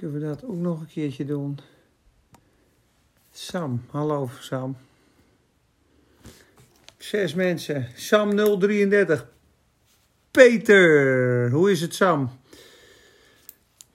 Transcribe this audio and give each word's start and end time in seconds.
Kunnen 0.00 0.20
we 0.20 0.26
dat 0.26 0.44
ook 0.44 0.56
nog 0.56 0.80
een 0.80 0.86
keertje 0.86 1.24
doen? 1.24 1.58
Sam, 3.30 3.84
hallo 3.90 4.30
Sam. 4.38 4.76
Zes 6.98 7.34
mensen. 7.34 7.88
Sam 7.94 8.36
033. 8.60 9.26
Peter, 10.30 11.50
hoe 11.50 11.70
is 11.70 11.80
het 11.80 11.94
Sam? 11.94 12.30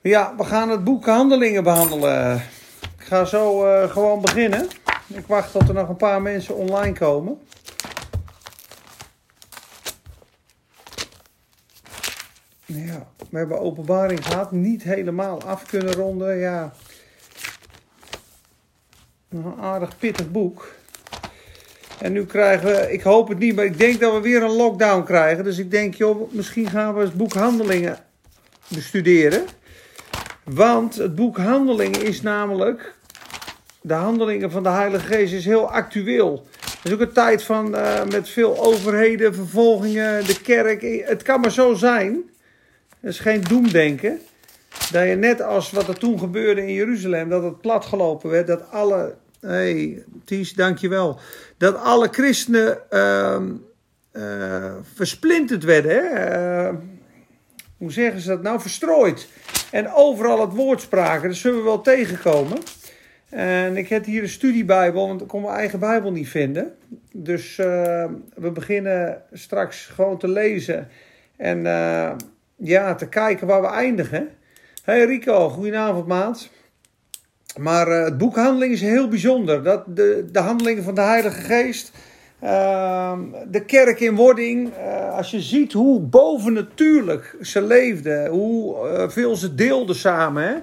Ja, 0.01 0.35
we 0.37 0.43
gaan 0.43 0.69
het 0.69 0.83
boek 0.83 1.05
Handelingen 1.05 1.63
behandelen. 1.63 2.35
Ik 2.97 3.05
ga 3.05 3.25
zo 3.25 3.65
uh, 3.65 3.91
gewoon 3.91 4.21
beginnen. 4.21 4.67
Ik 5.07 5.27
wacht 5.27 5.51
tot 5.51 5.67
er 5.67 5.73
nog 5.73 5.89
een 5.89 5.95
paar 5.95 6.21
mensen 6.21 6.55
online 6.55 6.93
komen. 6.93 7.39
Ja, 12.75 13.07
we 13.29 13.37
hebben 13.37 13.59
openbaring 13.59 14.25
gehad. 14.25 14.51
Niet 14.51 14.83
helemaal 14.83 15.43
af 15.43 15.65
kunnen 15.65 15.93
ronden. 15.93 16.37
Ja, 16.37 16.73
een 19.29 19.55
aardig 19.61 19.97
pittig 19.97 20.31
boek. 20.31 20.67
En 21.99 22.11
nu 22.11 22.25
krijgen 22.25 22.67
we, 22.67 22.91
ik 22.91 23.01
hoop 23.01 23.27
het 23.27 23.39
niet, 23.39 23.55
maar 23.55 23.65
ik 23.65 23.77
denk 23.77 23.99
dat 23.99 24.13
we 24.13 24.19
weer 24.19 24.43
een 24.43 24.55
lockdown 24.55 25.03
krijgen. 25.03 25.43
Dus 25.43 25.57
ik 25.57 25.71
denk, 25.71 25.95
joh, 25.95 26.31
misschien 26.31 26.69
gaan 26.69 26.95
we 26.95 27.01
het 27.01 27.13
boek 27.13 27.33
Handelingen 27.33 27.97
bestuderen. 28.67 29.45
Want 30.43 30.95
het 30.95 31.15
boek 31.15 31.37
Handelingen 31.37 32.03
is 32.03 32.21
namelijk, 32.21 32.95
de 33.81 33.93
handelingen 33.93 34.51
van 34.51 34.63
de 34.63 34.69
Heilige 34.69 35.05
Geest 35.05 35.33
is 35.33 35.45
heel 35.45 35.71
actueel. 35.71 36.47
Het 36.59 36.79
is 36.83 36.93
ook 36.93 36.99
een 36.99 37.13
tijd 37.13 37.43
van, 37.43 37.75
uh, 37.75 38.03
met 38.03 38.29
veel 38.29 38.63
overheden, 38.65 39.35
vervolgingen, 39.35 40.25
de 40.25 40.41
kerk. 40.41 41.05
Het 41.07 41.21
kan 41.21 41.39
maar 41.39 41.51
zo 41.51 41.73
zijn, 41.73 42.23
dat 43.05 43.13
is 43.13 43.19
geen 43.19 43.41
doemdenken, 43.41 44.19
dat 44.91 45.07
je 45.07 45.15
net 45.15 45.41
als 45.41 45.71
wat 45.71 45.87
er 45.87 45.97
toen 45.97 46.19
gebeurde 46.19 46.61
in 46.61 46.73
Jeruzalem, 46.73 47.29
dat 47.29 47.43
het 47.43 47.61
platgelopen 47.61 48.29
werd, 48.29 48.47
dat 48.47 48.71
alle 48.71 49.15
hey, 49.39 50.03
Ties, 50.23 50.53
dankjewel. 50.53 51.19
Dat 51.57 51.75
alle 51.75 52.07
christenen 52.11 52.77
uh, 52.89 53.41
uh, 54.13 54.73
versplinterd 54.93 55.63
werden. 55.63 55.91
Hè? 55.91 56.69
Uh, 56.69 56.75
hoe 57.77 57.91
zeggen 57.91 58.21
ze 58.21 58.27
dat 58.27 58.41
nou? 58.41 58.61
Verstrooid. 58.61 59.27
En 59.71 59.93
overal 59.93 60.41
het 60.41 60.53
woord 60.53 60.81
spraken. 60.81 61.29
Dat 61.29 61.37
zullen 61.37 61.57
we 61.57 61.63
wel 61.63 61.81
tegenkomen. 61.81 62.57
En 63.29 63.77
ik 63.77 63.89
heb 63.89 64.05
hier 64.05 64.21
een 64.21 64.29
studiebijbel, 64.29 65.07
want 65.07 65.21
ik 65.21 65.27
kon 65.27 65.41
mijn 65.41 65.55
eigen 65.55 65.79
bijbel 65.79 66.11
niet 66.11 66.29
vinden. 66.29 66.75
Dus 67.11 67.57
uh, 67.57 67.65
we 68.35 68.51
beginnen 68.53 69.21
straks 69.31 69.85
gewoon 69.85 70.17
te 70.17 70.27
lezen. 70.27 70.87
En 71.37 71.65
ja, 72.55 72.95
te 72.95 73.07
kijken 73.07 73.47
waar 73.47 73.61
we 73.61 73.67
eindigen. 73.67 74.29
Hey 74.83 75.05
Rico, 75.05 75.49
goedenavond 75.49 76.07
maat. 76.07 76.49
Maar 77.57 77.87
uh, 77.87 78.03
het 78.03 78.17
boek 78.17 78.35
Handeling 78.35 78.73
is 78.73 78.81
heel 78.81 79.07
bijzonder. 79.07 79.63
Dat 79.63 79.83
de, 79.95 80.25
de 80.31 80.39
handelingen 80.39 80.83
van 80.83 80.95
de 80.95 81.01
Heilige 81.01 81.41
Geest. 81.41 81.91
Uh, 82.43 83.19
de 83.47 83.65
kerk 83.65 83.99
in 83.99 84.15
wording. 84.15 84.71
Uh, 84.77 85.13
als 85.13 85.31
je 85.31 85.41
ziet 85.41 85.73
hoe 85.73 85.99
bovennatuurlijk 86.01 87.35
ze 87.41 87.61
leefden. 87.61 88.27
Hoe 88.27 88.87
uh, 88.87 89.09
veel 89.09 89.35
ze 89.35 89.55
deelden 89.55 89.95
samen. 89.95 90.43
Hè? 90.43 90.55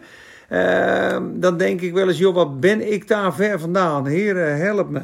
Ehm, 0.53 1.23
dan 1.35 1.57
denk 1.57 1.81
ik 1.81 1.93
wel 1.93 2.09
eens, 2.09 2.19
joh, 2.19 2.35
wat 2.35 2.61
ben 2.61 2.93
ik 2.93 3.09
daar 3.09 3.35
ver 3.35 3.61
vandaan? 3.61 4.07
Heer, 4.07 4.37
help 4.37 4.91
me. 4.91 5.01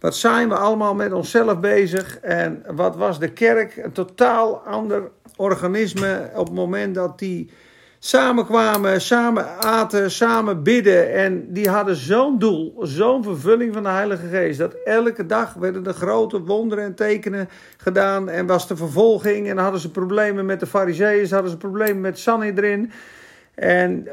Wat 0.00 0.16
zijn 0.16 0.48
we 0.48 0.54
allemaal 0.54 0.94
met 0.94 1.12
onszelf 1.12 1.60
bezig? 1.60 2.18
En 2.20 2.62
wat 2.66 2.96
was 2.96 3.18
de 3.18 3.32
kerk? 3.32 3.76
Een 3.76 3.92
totaal 3.92 4.58
ander 4.58 5.10
organisme 5.42 6.30
op 6.34 6.46
het 6.46 6.54
moment 6.54 6.94
dat 6.94 7.18
die 7.18 7.50
samenkwamen, 7.98 9.00
samen 9.00 9.58
aten, 9.58 10.10
samen 10.10 10.62
bidden. 10.62 11.12
En 11.12 11.52
die 11.52 11.68
hadden 11.68 11.96
zo'n 11.96 12.38
doel, 12.38 12.74
zo'n 12.80 13.22
vervulling 13.22 13.74
van 13.74 13.82
de 13.82 13.88
Heilige 13.88 14.26
Geest. 14.26 14.58
Dat 14.58 14.74
elke 14.84 15.26
dag 15.26 15.54
werden 15.54 15.86
er 15.86 15.94
grote 15.94 16.40
wonderen 16.40 16.84
en 16.84 16.94
tekenen 16.94 17.48
gedaan. 17.76 18.28
En 18.28 18.46
was 18.46 18.68
de 18.68 18.76
vervolging. 18.76 19.48
En 19.48 19.58
hadden 19.58 19.80
ze 19.80 19.90
problemen 19.90 20.46
met 20.46 20.60
de 20.60 20.66
Farizeeën, 20.66 21.30
hadden 21.30 21.50
ze 21.50 21.56
problemen 21.56 22.00
met 22.00 22.18
Sanhedrin. 22.18 22.90
En 23.54 24.08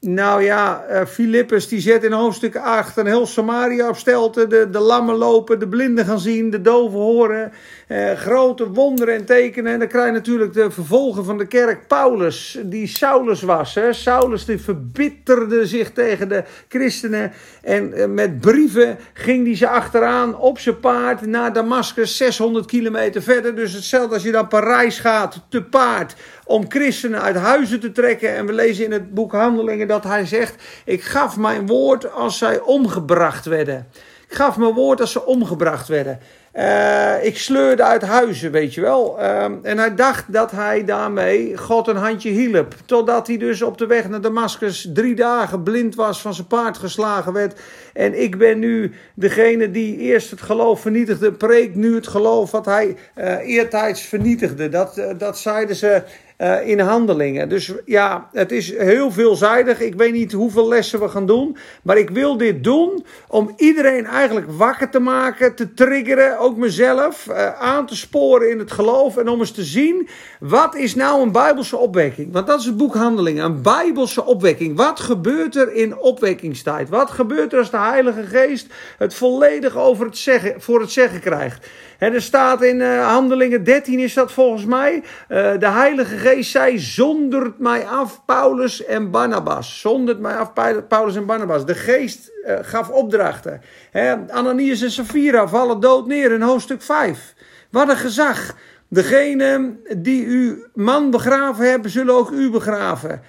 nou 0.00 0.42
ja, 0.42 0.84
Filippus 1.08 1.64
uh, 1.64 1.70
die 1.70 1.80
zet 1.80 2.04
in 2.04 2.12
hoofdstuk 2.12 2.56
8 2.56 2.96
een 2.96 3.06
heel 3.06 3.26
Samaria 3.26 3.88
op. 3.88 4.34
De, 4.34 4.68
de 4.70 4.78
lammen 4.78 5.14
lopen, 5.14 5.58
de 5.58 5.68
blinden 5.68 6.04
gaan 6.04 6.18
zien, 6.18 6.50
de 6.50 6.60
doven 6.60 6.98
horen. 6.98 7.52
Uh, 7.88 8.12
grote 8.12 8.70
wonderen 8.70 9.14
en 9.14 9.24
tekenen. 9.24 9.72
En 9.72 9.78
dan 9.78 9.88
krijg 9.88 10.06
je 10.06 10.12
natuurlijk 10.12 10.52
de 10.52 10.70
vervolger 10.70 11.24
van 11.24 11.38
de 11.38 11.46
kerk, 11.46 11.86
Paulus, 11.86 12.58
die 12.62 12.86
Saulus 12.86 13.42
was. 13.42 13.74
Hè. 13.74 13.92
Saulus 13.92 14.44
die 14.44 14.58
verbitterde 14.58 15.66
zich 15.66 15.92
tegen 15.92 16.28
de 16.28 16.44
christenen. 16.68 17.32
En 17.62 17.92
uh, 17.94 18.06
met 18.06 18.40
brieven 18.40 18.98
ging 19.12 19.46
hij 19.46 19.56
ze 19.56 19.68
achteraan 19.68 20.38
op 20.38 20.58
zijn 20.58 20.80
paard 20.80 21.26
naar 21.26 21.52
Damascus, 21.52 22.16
600 22.16 22.66
kilometer 22.66 23.22
verder. 23.22 23.54
Dus 23.54 23.72
hetzelfde 23.72 24.14
als 24.14 24.22
je 24.22 24.32
dan 24.32 24.48
Parijs 24.48 24.98
gaat, 24.98 25.46
te 25.48 25.62
paard 25.62 26.14
om 26.46 26.64
christenen 26.68 27.22
uit 27.22 27.36
huizen 27.36 27.80
te 27.80 27.92
trekken. 27.92 28.34
En 28.34 28.46
we 28.46 28.52
lezen 28.52 28.84
in 28.84 28.92
het 28.92 29.14
boek 29.14 29.32
Handelingen 29.32 29.88
dat 29.88 30.04
hij 30.04 30.26
zegt: 30.26 30.62
Ik 30.84 31.02
gaf 31.02 31.36
mijn 31.36 31.66
woord 31.66 32.12
als 32.12 32.38
zij 32.38 32.60
omgebracht 32.60 33.44
werden. 33.44 33.86
Ik 34.28 34.34
gaf 34.34 34.56
mijn 34.56 34.72
woord 34.72 35.00
als 35.00 35.12
ze 35.12 35.26
omgebracht 35.26 35.88
werden. 35.88 36.18
Uh, 36.54 37.24
ik 37.24 37.38
sleurde 37.38 37.82
uit 37.82 38.02
huizen, 38.02 38.50
weet 38.50 38.74
je 38.74 38.80
wel. 38.80 39.16
Uh, 39.18 39.44
en 39.62 39.78
hij 39.78 39.94
dacht 39.94 40.32
dat 40.32 40.50
hij 40.50 40.84
daarmee 40.84 41.56
God 41.56 41.88
een 41.88 41.96
handje 41.96 42.30
hielp. 42.30 42.74
Totdat 42.84 43.26
hij 43.26 43.36
dus 43.36 43.62
op 43.62 43.78
de 43.78 43.86
weg 43.86 44.08
naar 44.08 44.20
Damascus 44.20 44.90
drie 44.94 45.14
dagen 45.14 45.62
blind 45.62 45.94
was, 45.94 46.20
van 46.20 46.34
zijn 46.34 46.46
paard 46.46 46.78
geslagen 46.78 47.32
werd. 47.32 47.60
En 47.92 48.22
ik 48.22 48.38
ben 48.38 48.58
nu 48.58 48.92
degene 49.14 49.70
die 49.70 49.98
eerst 49.98 50.30
het 50.30 50.42
geloof 50.42 50.80
vernietigde, 50.80 51.32
preekt 51.32 51.74
nu 51.74 51.94
het 51.94 52.06
geloof 52.06 52.50
wat 52.50 52.64
hij 52.64 52.96
uh, 53.16 53.48
eertijds 53.48 54.00
vernietigde. 54.00 54.68
Dat, 54.68 55.02
dat 55.18 55.38
zeiden 55.38 55.76
ze 55.76 56.02
uh, 56.38 56.68
in 56.68 56.80
handelingen. 56.80 57.48
Dus 57.48 57.72
ja, 57.84 58.28
het 58.32 58.52
is 58.52 58.76
heel 58.76 59.10
veelzijdig. 59.10 59.80
Ik 59.80 59.94
weet 59.94 60.12
niet 60.12 60.32
hoeveel 60.32 60.68
lessen 60.68 61.00
we 61.00 61.08
gaan 61.08 61.26
doen. 61.26 61.56
Maar 61.82 61.98
ik 61.98 62.10
wil 62.10 62.36
dit 62.36 62.64
doen 62.64 63.04
om 63.28 63.52
iedereen 63.56 64.06
eigenlijk 64.06 64.46
wakker 64.50 64.90
te 64.90 64.98
maken, 64.98 65.54
te 65.54 65.74
triggeren, 65.74 66.38
ook 66.38 66.56
mezelf, 66.56 67.26
uh, 67.30 67.60
aan 67.60 67.86
te 67.86 67.96
sporen 67.96 68.50
in 68.50 68.58
het 68.58 68.72
geloof. 68.72 69.16
En 69.16 69.28
om 69.28 69.38
eens 69.38 69.50
te 69.50 69.64
zien, 69.64 70.08
wat 70.40 70.74
is 70.74 70.94
nou 70.94 71.22
een 71.22 71.32
Bijbelse 71.32 71.76
opwekking? 71.76 72.32
Want 72.32 72.46
dat 72.46 72.60
is 72.60 72.66
het 72.66 72.76
boek 72.76 72.94
Handelingen, 72.94 73.44
een 73.44 73.62
Bijbelse 73.62 74.24
opwekking. 74.24 74.76
Wat 74.76 75.00
gebeurt 75.00 75.56
er 75.56 75.72
in 75.72 75.98
opwekkingstijd? 75.98 76.88
Wat 76.88 77.10
gebeurt 77.10 77.52
er 77.52 77.58
als 77.58 77.70
de 77.70 77.78
Heilige 77.78 78.22
Geest 78.22 78.66
het 78.98 79.14
volledig 79.14 79.76
over 79.76 80.06
het 80.06 80.16
zeggen, 80.16 80.60
voor 80.60 80.80
het 80.80 80.90
zeggen 80.90 81.20
krijgt? 81.20 81.66
En 81.98 82.14
er 82.14 82.22
staat 82.22 82.62
in 82.62 82.76
uh, 82.76 83.06
Handelingen 83.08 83.64
13 83.64 83.98
is 83.98 84.14
dat 84.14 84.32
volgens 84.32 84.64
mij. 84.64 85.02
De 85.28 85.68
Heilige 85.68 86.16
Geest 86.16 86.25
zei: 86.40 86.78
Zondert 86.78 87.58
mij 87.58 87.86
af, 87.86 88.24
Paulus 88.24 88.84
en 88.84 89.10
Barnabas. 89.10 89.80
Zondert 89.80 90.18
mij 90.18 90.36
af, 90.36 90.52
Paulus 90.88 91.16
en 91.16 91.26
Barnabas. 91.26 91.66
De 91.66 91.74
Geest 91.74 92.30
uh, 92.46 92.58
gaf 92.62 92.88
opdrachten. 92.88 93.60
He, 93.90 94.14
Ananias 94.28 94.82
en 94.82 94.90
Sapphira 94.90 95.48
vallen 95.48 95.80
dood 95.80 96.06
neer 96.06 96.32
in 96.32 96.42
hoofdstuk 96.42 96.82
5. 96.82 97.34
Wat 97.70 97.88
een 97.88 97.96
gezag. 97.96 98.54
Degene 98.88 99.76
die 99.96 100.26
uw 100.26 100.56
man 100.74 101.10
begraven 101.10 101.70
hebben, 101.70 101.90
zullen 101.90 102.14
ook 102.14 102.30
u 102.30 102.50
begraven. 102.50 103.22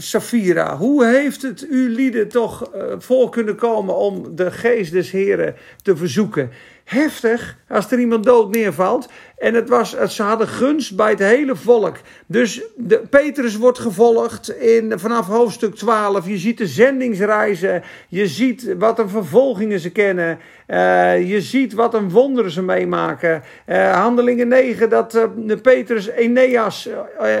Safira, 0.00 0.76
hoe 0.76 1.06
heeft 1.06 1.42
het 1.42 1.66
u 1.70 1.88
lieden 1.88 2.28
toch 2.28 2.74
uh, 2.74 2.82
voor 2.98 3.30
kunnen 3.30 3.56
komen 3.56 3.96
om 3.96 4.36
de 4.36 4.50
geest 4.50 4.92
des 4.92 5.10
Heren 5.10 5.54
te 5.82 5.96
verzoeken? 5.96 6.50
Heftig 6.88 7.56
als 7.68 7.90
er 7.90 7.98
iemand 7.98 8.24
dood 8.24 8.50
neervalt. 8.50 9.08
En 9.38 9.54
het 9.54 9.68
was, 9.68 9.96
ze 10.06 10.22
hadden 10.22 10.48
gunst 10.48 10.96
bij 10.96 11.10
het 11.10 11.18
hele 11.18 11.56
volk. 11.56 11.96
Dus 12.26 12.62
de, 12.76 13.02
Petrus 13.10 13.56
wordt 13.56 13.78
gevolgd 13.78 14.48
in, 14.50 14.92
vanaf 14.98 15.26
hoofdstuk 15.26 15.74
12. 15.74 16.28
Je 16.28 16.38
ziet 16.38 16.58
de 16.58 16.66
zendingsreizen. 16.66 17.82
Je 18.08 18.26
ziet 18.26 18.74
wat 18.78 18.98
een 18.98 19.08
vervolgingen 19.08 19.80
ze 19.80 19.90
kennen. 19.90 20.38
Uh, 20.68 21.28
je 21.28 21.40
ziet 21.40 21.72
wat 21.72 21.94
een 21.94 22.10
wonderen 22.10 22.50
ze 22.50 22.62
meemaken. 22.62 23.42
Uh, 23.66 23.92
handelingen 23.92 24.48
9, 24.48 24.88
dat 24.88 25.14
uh, 25.14 25.56
Petrus 25.62 26.08
Eneas 26.08 26.88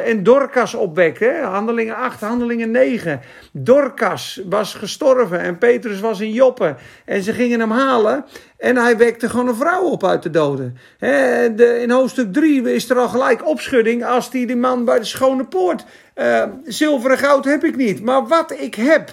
en 0.04 0.22
Dorcas 0.22 0.74
opwekt. 0.74 1.18
Hè? 1.18 1.40
Handelingen 1.40 1.96
8, 1.96 2.20
handelingen 2.20 2.70
9. 2.70 3.20
Dorcas 3.52 4.42
was 4.48 4.74
gestorven 4.74 5.40
en 5.40 5.58
Petrus 5.58 6.00
was 6.00 6.20
in 6.20 6.32
Joppe. 6.32 6.74
En 7.04 7.22
ze 7.22 7.32
gingen 7.32 7.60
hem 7.60 7.70
halen. 7.70 8.24
En 8.58 8.76
hij 8.76 8.96
wekte 8.96 9.28
gewoon 9.28 9.48
een 9.48 9.54
vrouw 9.54 9.82
op 9.82 10.04
uit 10.04 10.22
de 10.22 10.30
doden. 10.30 10.76
He, 10.98 11.54
de, 11.54 11.80
in 11.80 11.90
hoofdstuk 11.90 12.32
3 12.32 12.74
is 12.74 12.90
er 12.90 12.98
al 12.98 13.08
gelijk 13.08 13.46
opschudding 13.46 14.04
als 14.04 14.30
die, 14.30 14.46
die 14.46 14.56
man 14.56 14.84
bij 14.84 14.98
de 14.98 15.04
schone 15.04 15.44
poort. 15.44 15.84
Uh, 16.16 16.44
zilver 16.64 17.10
en 17.10 17.18
goud 17.18 17.44
heb 17.44 17.64
ik 17.64 17.76
niet. 17.76 18.02
Maar 18.02 18.26
wat 18.26 18.50
ik 18.50 18.74
heb, 18.74 19.10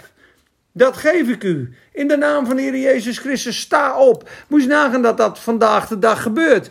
Dat 0.71 0.97
geef 0.97 1.27
ik 1.27 1.43
u. 1.43 1.73
In 1.95 2.07
de 2.07 2.17
naam 2.17 2.45
van 2.45 2.55
de 2.55 2.61
Heer 2.61 2.77
Jezus 2.77 3.17
Christus, 3.17 3.59
sta 3.59 3.97
op. 3.97 4.29
Moet 4.47 4.61
je 4.61 4.67
nagaan 4.67 5.01
dat 5.01 5.17
dat 5.17 5.39
vandaag 5.39 5.87
de 5.87 5.99
dag 5.99 6.21
gebeurt. 6.21 6.69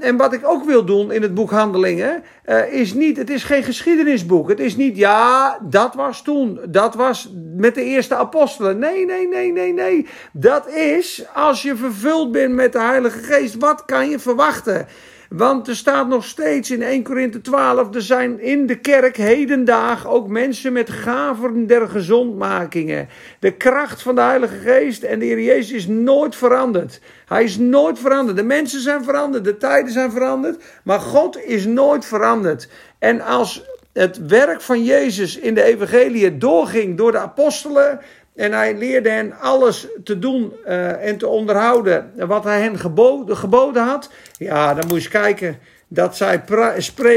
En 0.00 0.16
wat 0.16 0.32
ik 0.32 0.46
ook 0.46 0.64
wil 0.64 0.84
doen 0.84 1.12
in 1.12 1.22
het 1.22 1.34
boek 1.34 1.50
Handelingen, 1.50 2.22
eh, 2.44 2.72
is 2.72 2.94
niet, 2.94 3.16
het 3.16 3.30
is 3.30 3.44
geen 3.44 3.62
geschiedenisboek. 3.62 4.48
Het 4.48 4.60
is 4.60 4.76
niet, 4.76 4.96
ja, 4.96 5.58
dat 5.62 5.94
was 5.94 6.22
toen. 6.22 6.60
Dat 6.68 6.94
was 6.94 7.30
met 7.56 7.74
de 7.74 7.84
eerste 7.84 8.14
apostelen. 8.14 8.78
Nee, 8.78 9.06
nee, 9.06 9.28
nee, 9.28 9.52
nee, 9.52 9.72
nee. 9.72 10.06
Dat 10.32 10.68
is, 10.68 11.24
als 11.34 11.62
je 11.62 11.76
vervuld 11.76 12.32
bent 12.32 12.54
met 12.54 12.72
de 12.72 12.80
Heilige 12.80 13.18
Geest, 13.18 13.56
wat 13.58 13.84
kan 13.84 14.08
je 14.08 14.18
verwachten? 14.18 14.86
Want 15.30 15.68
er 15.68 15.76
staat 15.76 16.08
nog 16.08 16.24
steeds 16.24 16.70
in 16.70 16.82
1 16.82 17.02
Korinthe 17.02 17.40
12, 17.40 17.94
er 17.94 18.02
zijn 18.02 18.40
in 18.40 18.66
de 18.66 18.78
kerk 18.78 19.16
hedendaag 19.16 20.06
ook 20.06 20.28
mensen 20.28 20.72
met 20.72 20.90
gaven 20.90 21.66
der 21.66 21.88
gezondmakingen. 21.88 23.08
De 23.38 23.50
kracht 23.52 24.02
van 24.02 24.14
de 24.14 24.20
Heilige 24.20 24.56
Geest 24.58 25.02
en 25.02 25.18
de 25.18 25.24
Heer 25.24 25.40
Jezus 25.40 25.70
is 25.70 25.86
nooit 25.86 26.36
veranderd. 26.36 27.00
Hij 27.26 27.44
is 27.44 27.58
nooit 27.58 27.98
veranderd. 27.98 28.36
De 28.36 28.42
mensen 28.42 28.80
zijn 28.80 29.04
veranderd, 29.04 29.44
de 29.44 29.56
tijden 29.56 29.92
zijn 29.92 30.10
veranderd, 30.10 30.62
maar 30.84 31.00
God 31.00 31.44
is 31.44 31.66
nooit 31.66 32.04
veranderd. 32.04 32.68
En 32.98 33.20
als 33.20 33.64
het 33.92 34.26
werk 34.26 34.60
van 34.60 34.84
Jezus 34.84 35.38
in 35.38 35.54
de 35.54 35.62
evangelie 35.62 36.38
doorging 36.38 36.96
door 36.96 37.12
de 37.12 37.18
apostelen, 37.18 38.00
en 38.40 38.52
hij 38.52 38.76
leerde 38.76 39.10
hen 39.10 39.38
alles 39.40 39.86
te 40.04 40.18
doen 40.18 40.52
uh, 40.66 41.06
en 41.06 41.18
te 41.18 41.26
onderhouden 41.26 42.12
wat 42.16 42.44
hij 42.44 42.60
hen 42.60 42.78
geboden, 42.78 43.36
geboden 43.36 43.82
had. 43.82 44.10
Ja, 44.38 44.74
dan 44.74 44.88
moest 44.88 45.02
je 45.02 45.08
kijken 45.08 45.58
dat 45.88 46.16
zij 46.16 46.42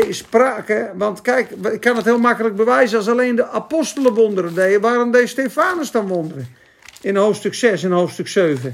spraken. 0.09 0.97
Want 0.97 1.21
kijk, 1.21 1.49
ik 1.49 1.79
kan 1.79 1.95
het 1.95 2.05
heel 2.05 2.19
makkelijk 2.19 2.55
bewijzen. 2.55 2.97
Als 2.97 3.07
alleen 3.07 3.35
de 3.35 3.47
apostelen 3.47 4.13
wonderen 4.13 4.53
deden, 4.53 4.81
waarom 4.81 5.11
deed 5.11 5.29
Stefanus 5.29 5.91
dan 5.91 6.07
wonderen? 6.07 6.47
In 7.01 7.15
hoofdstuk 7.15 7.53
6 7.53 7.83
en 7.83 7.91
hoofdstuk 7.91 8.27
7. 8.27 8.73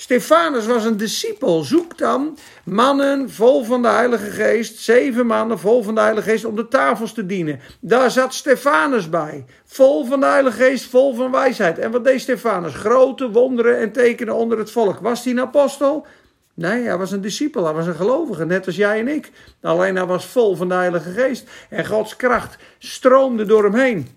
Stefanus 0.00 0.66
was 0.66 0.84
een 0.84 0.96
discipel. 0.96 1.62
Zoek 1.62 1.98
dan 1.98 2.38
mannen 2.64 3.30
vol 3.30 3.64
van 3.64 3.82
de 3.82 3.88
Heilige 3.88 4.30
Geest, 4.30 4.78
zeven 4.78 5.26
mannen 5.26 5.58
vol 5.58 5.82
van 5.82 5.94
de 5.94 6.00
Heilige 6.00 6.30
Geest 6.30 6.44
om 6.44 6.56
de 6.56 6.68
tafels 6.68 7.12
te 7.12 7.26
dienen. 7.26 7.60
Daar 7.80 8.10
zat 8.10 8.34
Stefanus 8.34 9.08
bij, 9.08 9.44
vol 9.64 10.04
van 10.04 10.20
de 10.20 10.26
Heilige 10.26 10.62
Geest, 10.62 10.84
vol 10.84 11.14
van 11.14 11.30
wijsheid. 11.30 11.78
En 11.78 11.90
wat 11.90 12.04
deed 12.04 12.20
Stefanus? 12.20 12.74
Grote 12.74 13.30
wonderen 13.30 13.78
en 13.78 13.92
tekenen 13.92 14.34
onder 14.34 14.58
het 14.58 14.70
volk. 14.70 14.98
Was 14.98 15.24
hij 15.24 15.32
een 15.32 15.40
apostel? 15.40 16.06
Nee, 16.54 16.82
hij 16.82 16.98
was 16.98 17.10
een 17.10 17.20
discipel, 17.20 17.64
hij 17.64 17.74
was 17.74 17.86
een 17.86 17.94
gelovige, 17.94 18.44
net 18.44 18.66
als 18.66 18.76
jij 18.76 18.98
en 18.98 19.08
ik. 19.08 19.30
Alleen 19.62 19.96
hij 19.96 20.06
was 20.06 20.26
vol 20.26 20.56
van 20.56 20.68
de 20.68 20.74
Heilige 20.74 21.10
Geest. 21.10 21.44
En 21.68 21.86
Gods 21.86 22.16
kracht 22.16 22.56
stroomde 22.78 23.44
door 23.44 23.64
hem 23.64 23.74
heen. 23.74 24.08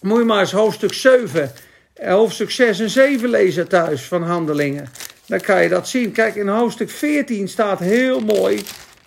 Moet 0.00 0.18
je 0.18 0.24
maar 0.24 0.40
eens 0.40 0.52
hoofdstuk 0.52 0.92
7 0.92 1.52
hoofdstuk 2.04 2.50
6 2.50 2.80
en 2.80 2.90
7 2.90 3.28
lezen 3.28 3.68
thuis 3.68 4.02
van 4.02 4.22
Handelingen. 4.22 4.88
Dan 5.26 5.40
kan 5.40 5.62
je 5.62 5.68
dat 5.68 5.88
zien. 5.88 6.12
Kijk, 6.12 6.34
in 6.34 6.48
hoofdstuk 6.48 6.90
14 6.90 7.48
staat 7.48 7.78
heel 7.78 8.20
mooi 8.20 8.62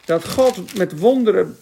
dat 0.06 0.28
God 0.28 0.78
met 0.78 1.00
wonderen 1.00 1.58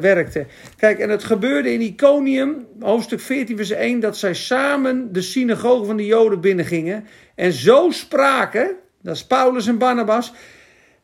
werkte. 0.00 0.46
Kijk, 0.76 0.98
en 0.98 1.10
het 1.10 1.24
gebeurde 1.24 1.72
in 1.72 1.80
Iconium, 1.80 2.66
hoofdstuk 2.80 3.20
14 3.20 3.56
vers 3.56 3.70
1, 3.70 4.00
dat 4.00 4.16
zij 4.16 4.34
samen 4.34 5.12
de 5.12 5.22
synagoge 5.22 5.84
van 5.84 5.96
de 5.96 6.06
Joden 6.06 6.40
binnengingen. 6.40 7.06
En 7.34 7.52
zo 7.52 7.90
spraken, 7.90 8.70
dat 9.02 9.14
is 9.14 9.26
Paulus 9.26 9.66
en 9.66 9.78
Barnabas, 9.78 10.32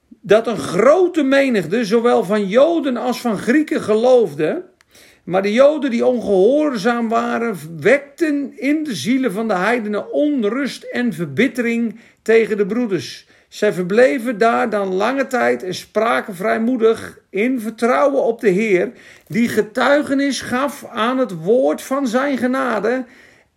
dat 0.08 0.47
een 0.47 0.58
grote 0.58 1.23
menigte, 1.23 1.85
zowel 1.85 2.25
van 2.25 2.49
Joden 2.49 2.97
als 2.97 3.20
van 3.20 3.38
Grieken, 3.38 3.81
geloofde. 3.81 4.69
Maar 5.30 5.42
de 5.42 5.52
Joden 5.52 5.90
die 5.90 6.06
ongehoorzaam 6.06 7.08
waren, 7.08 7.56
wekten 7.80 8.52
in 8.56 8.84
de 8.84 8.94
zielen 8.94 9.32
van 9.32 9.48
de 9.48 9.54
heidenen 9.54 10.12
onrust 10.12 10.82
en 10.82 11.12
verbittering 11.12 12.00
tegen 12.22 12.56
de 12.56 12.66
broeders. 12.66 13.26
Zij 13.48 13.72
verbleven 13.72 14.38
daar 14.38 14.70
dan 14.70 14.94
lange 14.94 15.26
tijd 15.26 15.62
en 15.62 15.74
spraken 15.74 16.34
vrijmoedig 16.34 17.18
in 17.28 17.60
vertrouwen 17.60 18.22
op 18.22 18.40
de 18.40 18.48
Heer, 18.48 18.92
die 19.26 19.48
getuigenis 19.48 20.40
gaf 20.40 20.84
aan 20.84 21.18
het 21.18 21.42
woord 21.42 21.82
van 21.82 22.06
zijn 22.06 22.38
genade 22.38 23.04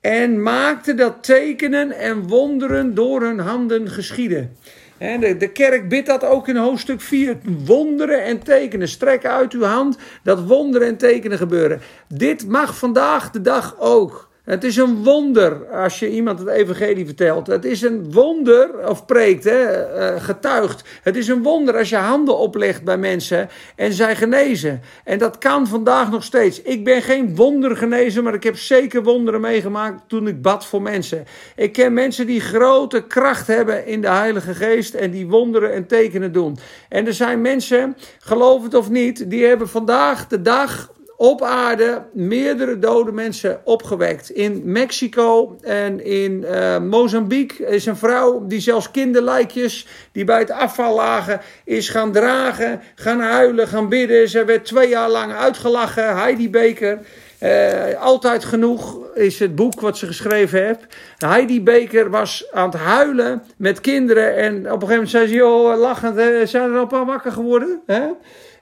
en 0.02 0.42
maakte 0.42 0.94
dat 0.94 1.24
tekenen 1.24 1.92
en 1.92 2.28
wonderen 2.28 2.94
door 2.94 3.22
hun 3.22 3.40
handen 3.40 3.90
geschieden. 3.90 4.58
De, 4.98 5.38
de 5.38 5.52
kerk 5.52 5.90
bidt 5.90 6.08
dat 6.08 6.24
ook 6.24 6.48
in 6.48 6.56
hoofdstuk 6.56 7.02
4. 7.02 7.38
Wonderen 7.66 8.24
en 8.24 8.44
tekenen. 8.44 8.88
Strek 8.88 9.26
uit 9.26 9.54
uw 9.54 9.64
hand 9.64 9.98
dat 10.24 10.46
wonderen 10.46 10.88
en 10.88 10.98
tekenen 10.98 11.38
gebeuren. 11.38 11.82
Dit 12.08 12.48
mag 12.48 12.78
vandaag 12.78 13.32
de 13.32 13.42
dag 13.42 13.76
ook. 13.80 14.32
Het 14.44 14.64
is 14.64 14.76
een 14.76 15.04
wonder 15.04 15.66
als 15.66 16.00
je 16.00 16.10
iemand 16.10 16.40
het 16.40 16.48
evangelie 16.48 17.06
vertelt. 17.06 17.48
Het 17.48 17.66
is 17.66 17.82
een 17.82 18.12
wonder, 18.12 18.90
of 18.90 19.06
preekt, 19.06 19.44
hè, 19.44 19.64
eh, 19.64 20.24
getuigt. 20.24 20.84
Het 21.02 21.16
is 21.16 21.28
een 21.28 21.44
wonder 21.44 21.78
als 21.78 21.90
je 21.90 21.96
handen 21.96 22.38
oplegt 22.38 22.84
bij 22.84 22.98
mensen 22.98 23.50
en 23.76 23.94
zij 23.94 24.16
genezen. 24.16 24.82
En 25.04 25.18
dat 25.18 25.38
kan 25.38 25.68
vandaag 25.68 26.12
nog 26.12 26.24
steeds. 26.24 26.62
Ik 26.62 26.84
ben 26.84 27.02
geen 27.02 27.36
wondergenezer, 27.36 28.24
maar 28.24 28.34
ik 28.34 28.44
heb 28.44 28.58
zeker 28.58 29.04
wonderen 29.04 29.42
meegemaakt 29.42 30.02
toen 30.08 30.28
ik 30.28 30.42
bad 30.42 30.66
voor 30.66 30.82
mensen. 30.82 31.26
Ik 31.56 31.72
ken 31.74 31.94
mensen 31.94 32.28
die 32.28 32.42
grote 32.42 33.02
kracht 33.08 33.48
hebben 33.48 33.86
in 33.86 34.02
de 34.02 34.10
Heilige 34.10 34.54
Geest 34.54 34.94
en 34.94 35.12
die 35.12 35.28
wonderen 35.28 35.74
en 35.74 35.88
tekenen 35.88 36.32
doen. 36.32 36.58
En 36.90 37.08
er 37.08 37.14
zijn 37.14 37.42
mensen, 37.42 37.98
geloof 38.20 38.64
het 38.64 38.74
of 38.74 38.90
niet, 38.90 39.30
die 39.30 39.46
hebben 39.46 39.70
vandaag 39.70 40.28
de 40.28 40.42
dag 40.42 40.92
op 41.18 41.42
aarde 41.42 42.02
meerdere 42.14 42.80
dode 42.80 43.12
mensen 43.12 43.62
opgewekt. 43.64 44.30
In 44.30 44.62
Mexico 44.66 45.58
en 45.62 46.06
in 46.06 46.46
uh, 46.46 46.80
Mozambique 46.80 47.66
is 47.66 47.86
een 47.86 47.98
vrouw 47.98 48.46
die 48.48 48.60
zelfs 48.60 48.92
kinderlijkjes 48.92 49.88
die 50.12 50.24
bij 50.24 50.40
het 50.40 50.52
afval 50.52 50.96
lagen, 50.96 51.42
is 51.66 51.90
gaan 51.90 52.12
dragen, 52.12 52.82
gaan 52.96 53.20
huilen, 53.20 53.68
gaan 53.68 53.90
bidden. 53.90 54.30
Ze 54.30 54.46
werd 54.46 54.66
twee 54.66 54.90
jaar 54.90 55.10
lang 55.10 55.34
uitgelachen. 55.34 56.18
Heidi 56.18 56.50
Baker. 56.50 57.00
Uh, 57.40 58.02
altijd 58.02 58.46
genoeg 58.46 58.98
is 59.14 59.40
het 59.40 59.56
boek 59.56 59.80
wat 59.80 59.98
ze 59.98 60.06
geschreven 60.06 60.66
heeft. 60.66 60.80
Heidi 61.18 61.64
Baker 61.64 62.10
was 62.10 62.46
aan 62.52 62.70
het 62.70 62.80
huilen 62.80 63.44
met 63.58 63.82
kinderen. 63.82 64.36
En 64.36 64.56
op 64.58 64.64
een 64.64 64.72
gegeven 64.72 64.90
moment 64.90 65.10
zei 65.10 65.28
ze: 65.28 65.34
Joh, 65.34 65.80
lachend, 65.80 66.16
zijn 66.50 66.70
er 66.70 66.76
al 66.76 66.82
een 66.82 66.88
paar 66.88 67.06
wakker 67.06 67.32
geworden? 67.32 67.82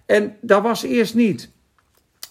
En 0.05 0.37
dat 0.41 0.61
was 0.61 0.83
eerst 0.83 1.15
niet. 1.15 1.49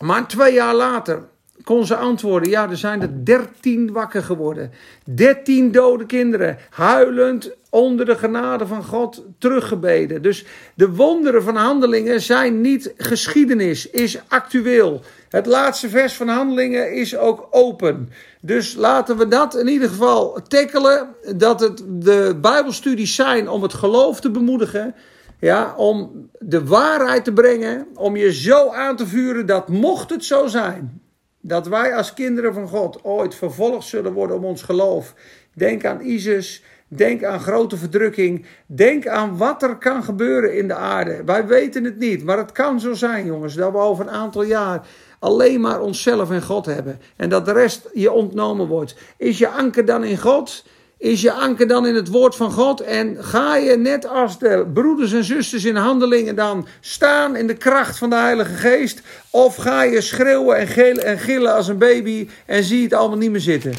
Maar 0.01 0.29
twee 0.29 0.53
jaar 0.53 0.75
later 0.75 1.29
kon 1.65 1.87
ze 1.87 1.97
antwoorden: 1.97 2.51
ja, 2.51 2.71
er 2.71 2.77
zijn 2.77 3.03
er 3.03 3.25
dertien 3.25 3.93
wakker 3.93 4.23
geworden. 4.23 4.71
Dertien 5.05 5.73
dode 5.73 6.07
kinderen, 6.07 6.59
huilend 6.71 7.51
onder 7.71 8.07
de 8.07 8.19
genade 8.19 8.67
van 8.67 8.85
God 8.85 9.25
teruggebeden. 9.39 10.23
Dus 10.23 10.45
de 10.75 10.91
wonderen 10.91 11.43
van 11.43 11.57
handelingen 11.57 12.21
zijn 12.21 12.61
niet 12.61 12.93
geschiedenis, 12.97 13.91
is 13.91 14.21
actueel. 14.29 15.03
Het 15.29 15.47
laatste 15.47 15.89
vers 15.89 16.15
van 16.15 16.29
handelingen 16.29 16.93
is 16.93 17.17
ook 17.17 17.49
open. 17.51 18.11
Dus 18.41 18.75
laten 18.75 19.17
we 19.17 19.29
dat 19.29 19.57
in 19.57 19.69
ieder 19.69 19.89
geval 19.89 20.43
tackelen. 20.49 21.09
Dat 21.37 21.61
het 21.61 21.83
de 21.89 22.39
Bijbelstudies 22.41 23.15
zijn 23.15 23.49
om 23.49 23.63
het 23.63 23.75
geloof 23.75 24.21
te 24.21 24.31
bemoedigen. 24.31 24.95
Ja, 25.41 25.75
om 25.77 26.29
de 26.39 26.67
waarheid 26.67 27.25
te 27.25 27.33
brengen, 27.33 27.87
om 27.95 28.17
je 28.17 28.33
zo 28.33 28.69
aan 28.69 28.97
te 28.97 29.07
vuren 29.07 29.47
dat 29.47 29.69
mocht 29.69 30.11
het 30.11 30.25
zo 30.25 30.47
zijn, 30.47 31.03
dat 31.41 31.67
wij 31.67 31.95
als 31.95 32.15
kinderen 32.15 32.55
van 32.55 32.69
God 32.69 33.05
ooit 33.05 33.35
vervolgd 33.35 33.89
zullen 33.89 34.13
worden 34.13 34.37
om 34.37 34.45
ons 34.45 34.63
geloof. 34.63 35.15
Denk 35.55 35.85
aan 35.85 36.01
ISIS, 36.01 36.65
denk 36.89 37.25
aan 37.25 37.41
grote 37.41 37.77
verdrukking, 37.77 38.47
denk 38.67 39.07
aan 39.07 39.37
wat 39.37 39.63
er 39.63 39.77
kan 39.77 40.05
gebeuren 40.05 40.57
in 40.57 40.69
de 40.69 40.75
aarde. 40.75 41.25
Wij 41.25 41.47
weten 41.47 41.85
het 41.85 41.99
niet, 41.99 42.25
maar 42.25 42.39
het 42.39 42.53
kan 42.53 42.81
zo 42.81 42.93
zijn, 42.93 43.27
jongens, 43.27 43.55
dat 43.55 43.73
we 43.73 43.79
over 43.79 44.07
een 44.07 44.13
aantal 44.13 44.43
jaar 44.43 44.87
alleen 45.19 45.61
maar 45.61 45.81
onszelf 45.81 46.31
en 46.31 46.43
God 46.43 46.67
hebben 46.67 47.01
en 47.17 47.29
dat 47.29 47.45
de 47.45 47.53
rest 47.53 47.89
je 47.93 48.13
ontnomen 48.13 48.67
wordt. 48.67 48.95
Is 49.17 49.39
je 49.39 49.49
anker 49.49 49.85
dan 49.85 50.05
in 50.05 50.19
God? 50.19 50.65
Is 51.01 51.21
je 51.21 51.33
anker 51.33 51.67
dan 51.67 51.87
in 51.87 51.95
het 51.95 52.09
woord 52.09 52.37
van 52.37 52.53
God 52.53 52.81
en 52.81 53.17
ga 53.25 53.57
je 53.57 53.77
net 53.77 54.09
als 54.09 54.39
de 54.39 54.67
broeders 54.75 55.13
en 55.13 55.25
zusters 55.25 55.65
in 55.65 55.77
handelingen 55.77 56.35
dan 56.35 56.67
staan 56.81 57.37
in 57.37 57.47
de 57.47 57.55
kracht 57.55 57.99
van 57.99 58.11
de 58.11 58.17
Heilige 58.17 58.55
Geest? 58.55 59.03
Of 59.31 59.57
ga 59.57 59.83
je 59.83 60.01
schreeuwen 60.01 60.57
en, 60.57 60.67
gillen, 60.67 61.05
en 61.05 61.19
gillen 61.19 61.55
als 61.55 61.69
een 61.69 61.79
baby 61.79 62.29
en 62.47 62.65
zie 62.65 62.83
het 62.83 62.93
allemaal 62.93 63.19
niet 63.19 63.31
meer 63.31 63.41
zitten? 63.41 63.75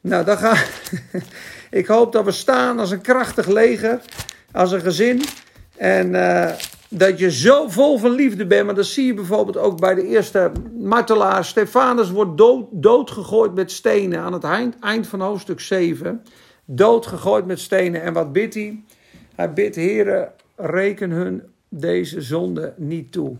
Nou, 0.00 0.24
dan 0.24 0.36
ga 0.38 0.56
ik 1.80 1.86
hoop 1.86 2.12
dat 2.12 2.24
we 2.24 2.30
staan 2.30 2.78
als 2.78 2.90
een 2.90 3.00
krachtig 3.00 3.46
leger, 3.46 4.00
als 4.52 4.72
een 4.72 4.80
gezin. 4.80 5.22
En 5.76 6.14
uh, 6.14 6.50
dat 6.88 7.18
je 7.18 7.30
zo 7.30 7.68
vol 7.68 7.98
van 7.98 8.10
liefde 8.10 8.46
bent. 8.46 8.66
Maar 8.66 8.74
dat 8.74 8.86
zie 8.86 9.06
je 9.06 9.14
bijvoorbeeld 9.14 9.56
ook 9.56 9.80
bij 9.80 9.94
de 9.94 10.06
eerste 10.06 10.52
martelaar. 10.78 11.44
Stefanus 11.44 12.10
wordt 12.10 12.36
dood, 12.36 12.66
doodgegooid 12.70 13.54
met 13.54 13.72
stenen 13.72 14.20
aan 14.20 14.32
het 14.32 14.44
eind, 14.44 14.76
eind 14.80 15.06
van 15.06 15.20
hoofdstuk 15.20 15.60
7 15.60 16.22
doodgegooid 16.76 17.46
met 17.46 17.60
stenen. 17.60 18.02
En 18.02 18.12
wat 18.12 18.32
bidt 18.32 18.54
hij? 18.54 18.82
Hij 19.34 19.52
bidt, 19.52 19.76
heren, 19.76 20.32
reken 20.56 21.10
hun 21.10 21.42
deze 21.68 22.20
zonde 22.20 22.72
niet 22.76 23.12
toe. 23.12 23.36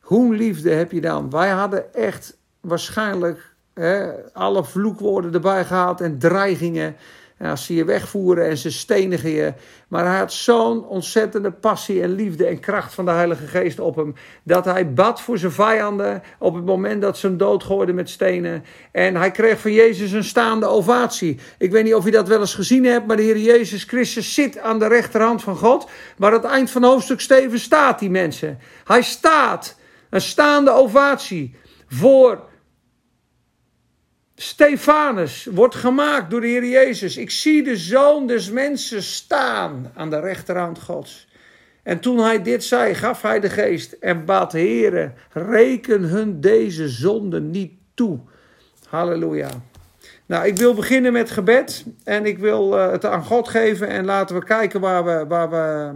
Hoe 0.00 0.34
liefde 0.34 0.70
heb 0.70 0.92
je 0.92 1.00
dan? 1.00 1.30
Wij 1.30 1.48
hadden 1.48 1.94
echt 1.94 2.38
waarschijnlijk 2.60 3.54
hè, 3.74 4.10
alle 4.32 4.64
vloekwoorden 4.64 5.34
erbij 5.34 5.64
gehaald 5.64 6.00
en 6.00 6.18
dreigingen. 6.18 6.96
En 7.38 7.50
als 7.50 7.64
ze 7.64 7.74
je 7.74 7.84
wegvoeren 7.84 8.48
en 8.48 8.56
ze 8.56 8.70
stenigen 8.70 9.30
je. 9.30 9.52
Maar 9.88 10.04
hij 10.06 10.18
had 10.18 10.32
zo'n 10.32 10.86
ontzettende 10.86 11.50
passie 11.50 12.02
en 12.02 12.14
liefde 12.14 12.46
en 12.46 12.60
kracht 12.60 12.94
van 12.94 13.04
de 13.04 13.10
Heilige 13.10 13.46
Geest 13.46 13.80
op 13.80 13.96
hem. 13.96 14.14
Dat 14.42 14.64
hij 14.64 14.92
bad 14.92 15.20
voor 15.20 15.38
zijn 15.38 15.52
vijanden 15.52 16.22
op 16.38 16.54
het 16.54 16.64
moment 16.64 17.02
dat 17.02 17.18
ze 17.18 17.26
hem 17.26 17.36
doodgooiden 17.36 17.94
met 17.94 18.10
stenen. 18.10 18.64
En 18.92 19.16
hij 19.16 19.30
kreeg 19.30 19.60
van 19.60 19.72
Jezus 19.72 20.12
een 20.12 20.24
staande 20.24 20.66
ovatie. 20.66 21.38
Ik 21.58 21.70
weet 21.70 21.84
niet 21.84 21.94
of 21.94 22.04
je 22.04 22.10
dat 22.10 22.28
wel 22.28 22.40
eens 22.40 22.54
gezien 22.54 22.84
hebt, 22.84 23.06
maar 23.06 23.16
de 23.16 23.22
Heer 23.22 23.38
Jezus 23.38 23.84
Christus 23.84 24.34
zit 24.34 24.58
aan 24.58 24.78
de 24.78 24.88
rechterhand 24.88 25.42
van 25.42 25.56
God. 25.56 25.88
Maar 26.16 26.30
aan 26.30 26.42
het 26.42 26.50
eind 26.50 26.70
van 26.70 26.84
hoofdstuk 26.84 27.20
Steven 27.20 27.60
staat 27.60 27.98
die 27.98 28.10
mensen. 28.10 28.58
Hij 28.84 29.02
staat. 29.02 29.76
Een 30.10 30.20
staande 30.20 30.70
ovatie 30.70 31.54
voor 31.88 32.47
Stefanus 34.40 35.48
wordt 35.50 35.74
gemaakt 35.74 36.30
door 36.30 36.40
de 36.40 36.46
Heer 36.46 36.64
Jezus. 36.64 37.16
Ik 37.16 37.30
zie 37.30 37.62
de 37.62 37.76
zoon 37.76 38.26
des 38.26 38.50
mensen 38.50 39.02
staan 39.02 39.92
aan 39.94 40.10
de 40.10 40.20
rechterhand 40.20 40.82
Gods. 40.82 41.28
En 41.82 42.00
toen 42.00 42.18
hij 42.18 42.42
dit 42.42 42.64
zei, 42.64 42.94
gaf 42.94 43.22
hij 43.22 43.40
de 43.40 43.50
geest 43.50 43.92
en 43.92 44.24
bad, 44.24 44.52
Heere, 44.52 45.12
reken 45.32 46.02
hun 46.02 46.40
deze 46.40 46.88
zonde 46.88 47.40
niet 47.40 47.72
toe. 47.94 48.18
Halleluja. 48.88 49.48
Nou, 50.26 50.46
ik 50.46 50.56
wil 50.56 50.74
beginnen 50.74 51.12
met 51.12 51.30
gebed 51.30 51.84
en 52.04 52.26
ik 52.26 52.38
wil 52.38 52.78
uh, 52.78 52.90
het 52.90 53.04
aan 53.04 53.24
God 53.24 53.48
geven 53.48 53.88
en 53.88 54.04
laten 54.04 54.36
we 54.36 54.44
kijken 54.44 54.80
waar 54.80 55.04
we, 55.04 55.24
waar 55.28 55.50
we, 55.50 55.92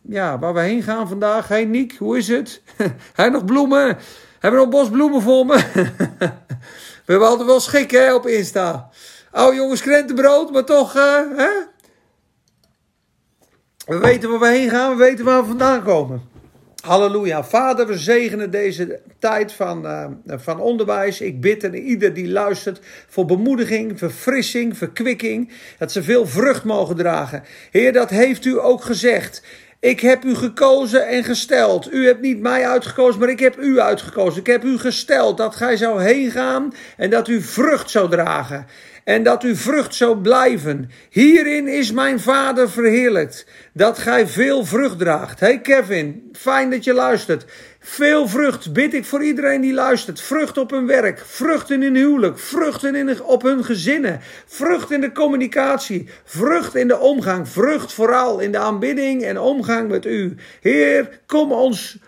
ja, 0.00 0.38
waar 0.38 0.54
we 0.54 0.60
heen 0.60 0.82
gaan 0.82 1.08
vandaag. 1.08 1.48
Hey 1.48 1.64
Niek, 1.64 1.96
hoe 1.98 2.18
is 2.18 2.28
het? 2.28 2.62
Hij 3.14 3.28
nog 3.28 3.44
bloemen? 3.44 3.98
Hebben 4.38 4.60
we 4.60 4.66
nog 4.66 4.68
bos 4.68 4.90
bloemen 4.90 5.22
voor 5.22 5.46
me? 5.46 5.62
We 7.04 7.12
hebben 7.12 7.28
altijd 7.28 7.48
wel 7.48 7.60
schik 7.60 7.90
hè, 7.90 8.14
op 8.14 8.26
Insta. 8.26 8.90
Oude 9.30 9.56
jongens 9.56 9.80
krentenbrood, 9.80 10.50
maar 10.52 10.64
toch, 10.64 10.96
uh, 10.96 11.20
hè? 11.36 11.50
We 13.86 13.98
weten 13.98 14.30
waar 14.30 14.38
we 14.38 14.48
heen 14.48 14.70
gaan, 14.70 14.90
we 14.90 15.04
weten 15.04 15.24
waar 15.24 15.40
we 15.40 15.48
vandaan 15.48 15.82
komen. 15.82 16.22
Halleluja. 16.84 17.44
Vader, 17.44 17.86
we 17.86 17.98
zegenen 17.98 18.50
deze 18.50 19.00
tijd 19.18 19.52
van, 19.52 19.84
uh, 19.84 20.06
van 20.26 20.60
onderwijs. 20.60 21.20
Ik 21.20 21.40
bid 21.40 21.64
en 21.64 21.74
ieder 21.74 22.14
die 22.14 22.28
luistert 22.28 22.80
voor 23.08 23.24
bemoediging, 23.24 23.98
verfrissing, 23.98 24.76
verkwikking. 24.76 25.52
Dat 25.78 25.92
ze 25.92 26.02
veel 26.02 26.26
vrucht 26.26 26.64
mogen 26.64 26.96
dragen. 26.96 27.42
Heer, 27.70 27.92
dat 27.92 28.10
heeft 28.10 28.44
u 28.44 28.60
ook 28.60 28.84
gezegd. 28.84 29.42
Ik 29.84 30.00
heb 30.00 30.24
u 30.24 30.34
gekozen 30.34 31.06
en 31.06 31.24
gesteld. 31.24 31.92
U 31.92 32.06
hebt 32.06 32.20
niet 32.20 32.40
mij 32.40 32.68
uitgekozen, 32.68 33.20
maar 33.20 33.28
ik 33.28 33.38
heb 33.38 33.58
u 33.58 33.80
uitgekozen. 33.80 34.40
Ik 34.40 34.46
heb 34.46 34.64
u 34.64 34.78
gesteld 34.78 35.36
dat 35.36 35.56
gij 35.56 35.76
zou 35.76 36.02
heen 36.02 36.30
gaan 36.30 36.74
en 36.96 37.10
dat 37.10 37.28
u 37.28 37.42
vrucht 37.42 37.90
zou 37.90 38.10
dragen. 38.10 38.66
En 39.04 39.22
dat 39.22 39.44
u 39.44 39.56
vrucht 39.56 39.94
zou 39.94 40.18
blijven. 40.18 40.90
Hierin 41.10 41.68
is 41.68 41.92
mijn 41.92 42.20
vader 42.20 42.70
verheerlijkt. 42.70 43.46
Dat 43.72 43.98
gij 43.98 44.26
veel 44.26 44.64
vrucht 44.64 44.98
draagt. 44.98 45.40
Hey 45.40 45.60
Kevin, 45.60 46.28
fijn 46.32 46.70
dat 46.70 46.84
je 46.84 46.92
luistert. 46.92 47.44
Veel 47.86 48.28
vrucht 48.28 48.72
bid 48.72 48.94
ik 48.94 49.04
voor 49.04 49.24
iedereen 49.24 49.60
die 49.60 49.72
luistert. 49.72 50.20
Vrucht 50.20 50.58
op 50.58 50.70
hun 50.70 50.86
werk, 50.86 51.22
vrucht 51.26 51.70
in 51.70 51.82
hun 51.82 51.94
huwelijk, 51.94 52.38
vrucht 52.38 52.84
in, 52.84 53.22
op 53.22 53.42
hun 53.42 53.64
gezinnen, 53.64 54.20
vrucht 54.46 54.90
in 54.90 55.00
de 55.00 55.12
communicatie, 55.12 56.08
vrucht 56.24 56.74
in 56.74 56.88
de 56.88 56.98
omgang, 56.98 57.48
vrucht 57.48 57.92
vooral 57.92 58.38
in 58.38 58.52
de 58.52 58.58
aanbidding 58.58 59.24
en 59.24 59.40
omgang 59.40 59.88
met 59.88 60.06
u. 60.06 60.36
Heer, 60.60 61.20
kom 61.26 61.52
ons 61.52 61.98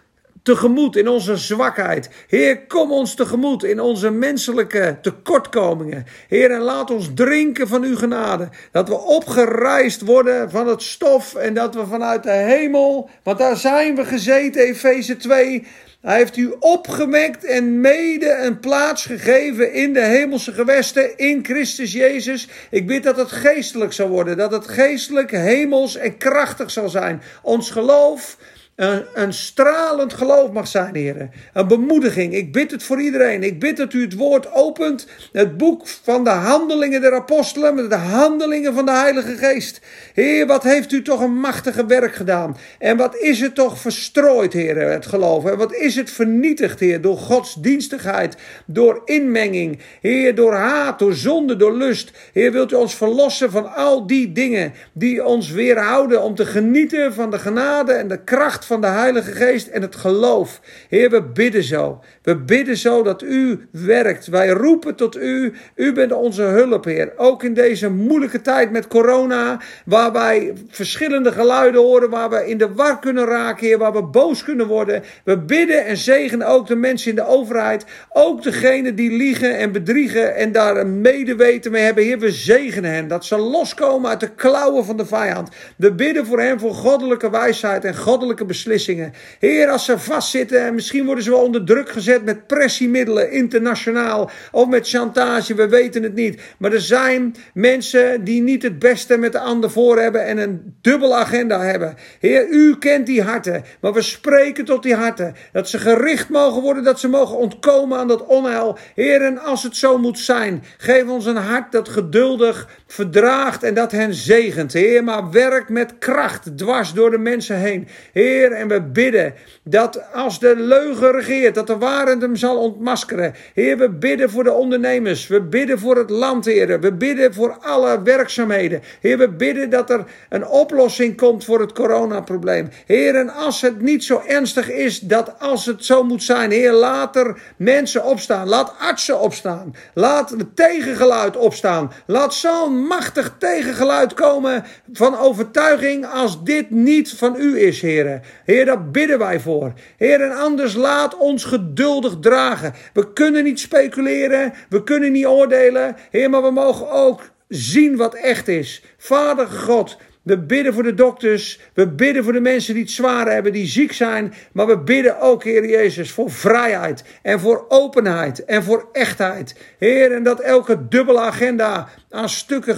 tegemoet 0.46 0.96
in 0.96 1.08
onze 1.08 1.36
zwakheid. 1.36 2.08
Heer, 2.26 2.66
kom 2.66 2.92
ons 2.92 3.14
tegemoet 3.14 3.64
in 3.64 3.80
onze 3.80 4.10
menselijke 4.10 4.98
tekortkomingen. 5.02 6.06
Heer, 6.28 6.50
en 6.50 6.60
laat 6.60 6.90
ons 6.90 7.10
drinken 7.14 7.68
van 7.68 7.82
uw 7.82 7.96
genade. 7.96 8.48
Dat 8.72 8.88
we 8.88 8.98
opgereisd 8.98 10.00
worden 10.00 10.50
van 10.50 10.66
het 10.68 10.82
stof 10.82 11.34
en 11.34 11.54
dat 11.54 11.74
we 11.74 11.86
vanuit 11.86 12.22
de 12.22 12.30
hemel, 12.30 13.10
want 13.22 13.38
daar 13.38 13.56
zijn 13.56 13.94
we 13.94 14.04
gezeten, 14.04 14.62
Efeze 14.62 15.16
2. 15.16 15.66
Hij 16.00 16.16
heeft 16.16 16.36
u 16.36 16.54
opgewekt 16.60 17.44
en 17.44 17.80
mede 17.80 18.38
een 18.42 18.60
plaats 18.60 19.06
gegeven 19.06 19.72
in 19.72 19.92
de 19.92 20.04
hemelse 20.04 20.52
gewesten 20.52 21.16
in 21.18 21.44
Christus 21.44 21.92
Jezus. 21.92 22.48
Ik 22.70 22.86
bid 22.86 23.02
dat 23.02 23.16
het 23.16 23.32
geestelijk 23.32 23.92
zal 23.92 24.08
worden, 24.08 24.36
dat 24.36 24.52
het 24.52 24.68
geestelijk, 24.68 25.30
hemels 25.30 25.96
en 25.96 26.16
krachtig 26.16 26.70
zal 26.70 26.88
zijn. 26.88 27.22
Ons 27.42 27.70
geloof 27.70 28.36
een, 28.76 29.32
stralend 29.32 30.12
geloof 30.12 30.52
mag 30.52 30.68
zijn, 30.68 30.94
heren. 30.94 31.30
Een 31.52 31.68
bemoediging. 31.68 32.34
Ik 32.34 32.52
bid 32.52 32.70
het 32.70 32.82
voor 32.82 33.00
iedereen. 33.00 33.42
Ik 33.42 33.58
bid 33.58 33.76
dat 33.76 33.92
u 33.92 34.02
het 34.02 34.14
woord 34.14 34.52
opent. 34.52 35.06
Het 35.32 35.56
boek 35.56 35.86
van 35.86 36.24
de 36.24 36.30
handelingen 36.30 37.00
der 37.00 37.14
apostelen. 37.14 37.88
De 37.88 37.94
handelingen 37.94 38.74
van 38.74 38.84
de 38.84 38.92
Heilige 38.92 39.36
Geest. 39.36 39.80
Heer, 40.14 40.46
wat 40.46 40.62
heeft 40.62 40.92
u 40.92 41.02
toch 41.02 41.20
een 41.20 41.40
machtige 41.40 41.86
werk 41.86 42.14
gedaan. 42.14 42.56
En 42.78 42.96
wat 42.96 43.16
is 43.16 43.40
het 43.40 43.54
toch 43.54 43.78
verstrooid, 43.78 44.52
heren, 44.52 44.92
het 44.92 45.06
geloof. 45.06 45.44
En 45.44 45.56
wat 45.56 45.74
is 45.74 45.94
het 45.94 46.10
vernietigd, 46.10 46.80
heer, 46.80 47.00
door 47.00 47.18
godsdienstigheid. 47.18 48.36
Door 48.66 49.02
inmenging. 49.04 49.78
Heer, 50.00 50.34
door 50.34 50.54
haat, 50.54 50.98
door 50.98 51.14
zonde, 51.14 51.56
door 51.56 51.76
lust. 51.76 52.10
Heer, 52.32 52.52
wilt 52.52 52.72
u 52.72 52.74
ons 52.74 52.96
verlossen 52.96 53.50
van 53.50 53.74
al 53.74 54.06
die 54.06 54.32
dingen 54.32 54.72
die 54.92 55.24
ons 55.24 55.50
weerhouden 55.50 56.22
om 56.22 56.34
te 56.34 56.46
genieten 56.46 57.14
van 57.14 57.30
de 57.30 57.38
genade 57.38 57.92
en 57.92 58.08
de 58.08 58.24
kracht 58.24 58.64
van 58.66 58.80
de 58.80 58.86
Heilige 58.86 59.32
Geest 59.32 59.66
en 59.66 59.82
het 59.82 59.96
geloof. 59.96 60.60
Heer, 60.88 61.10
we 61.10 61.22
bidden 61.22 61.62
zo. 61.62 62.00
We 62.22 62.36
bidden 62.36 62.76
zo 62.76 63.02
dat 63.02 63.22
u 63.22 63.68
werkt. 63.70 64.26
Wij 64.26 64.48
roepen 64.48 64.94
tot 64.94 65.16
u. 65.16 65.52
U 65.74 65.92
bent 65.92 66.12
onze 66.12 66.42
hulp, 66.42 66.84
Heer. 66.84 67.12
Ook 67.16 67.42
in 67.42 67.54
deze 67.54 67.90
moeilijke 67.90 68.40
tijd 68.40 68.70
met 68.70 68.86
corona, 68.86 69.60
waar 69.84 70.12
wij 70.12 70.52
verschillende 70.68 71.32
geluiden 71.32 71.80
horen, 71.80 72.10
waar 72.10 72.30
we 72.30 72.48
in 72.48 72.58
de 72.58 72.72
war 72.72 72.98
kunnen 72.98 73.24
raken, 73.24 73.66
Heer, 73.66 73.78
waar 73.78 73.92
we 73.92 74.02
boos 74.02 74.44
kunnen 74.44 74.66
worden. 74.66 75.02
We 75.24 75.38
bidden 75.38 75.84
en 75.84 75.96
zegenen 75.96 76.46
ook 76.46 76.66
de 76.66 76.76
mensen 76.76 77.10
in 77.10 77.16
de 77.16 77.26
overheid, 77.26 77.84
ook 78.12 78.42
degenen 78.42 78.94
die 78.94 79.16
liegen 79.16 79.58
en 79.58 79.72
bedriegen 79.72 80.34
en 80.34 80.52
daar 80.52 80.76
een 80.76 81.00
medeweten 81.00 81.70
mee 81.70 81.82
hebben. 81.82 82.04
Heer, 82.04 82.18
we 82.18 82.32
zegenen 82.32 82.90
hen, 82.90 83.08
dat 83.08 83.24
ze 83.24 83.38
loskomen 83.38 84.10
uit 84.10 84.20
de 84.20 84.34
klauwen 84.34 84.84
van 84.84 84.96
de 84.96 85.06
vijand. 85.06 85.48
We 85.76 85.92
bidden 85.92 86.26
voor 86.26 86.40
hen 86.40 86.60
voor 86.60 86.74
goddelijke 86.74 87.30
wijsheid 87.30 87.84
en 87.84 87.96
goddelijke 87.96 88.44
beslissingen. 88.56 89.12
Heer, 89.38 89.68
als 89.68 89.84
ze 89.84 89.98
vastzitten 89.98 90.64
en 90.66 90.74
misschien 90.74 91.04
worden 91.04 91.24
ze 91.24 91.30
wel 91.30 91.42
onder 91.42 91.64
druk 91.64 91.90
gezet 91.90 92.24
met 92.24 92.46
pressiemiddelen 92.46 93.30
internationaal 93.30 94.30
of 94.52 94.68
met 94.68 94.88
chantage, 94.88 95.54
we 95.54 95.68
weten 95.68 96.02
het 96.02 96.14
niet. 96.14 96.40
Maar 96.58 96.72
er 96.72 96.80
zijn 96.80 97.34
mensen 97.54 98.24
die 98.24 98.42
niet 98.42 98.62
het 98.62 98.78
beste 98.78 99.16
met 99.16 99.32
de 99.32 99.38
ander 99.38 99.70
voor 99.70 99.98
hebben 99.98 100.24
en 100.24 100.38
een 100.38 100.76
dubbele 100.80 101.14
agenda 101.14 101.60
hebben. 101.60 101.94
Heer, 102.20 102.48
u 102.50 102.78
kent 102.78 103.06
die 103.06 103.22
harten, 103.22 103.64
maar 103.80 103.92
we 103.92 104.02
spreken 104.02 104.64
tot 104.64 104.82
die 104.82 104.94
harten. 104.94 105.34
Dat 105.52 105.68
ze 105.68 105.78
gericht 105.78 106.28
mogen 106.28 106.62
worden, 106.62 106.84
dat 106.84 107.00
ze 107.00 107.08
mogen 107.08 107.36
ontkomen 107.36 107.98
aan 107.98 108.08
dat 108.08 108.26
onheil. 108.26 108.78
Heer, 108.94 109.22
en 109.22 109.38
als 109.38 109.62
het 109.62 109.76
zo 109.76 109.98
moet 109.98 110.18
zijn, 110.18 110.62
geef 110.76 111.06
ons 111.08 111.26
een 111.26 111.36
hart 111.36 111.72
dat 111.72 111.88
geduldig 111.88 112.68
verdraagt 112.86 113.62
en 113.62 113.74
dat 113.74 113.92
hen 113.92 114.14
zegent. 114.14 114.72
Heer, 114.72 115.04
maar 115.04 115.30
werk 115.30 115.68
met 115.68 115.98
kracht 115.98 116.58
dwars 116.58 116.92
door 116.92 117.10
de 117.10 117.18
mensen 117.18 117.56
heen. 117.56 117.88
Heer, 118.12 118.45
en 118.52 118.68
we 118.68 118.82
bidden 118.82 119.34
dat 119.62 120.12
als 120.12 120.38
de 120.38 120.56
leugen 120.56 121.12
regeert, 121.12 121.54
dat 121.54 121.66
de 121.66 121.78
waarheid 121.78 122.20
hem 122.20 122.36
zal 122.36 122.58
ontmaskeren. 122.58 123.34
Heer, 123.54 123.78
we 123.78 123.90
bidden 123.90 124.30
voor 124.30 124.44
de 124.44 124.52
ondernemers. 124.52 125.26
We 125.26 125.42
bidden 125.42 125.78
voor 125.78 125.96
het 125.96 126.10
land, 126.10 126.44
Heer. 126.44 126.80
We 126.80 126.92
bidden 126.92 127.34
voor 127.34 127.56
alle 127.60 128.02
werkzaamheden. 128.02 128.82
Heer, 129.00 129.18
we 129.18 129.28
bidden 129.28 129.70
dat 129.70 129.90
er 129.90 130.04
een 130.28 130.46
oplossing 130.46 131.16
komt 131.16 131.44
voor 131.44 131.60
het 131.60 131.72
coronaprobleem. 131.72 132.68
Heer, 132.86 133.14
en 133.14 133.30
als 133.30 133.60
het 133.60 133.80
niet 133.80 134.04
zo 134.04 134.22
ernstig 134.26 134.70
is, 134.70 135.00
dat 135.00 135.40
als 135.40 135.66
het 135.66 135.84
zo 135.84 136.02
moet 136.02 136.22
zijn, 136.22 136.50
Heer, 136.50 136.72
laat 136.72 137.16
er 137.16 137.40
mensen 137.56 138.04
opstaan. 138.04 138.48
Laat 138.48 138.74
artsen 138.78 139.20
opstaan. 139.20 139.74
Laat 139.94 140.30
het 140.30 140.56
tegengeluid 140.56 141.36
opstaan. 141.36 141.92
Laat 142.06 142.34
zo'n 142.34 142.86
machtig 142.86 143.34
tegengeluid 143.38 144.14
komen 144.14 144.64
van 144.92 145.18
overtuiging 145.18 146.06
als 146.06 146.44
dit 146.44 146.70
niet 146.70 147.12
van 147.12 147.36
u 147.38 147.60
is, 147.60 147.80
Heer. 147.80 148.20
Heer, 148.44 148.64
daar 148.64 148.90
bidden 148.90 149.18
wij 149.18 149.40
voor. 149.40 149.72
Heer, 149.96 150.20
en 150.20 150.36
anders 150.36 150.74
laat 150.74 151.16
ons 151.16 151.44
geduldig 151.44 152.16
dragen. 152.20 152.74
We 152.92 153.12
kunnen 153.12 153.44
niet 153.44 153.60
speculeren, 153.60 154.52
we 154.68 154.82
kunnen 154.82 155.12
niet 155.12 155.26
oordelen. 155.26 155.96
Heer, 156.10 156.30
maar 156.30 156.42
we 156.42 156.50
mogen 156.50 156.90
ook 156.90 157.30
zien 157.48 157.96
wat 157.96 158.14
echt 158.14 158.48
is. 158.48 158.82
Vader 158.98 159.46
God, 159.46 159.98
we 160.26 160.38
bidden 160.38 160.74
voor 160.74 160.82
de 160.82 160.94
dokters. 160.94 161.60
We 161.74 161.88
bidden 161.88 162.24
voor 162.24 162.32
de 162.32 162.40
mensen 162.40 162.74
die 162.74 162.82
het 162.82 162.92
zwaar 162.92 163.30
hebben, 163.30 163.52
die 163.52 163.66
ziek 163.66 163.92
zijn. 163.92 164.34
Maar 164.52 164.66
we 164.66 164.78
bidden 164.78 165.20
ook, 165.20 165.44
Heer 165.44 165.68
Jezus, 165.68 166.10
voor 166.10 166.30
vrijheid 166.30 167.04
en 167.22 167.40
voor 167.40 167.64
openheid 167.68 168.44
en 168.44 168.62
voor 168.62 168.88
echtheid. 168.92 169.56
Heer, 169.78 170.12
en 170.12 170.22
dat 170.22 170.40
elke 170.40 170.88
dubbele 170.88 171.20
agenda 171.20 171.88
aan 172.10 172.28
stukken 172.28 172.76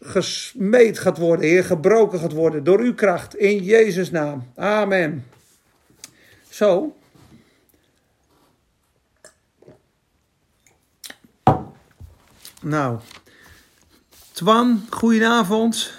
gesmeed 0.00 0.98
gaat 0.98 1.18
worden, 1.18 1.46
Heer, 1.46 1.64
gebroken 1.64 2.18
gaat 2.18 2.32
worden 2.32 2.64
door 2.64 2.78
uw 2.78 2.94
kracht. 2.94 3.36
In 3.36 3.62
Jezus' 3.62 4.10
naam. 4.10 4.52
Amen. 4.56 5.26
Zo. 6.48 6.96
Nou, 12.62 12.98
Twan, 14.32 14.86
goedenavond. 14.90 15.92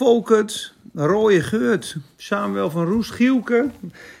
Volkert, 0.00 0.74
Rooie 0.94 1.40
Geurt, 1.40 1.96
Samuel 2.16 2.70
van 2.70 2.86
Roes, 2.86 3.10
Gielke. 3.10 3.70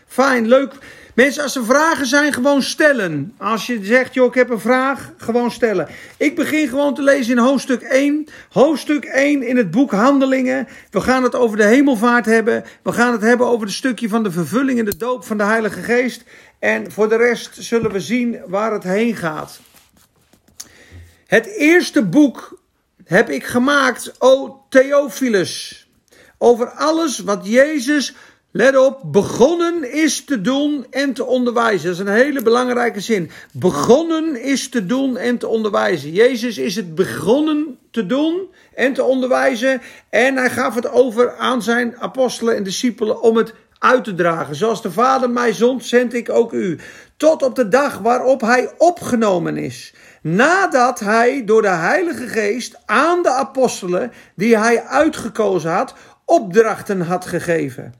Fijn, 0.06 0.48
leuk. 0.48 0.72
Mensen, 1.14 1.42
als 1.42 1.56
er 1.56 1.64
vragen 1.64 2.06
zijn, 2.06 2.32
gewoon 2.32 2.62
stellen. 2.62 3.34
Als 3.38 3.66
je 3.66 3.84
zegt, 3.84 4.14
joh, 4.14 4.26
ik 4.26 4.34
heb 4.34 4.50
een 4.50 4.60
vraag, 4.60 5.12
gewoon 5.16 5.50
stellen. 5.50 5.88
Ik 6.16 6.36
begin 6.36 6.68
gewoon 6.68 6.94
te 6.94 7.02
lezen 7.02 7.32
in 7.32 7.42
hoofdstuk 7.42 7.82
1. 7.82 8.26
Hoofdstuk 8.50 9.04
1 9.04 9.42
in 9.42 9.56
het 9.56 9.70
boek 9.70 9.90
Handelingen. 9.90 10.68
We 10.90 11.00
gaan 11.00 11.22
het 11.22 11.34
over 11.34 11.56
de 11.56 11.66
hemelvaart 11.66 12.26
hebben. 12.26 12.64
We 12.82 12.92
gaan 12.92 13.12
het 13.12 13.22
hebben 13.22 13.46
over 13.46 13.66
het 13.66 13.74
stukje 13.74 14.08
van 14.08 14.22
de 14.22 14.30
vervulling 14.30 14.78
en 14.78 14.84
de 14.84 14.96
doop 14.96 15.24
van 15.24 15.36
de 15.36 15.44
Heilige 15.44 15.82
Geest. 15.82 16.24
En 16.58 16.92
voor 16.92 17.08
de 17.08 17.16
rest 17.16 17.56
zullen 17.58 17.92
we 17.92 18.00
zien 18.00 18.38
waar 18.46 18.72
het 18.72 18.82
heen 18.82 19.16
gaat. 19.16 19.60
Het 21.26 21.46
eerste 21.46 22.04
boek 22.04 22.59
heb 23.10 23.30
ik 23.30 23.44
gemaakt, 23.44 24.12
o 24.18 24.62
Theophilus, 24.68 25.86
over 26.38 26.68
alles 26.68 27.18
wat 27.18 27.46
Jezus, 27.46 28.14
let 28.50 28.76
op, 28.76 29.00
begonnen 29.04 29.92
is 29.92 30.24
te 30.24 30.40
doen 30.40 30.86
en 30.90 31.12
te 31.12 31.24
onderwijzen. 31.24 31.88
Dat 31.88 31.98
is 31.98 32.06
een 32.06 32.20
hele 32.24 32.42
belangrijke 32.42 33.00
zin. 33.00 33.30
Begonnen 33.52 34.42
is 34.42 34.68
te 34.68 34.86
doen 34.86 35.16
en 35.16 35.38
te 35.38 35.46
onderwijzen. 35.48 36.12
Jezus 36.12 36.58
is 36.58 36.76
het 36.76 36.94
begonnen 36.94 37.78
te 37.90 38.06
doen 38.06 38.48
en 38.74 38.92
te 38.92 39.02
onderwijzen. 39.02 39.82
En 40.10 40.36
hij 40.36 40.50
gaf 40.50 40.74
het 40.74 40.90
over 40.90 41.36
aan 41.36 41.62
zijn 41.62 41.96
apostelen 41.98 42.56
en 42.56 42.62
discipelen 42.62 43.22
om 43.22 43.36
het 43.36 43.54
uit 43.78 44.04
te 44.04 44.14
dragen. 44.14 44.54
Zoals 44.54 44.82
de 44.82 44.92
Vader 44.92 45.30
mij 45.30 45.52
zond, 45.52 45.84
zend 45.84 46.14
ik 46.14 46.30
ook 46.30 46.52
u. 46.52 46.78
Tot 47.16 47.42
op 47.42 47.54
de 47.54 47.68
dag 47.68 47.98
waarop 47.98 48.40
hij 48.40 48.72
opgenomen 48.78 49.56
is. 49.56 49.94
Nadat 50.22 51.00
hij 51.00 51.44
door 51.44 51.62
de 51.62 51.68
Heilige 51.68 52.26
Geest 52.28 52.78
aan 52.86 53.22
de 53.22 53.30
apostelen, 53.30 54.12
die 54.34 54.58
hij 54.58 54.82
uitgekozen 54.82 55.70
had, 55.70 55.94
opdrachten 56.24 57.00
had 57.00 57.26
gegeven. 57.26 57.94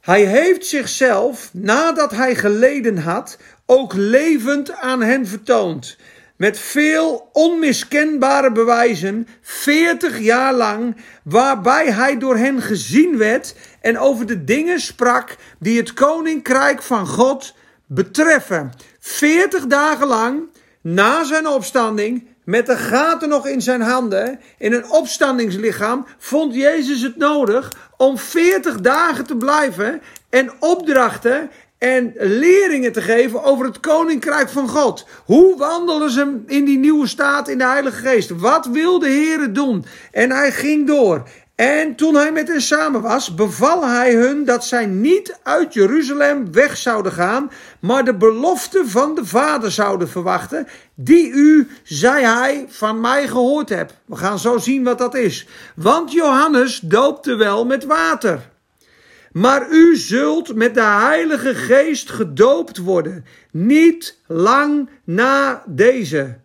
Hij 0.00 0.24
heeft 0.24 0.66
zichzelf, 0.66 1.50
nadat 1.52 2.10
hij 2.10 2.34
geleden 2.34 2.98
had, 2.98 3.38
ook 3.66 3.92
levend 3.94 4.72
aan 4.72 5.02
hen 5.02 5.26
vertoond. 5.26 5.96
Met 6.36 6.58
veel 6.58 7.28
onmiskenbare 7.32 8.52
bewijzen, 8.52 9.28
veertig 9.40 10.18
jaar 10.18 10.52
lang, 10.54 10.96
waarbij 11.24 11.92
hij 11.92 12.18
door 12.18 12.36
hen 12.36 12.62
gezien 12.62 13.18
werd 13.18 13.54
en 13.80 13.98
over 13.98 14.26
de 14.26 14.44
dingen 14.44 14.80
sprak 14.80 15.36
die 15.58 15.78
het 15.78 15.94
koninkrijk 15.94 16.82
van 16.82 17.06
God 17.06 17.54
betreffen. 17.86 18.72
Veertig 19.00 19.66
dagen 19.66 20.06
lang 20.06 20.48
na 20.94 21.24
zijn 21.24 21.46
opstanding, 21.46 22.26
met 22.44 22.66
de 22.66 22.76
gaten 22.76 23.28
nog 23.28 23.46
in 23.46 23.62
zijn 23.62 23.80
handen, 23.80 24.40
in 24.58 24.72
een 24.72 24.90
opstandingslichaam, 24.90 26.06
vond 26.18 26.54
Jezus 26.54 27.02
het 27.02 27.16
nodig 27.16 27.72
om 27.96 28.18
40 28.18 28.80
dagen 28.80 29.26
te 29.26 29.36
blijven 29.36 30.02
en 30.30 30.52
opdrachten 30.58 31.50
en 31.78 32.12
leringen 32.16 32.92
te 32.92 33.00
geven 33.00 33.42
over 33.42 33.66
het 33.66 33.80
koninkrijk 33.80 34.48
van 34.48 34.68
God. 34.68 35.06
Hoe 35.24 35.56
wandelen 35.56 36.10
ze 36.10 36.38
in 36.46 36.64
die 36.64 36.78
nieuwe 36.78 37.06
staat 37.06 37.48
in 37.48 37.58
de 37.58 37.66
Heilige 37.66 38.08
Geest? 38.08 38.30
Wat 38.30 38.66
wil 38.66 38.98
de 38.98 39.08
Heer 39.08 39.52
doen? 39.52 39.84
En 40.12 40.30
hij 40.30 40.52
ging 40.52 40.86
door. 40.86 41.28
En 41.56 41.94
toen 41.94 42.14
hij 42.14 42.32
met 42.32 42.48
hen 42.48 42.60
samen 42.60 43.00
was, 43.00 43.34
beval 43.34 43.86
hij 43.86 44.14
hun 44.14 44.44
dat 44.44 44.64
zij 44.64 44.86
niet 44.86 45.38
uit 45.42 45.74
Jeruzalem 45.74 46.52
weg 46.52 46.76
zouden 46.76 47.12
gaan, 47.12 47.50
maar 47.80 48.04
de 48.04 48.14
belofte 48.14 48.82
van 48.86 49.14
de 49.14 49.24
Vader 49.24 49.70
zouden 49.70 50.08
verwachten, 50.08 50.66
die 50.94 51.30
u, 51.30 51.68
zei 51.82 52.24
hij, 52.24 52.66
van 52.68 53.00
mij 53.00 53.28
gehoord 53.28 53.68
hebt. 53.68 53.94
We 54.06 54.16
gaan 54.16 54.38
zo 54.38 54.58
zien 54.58 54.84
wat 54.84 54.98
dat 54.98 55.14
is. 55.14 55.46
Want 55.74 56.12
Johannes 56.12 56.80
doopte 56.80 57.34
wel 57.34 57.64
met 57.64 57.84
water. 57.84 58.50
Maar 59.32 59.70
u 59.70 59.96
zult 59.96 60.54
met 60.54 60.74
de 60.74 60.82
Heilige 60.82 61.54
Geest 61.54 62.10
gedoopt 62.10 62.78
worden, 62.78 63.24
niet 63.50 64.20
lang 64.26 64.88
na 65.04 65.62
deze. 65.66 66.38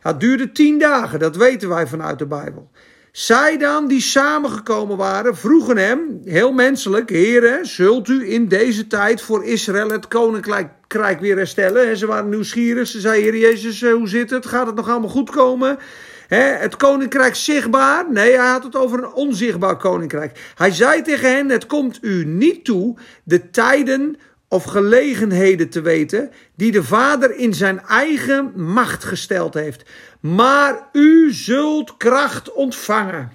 Het 0.00 0.20
duurde 0.20 0.52
tien 0.52 0.78
dagen, 0.78 1.18
dat 1.18 1.36
weten 1.36 1.68
wij 1.68 1.86
vanuit 1.86 2.18
de 2.18 2.26
Bijbel. 2.26 2.70
Zij 3.18 3.56
dan 3.56 3.88
die 3.88 4.00
samengekomen 4.00 4.96
waren, 4.96 5.36
vroegen 5.36 5.76
hem, 5.76 6.20
heel 6.24 6.52
menselijk, 6.52 7.10
heren, 7.10 7.66
zult 7.66 8.08
u 8.08 8.32
in 8.32 8.48
deze 8.48 8.86
tijd 8.86 9.22
voor 9.22 9.44
Israël 9.44 9.90
het 9.90 10.08
koninkrijk 10.08 11.20
weer 11.20 11.36
herstellen? 11.36 11.88
En 11.88 11.96
ze 11.96 12.06
waren 12.06 12.28
nieuwsgierig, 12.28 12.88
ze 12.88 13.00
zeiden, 13.00 13.32
heer 13.32 13.40
Jezus, 13.40 13.82
eh, 13.82 13.92
hoe 13.92 14.08
zit 14.08 14.30
het? 14.30 14.46
Gaat 14.46 14.66
het 14.66 14.74
nog 14.74 14.88
allemaal 14.88 15.08
goed 15.08 15.30
komen? 15.30 15.78
het 16.28 16.76
koninkrijk 16.76 17.34
zichtbaar? 17.34 18.04
Nee, 18.10 18.36
hij 18.36 18.50
had 18.50 18.64
het 18.64 18.76
over 18.76 18.98
een 18.98 19.12
onzichtbaar 19.12 19.76
koninkrijk. 19.76 20.52
Hij 20.54 20.70
zei 20.70 21.02
tegen 21.02 21.32
hen, 21.32 21.48
het 21.48 21.66
komt 21.66 21.98
u 22.00 22.24
niet 22.24 22.64
toe 22.64 22.96
de 23.24 23.50
tijden 23.50 24.16
of 24.48 24.64
gelegenheden 24.64 25.68
te 25.68 25.80
weten 25.80 26.30
die 26.56 26.72
de 26.72 26.84
Vader 26.84 27.36
in 27.36 27.54
zijn 27.54 27.80
eigen 27.80 28.52
macht 28.72 29.04
gesteld 29.04 29.54
heeft. 29.54 29.82
Maar 30.20 30.88
u 30.92 31.32
zult 31.32 31.96
kracht 31.96 32.52
ontvangen. 32.52 33.32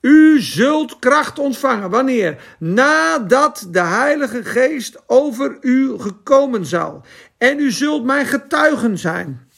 U 0.00 0.40
zult 0.40 0.98
kracht 0.98 1.38
ontvangen. 1.38 1.90
Wanneer? 1.90 2.42
Nadat 2.58 3.66
de 3.70 3.80
Heilige 3.80 4.44
Geest 4.44 5.02
over 5.06 5.58
u 5.60 5.98
gekomen 5.98 6.66
zal. 6.66 7.04
En 7.38 7.58
u 7.58 7.70
zult 7.70 8.04
mijn 8.04 8.26
getuigen 8.26 8.98
zijn. 8.98 9.48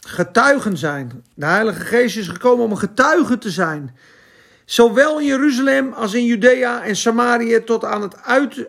Getuigen 0.00 0.76
zijn. 0.76 1.24
De 1.34 1.46
Heilige 1.46 1.80
Geest 1.80 2.16
is 2.16 2.28
gekomen 2.28 2.64
om 2.64 2.70
een 2.70 2.78
getuige 2.78 3.38
te 3.38 3.50
zijn. 3.50 3.96
Zowel 4.66 5.20
in 5.20 5.26
Jeruzalem 5.26 5.92
als 5.92 6.14
in 6.14 6.24
Judea 6.24 6.84
en 6.84 6.96
Samaria 6.96 7.60
tot 7.64 7.84
aan 7.84 8.02
het 8.02 8.16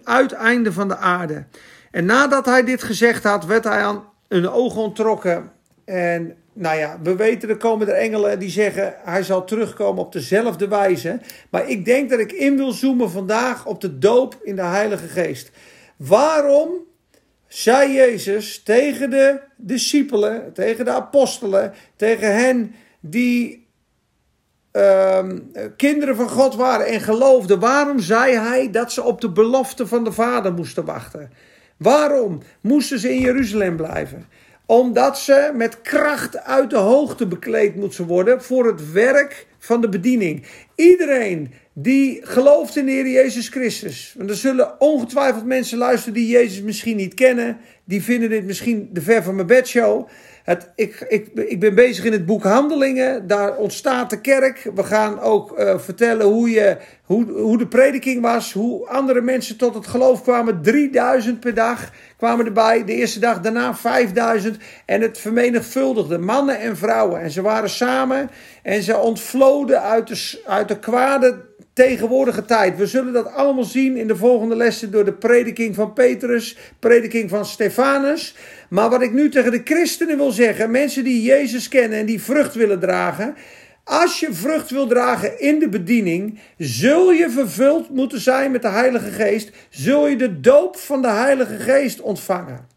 uiteinde 0.04 0.72
van 0.72 0.88
de 0.88 0.98
aarde. 0.98 1.46
En 1.92 2.06
nadat 2.06 2.46
hij 2.46 2.64
dit 2.64 2.84
gezegd 2.84 3.24
had, 3.24 3.46
werd 3.46 3.64
hij 3.64 3.84
aan 3.84 4.04
een 4.28 4.50
oog 4.50 4.76
ontrokken. 4.76 5.52
En 5.86 6.36
nou 6.54 6.78
ja, 6.78 7.00
we 7.04 7.16
weten, 7.16 7.50
er 7.50 7.58
komen 7.58 7.88
er 7.88 7.94
engelen 7.94 8.40
die 8.40 8.50
zeggen 8.50 8.94
hij 9.04 9.24
zal 9.24 9.44
terugkomen 9.46 10.04
op 10.04 10.12
dezelfde 10.12 10.68
wijze. 10.68 11.20
Maar 11.50 11.70
ik 11.70 11.86
denk 11.86 12.10
dat 12.10 12.20
ik 12.20 12.32
in 12.32 12.58
wil 12.58 12.72
zoomen 12.72 13.12
vandaag 13.12 13.66
op 13.66 13.82
de 13.82 13.98
doop 13.98 14.40
in 14.44 14.56
de 14.56 14.62
Heilige 14.62 15.08
Geest. 15.08 15.52
Waarom 15.96 16.70
zei 17.48 17.94
Jezus 17.94 18.64
tegen 18.64 19.10
de 19.10 19.40
discipelen, 19.56 20.54
tegen 20.54 20.86
de 20.86 20.92
apostelen, 20.92 21.74
tegen 21.96 22.36
hen 22.36 22.76
die 23.00 23.67
Ehm, 24.78 25.40
kinderen 25.78 26.16
van 26.16 26.30
God 26.30 26.56
waren 26.56 26.88
en 26.88 27.02
geloofden, 27.02 27.60
waarom 27.60 28.00
zei 28.00 28.36
hij 28.36 28.72
dat 28.72 28.92
ze 28.92 29.04
op 29.04 29.22
de 29.22 29.30
belofte 29.30 29.88
van 29.88 30.04
de 30.04 30.12
Vader 30.12 30.54
moesten 30.54 30.86
wachten? 30.86 31.32
Waarom 31.78 32.42
moesten 32.62 33.00
ze 33.00 33.14
in 33.14 33.22
Jeruzalem 33.22 33.76
blijven? 33.76 34.26
Omdat 34.66 35.20
ze 35.20 35.52
met 35.54 35.82
kracht 35.82 36.44
uit 36.44 36.70
de 36.70 36.78
hoogte 36.78 37.28
bekleed 37.28 37.76
moesten 37.76 38.06
worden 38.06 38.44
voor 38.44 38.66
het 38.66 38.92
werk 38.92 39.48
van 39.60 39.82
de 39.82 39.90
bediening. 39.90 40.46
Iedereen 40.76 41.54
die 41.74 42.20
gelooft 42.26 42.78
in 42.78 42.86
de 42.86 42.92
Heer 42.92 43.08
Jezus 43.08 43.48
Christus. 43.48 44.14
Want 44.18 44.30
er 44.30 44.36
zullen 44.36 44.82
ongetwijfeld 44.82 45.46
mensen 45.46 45.78
luisteren 45.78 46.14
die 46.14 46.28
Jezus 46.28 46.62
misschien 46.62 46.98
niet 46.98 47.14
kennen. 47.14 47.58
Die 47.84 48.04
vinden 48.04 48.30
dit 48.30 48.46
misschien 48.46 48.90
de 48.92 49.02
ver 49.02 49.24
van 49.24 49.36
mijn 49.36 49.48
bedshow. 49.48 50.08
Het, 50.48 50.72
ik, 50.76 51.06
ik, 51.08 51.28
ik 51.34 51.60
ben 51.60 51.76
bezig 51.76 52.06
in 52.06 52.12
het 52.12 52.26
boek 52.26 52.44
Handelingen. 52.44 53.28
Daar 53.28 53.56
ontstaat 53.56 54.10
de 54.10 54.22
kerk. 54.22 54.72
We 54.76 54.84
gaan 54.84 55.20
ook 55.20 55.60
uh, 55.60 55.80
vertellen 55.80 56.26
hoe, 56.26 56.50
je, 56.50 56.78
hoe, 57.04 57.32
hoe 57.32 57.58
de 57.58 57.68
prediking 57.68 58.22
was. 58.22 58.54
Hoe 58.54 58.88
andere 58.88 59.22
mensen 59.22 59.58
tot 59.58 59.74
het 59.74 59.88
geloof 59.88 60.24
kwamen. 60.24 60.62
3000 60.62 61.40
per 61.40 61.54
dag 61.54 61.92
kwamen 62.18 62.46
erbij. 62.46 62.86
De 62.86 62.94
eerste 62.94 63.20
dag 63.20 63.42
daarna 63.42 63.76
5000. 63.76 64.58
En 64.86 65.02
het 65.02 65.18
vermenigvuldigde. 65.18 66.18
Mannen 66.18 66.60
en 66.60 66.78
vrouwen. 66.78 67.22
En 67.22 67.32
ze 67.32 67.42
waren 67.42 67.70
samen. 67.70 68.30
En 68.64 68.84
ze 68.84 68.98
ontvloden 68.98 69.82
uit 69.82 70.08
de, 70.08 70.42
uit 70.46 70.68
de 70.68 70.80
kwade 70.80 71.47
tegenwoordige 71.78 72.46
tijd. 72.46 72.78
We 72.78 72.88
zullen 72.88 73.14
dat 73.14 73.32
allemaal 73.32 73.64
zien 73.64 73.98
in 73.98 74.08
de 74.08 74.16
volgende 74.16 74.56
lessen 74.56 74.92
door 74.92 75.06
de 75.06 75.14
prediking 75.14 75.76
van 75.76 75.94
Petrus, 75.94 76.58
prediking 76.80 77.30
van 77.30 77.46
Stefanus. 77.46 78.36
Maar 78.70 78.90
wat 78.90 79.02
ik 79.02 79.14
nu 79.14 79.30
tegen 79.30 79.52
de 79.52 79.62
christenen 79.64 80.18
wil 80.18 80.32
zeggen, 80.32 80.72
mensen 80.72 81.04
die 81.04 81.22
Jezus 81.22 81.68
kennen 81.68 82.00
en 82.00 82.06
die 82.06 82.22
vrucht 82.22 82.56
willen 82.56 82.80
dragen. 82.80 83.36
Als 83.84 84.20
je 84.20 84.34
vrucht 84.34 84.70
wil 84.70 84.88
dragen 84.88 85.40
in 85.40 85.60
de 85.60 85.70
bediening, 85.70 86.40
zul 86.58 87.12
je 87.12 87.30
vervuld 87.30 87.90
moeten 87.90 88.20
zijn 88.20 88.52
met 88.52 88.62
de 88.62 88.70
Heilige 88.70 89.12
Geest. 89.12 89.52
Zul 89.70 90.08
je 90.08 90.16
de 90.16 90.40
doop 90.40 90.78
van 90.78 91.02
de 91.02 91.12
Heilige 91.12 91.58
Geest 91.58 92.02
ontvangen. 92.02 92.68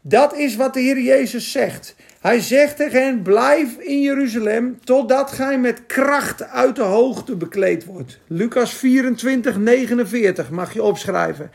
Dat 0.00 0.34
is 0.34 0.56
wat 0.56 0.74
de 0.74 0.80
Heer 0.80 1.00
Jezus 1.00 1.52
zegt. 1.52 1.94
Hij 2.20 2.40
zegt 2.40 2.76
tegen 2.76 3.02
hen: 3.02 3.22
Blijf 3.22 3.76
in 3.78 4.00
Jeruzalem 4.00 4.78
totdat 4.84 5.30
gij 5.30 5.58
met 5.58 5.86
kracht 5.86 6.42
uit 6.42 6.76
de 6.76 6.82
hoogte 6.82 7.36
bekleed 7.36 7.84
wordt. 7.84 8.18
Lucas 8.26 8.74
24, 8.74 9.56
49 9.56 10.50
mag 10.50 10.72
je 10.72 10.82
opschrijven. 10.82 11.50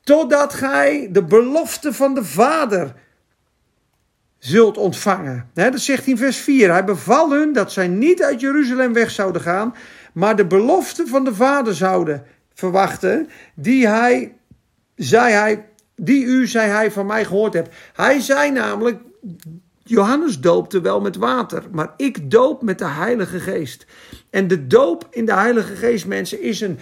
Totdat 0.00 0.54
gij 0.54 1.08
de 1.10 1.24
belofte 1.24 1.92
van 1.92 2.14
de 2.14 2.24
Vader 2.24 2.94
zult 4.38 4.76
ontvangen. 4.76 5.50
dat 5.54 5.80
zegt 5.80 6.04
hij 6.04 6.12
in 6.12 6.18
vers 6.18 6.36
4. 6.36 6.70
Hij 6.70 6.84
beval 6.84 7.32
hun 7.32 7.52
dat 7.52 7.72
zij 7.72 7.88
niet 7.88 8.22
uit 8.22 8.40
Jeruzalem 8.40 8.92
weg 8.92 9.10
zouden 9.10 9.42
gaan, 9.42 9.74
maar 10.12 10.36
de 10.36 10.46
belofte 10.46 11.06
van 11.06 11.24
de 11.24 11.34
Vader 11.34 11.74
zouden 11.74 12.24
verwachten, 12.54 13.28
die 13.54 13.88
hij, 13.88 14.34
zei 14.94 15.32
hij, 15.32 15.69
die 16.04 16.24
u, 16.24 16.46
zei 16.46 16.70
hij, 16.70 16.90
van 16.90 17.06
mij 17.06 17.24
gehoord 17.24 17.54
hebt. 17.54 17.74
Hij 17.92 18.20
zei 18.20 18.50
namelijk, 18.50 18.98
Johannes 19.84 20.40
doopte 20.40 20.80
wel 20.80 21.00
met 21.00 21.16
water, 21.16 21.62
maar 21.70 21.94
ik 21.96 22.30
doop 22.30 22.62
met 22.62 22.78
de 22.78 22.88
Heilige 22.88 23.40
Geest. 23.40 23.86
En 24.30 24.48
de 24.48 24.66
doop 24.66 25.06
in 25.10 25.24
de 25.24 25.34
Heilige 25.34 25.76
Geest, 25.76 26.06
mensen, 26.06 26.42
is 26.42 26.60
een 26.60 26.78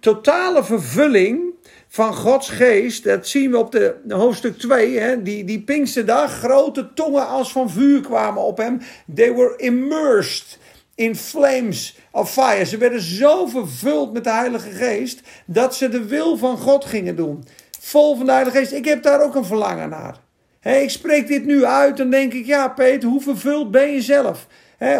totale 0.00 0.64
vervulling 0.64 1.52
van 1.88 2.14
Gods 2.14 2.48
geest. 2.48 3.04
Dat 3.04 3.26
zien 3.28 3.50
we 3.50 3.58
op 3.58 3.70
de 3.70 3.96
hoofdstuk 4.08 4.58
2. 4.58 4.98
Hè? 4.98 5.22
Die, 5.22 5.44
die 5.44 5.60
Pinksterdag, 5.60 6.32
grote 6.32 6.90
tongen 6.94 7.28
als 7.28 7.52
van 7.52 7.70
vuur 7.70 8.00
kwamen 8.00 8.42
op 8.42 8.56
hem. 8.56 8.80
They 9.14 9.34
were 9.34 9.56
immersed 9.56 10.58
in 10.94 11.16
flames 11.16 11.98
of 12.10 12.32
fire. 12.32 12.64
Ze 12.64 12.76
werden 12.76 13.00
zo 13.00 13.46
vervuld 13.46 14.12
met 14.12 14.24
de 14.24 14.32
Heilige 14.32 14.70
Geest 14.70 15.20
dat 15.46 15.74
ze 15.74 15.88
de 15.88 16.04
wil 16.04 16.36
van 16.36 16.58
God 16.58 16.84
gingen 16.84 17.16
doen. 17.16 17.44
Vol 17.84 18.16
van 18.16 18.26
de 18.26 18.32
Heilige 18.32 18.56
Geest. 18.56 18.72
Ik 18.72 18.84
heb 18.84 19.02
daar 19.02 19.22
ook 19.22 19.34
een 19.34 19.44
verlangen 19.44 19.88
naar. 19.88 20.16
ik 20.82 20.90
spreek 20.90 21.26
dit 21.26 21.44
nu 21.44 21.64
uit 21.64 22.00
en 22.00 22.10
denk 22.10 22.32
ik, 22.32 22.46
ja 22.46 22.68
Peter, 22.68 23.08
hoe 23.08 23.20
vervuld 23.20 23.70
ben 23.70 23.92
je 23.92 24.02
zelf? 24.02 24.46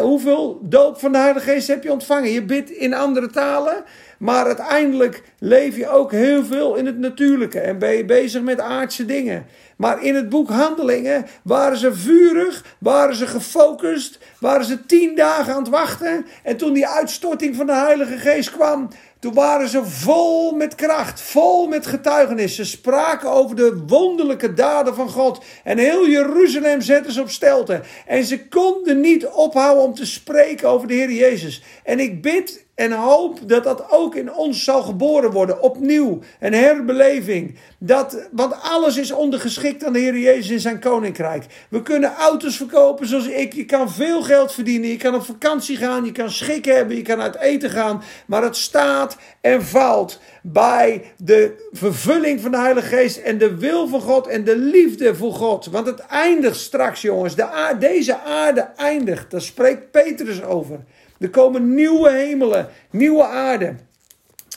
hoeveel 0.01 0.59
doop 0.63 0.99
van 0.99 1.13
de 1.13 1.19
Heilige 1.19 1.51
Geest 1.51 1.69
heb 1.69 1.83
je 1.83 1.93
ontvangen? 1.93 2.31
Je 2.31 2.43
bidt 2.43 2.71
in 2.71 2.95
andere 2.95 3.31
talen, 3.31 3.85
maar 4.19 4.47
uiteindelijk 4.47 5.23
leef 5.39 5.77
je 5.77 5.89
ook 5.89 6.11
heel 6.11 6.45
veel 6.45 6.75
in 6.75 6.87
het 6.87 6.99
natuurlijke 6.99 7.61
en 7.61 7.79
ben 7.79 7.93
je 7.93 8.05
bezig 8.05 8.43
met 8.43 8.61
aardse 8.61 9.05
dingen. 9.05 9.47
Maar 9.77 10.03
in 10.03 10.15
het 10.15 10.29
boek 10.29 10.49
Handelingen 10.49 11.27
waren 11.43 11.77
ze 11.77 11.95
vurig, 11.95 12.65
waren 12.79 13.15
ze 13.15 13.27
gefocust, 13.27 14.19
waren 14.41 14.65
ze 14.65 14.87
tien 14.87 15.15
dagen 15.15 15.55
aan 15.55 15.63
het 15.63 15.69
wachten. 15.69 16.27
En 16.43 16.57
toen 16.57 16.73
die 16.73 16.87
uitstorting 16.87 17.57
van 17.57 17.67
de 17.67 17.75
Heilige 17.75 18.17
Geest 18.17 18.51
kwam, 18.51 18.89
toen 19.23 19.35
waren 19.35 19.69
ze 19.69 19.85
vol 19.85 20.53
met 20.53 20.75
kracht, 20.75 21.21
vol 21.21 21.67
met 21.67 21.87
getuigenis. 21.87 22.55
Ze 22.55 22.65
spraken 22.65 23.31
over 23.31 23.57
de 23.57 23.83
wonderlijke 23.87 24.55
daden 24.55 24.95
van 24.95 25.09
God. 25.09 25.45
En 25.65 25.79
heel 25.79 26.09
Jeruzalem 26.09 26.81
zetten 26.81 27.13
ze 27.13 27.21
op 27.21 27.31
stelten. 27.31 27.83
En 28.07 28.25
ze 28.25 28.49
konden 28.49 29.01
niet 29.01 29.27
ophouden 29.27 29.85
om 29.85 29.95
te 29.95 30.07
spreken 30.07 30.69
over 30.69 30.89
de 30.89 30.95
Heer 30.95 31.13
Jezus. 31.13 31.63
En 31.85 32.01
ik 32.01 32.23
bid 32.23 32.62
en 32.83 32.93
hoop 32.93 33.49
dat 33.49 33.65
dat 33.65 33.91
ook 33.91 34.15
in 34.15 34.35
ons 34.35 34.65
zal 34.65 34.83
geboren 34.83 35.31
worden. 35.31 35.63
Opnieuw. 35.63 36.19
Een 36.41 36.53
herbeleving. 36.53 37.59
Dat, 37.79 38.29
want 38.31 38.55
alles 38.63 38.97
is 38.97 39.13
ondergeschikt 39.13 39.85
aan 39.85 39.93
de 39.93 39.99
Heer 39.99 40.19
Jezus 40.19 40.51
in 40.51 40.61
zijn 40.61 40.81
koninkrijk. 40.81 41.45
We 41.69 41.83
kunnen 41.83 42.15
auto's 42.15 42.57
verkopen 42.57 43.07
zoals 43.07 43.27
ik. 43.27 43.53
Je 43.53 43.65
kan 43.65 43.91
veel 43.91 44.23
geld 44.23 44.53
verdienen. 44.53 44.89
Je 44.89 44.97
kan 44.97 45.15
op 45.15 45.25
vakantie 45.25 45.77
gaan. 45.77 46.05
Je 46.05 46.13
kan 46.13 46.31
schik 46.31 46.65
hebben. 46.65 46.97
Je 46.97 47.03
kan 47.03 47.21
uit 47.21 47.37
eten 47.37 47.71
gaan. 47.71 48.03
Maar 48.27 48.43
het 48.43 48.57
staat 48.57 49.17
en 49.41 49.63
valt 49.63 50.21
bij 50.43 51.13
de 51.17 51.69
vervulling 51.73 52.41
van 52.41 52.51
de 52.51 52.59
Heilige 52.59 52.97
Geest. 52.97 53.17
En 53.17 53.39
de 53.39 53.57
wil 53.57 53.89
van 53.89 54.01
God. 54.01 54.27
En 54.27 54.45
de 54.45 54.57
liefde 54.57 55.15
voor 55.15 55.33
God. 55.33 55.67
Want 55.67 55.87
het 55.87 56.01
eindigt 56.01 56.61
straks, 56.61 57.01
jongens. 57.01 57.35
De 57.35 57.77
deze 57.79 58.19
aarde 58.21 58.61
eindigt. 58.77 59.31
Daar 59.31 59.43
spreekt 59.43 59.91
Petrus 59.91 60.43
over. 60.43 60.81
Er 61.23 61.31
komen 61.31 61.75
nieuwe 61.75 62.11
hemelen, 62.11 62.69
nieuwe 62.91 63.25
aarde. 63.25 63.75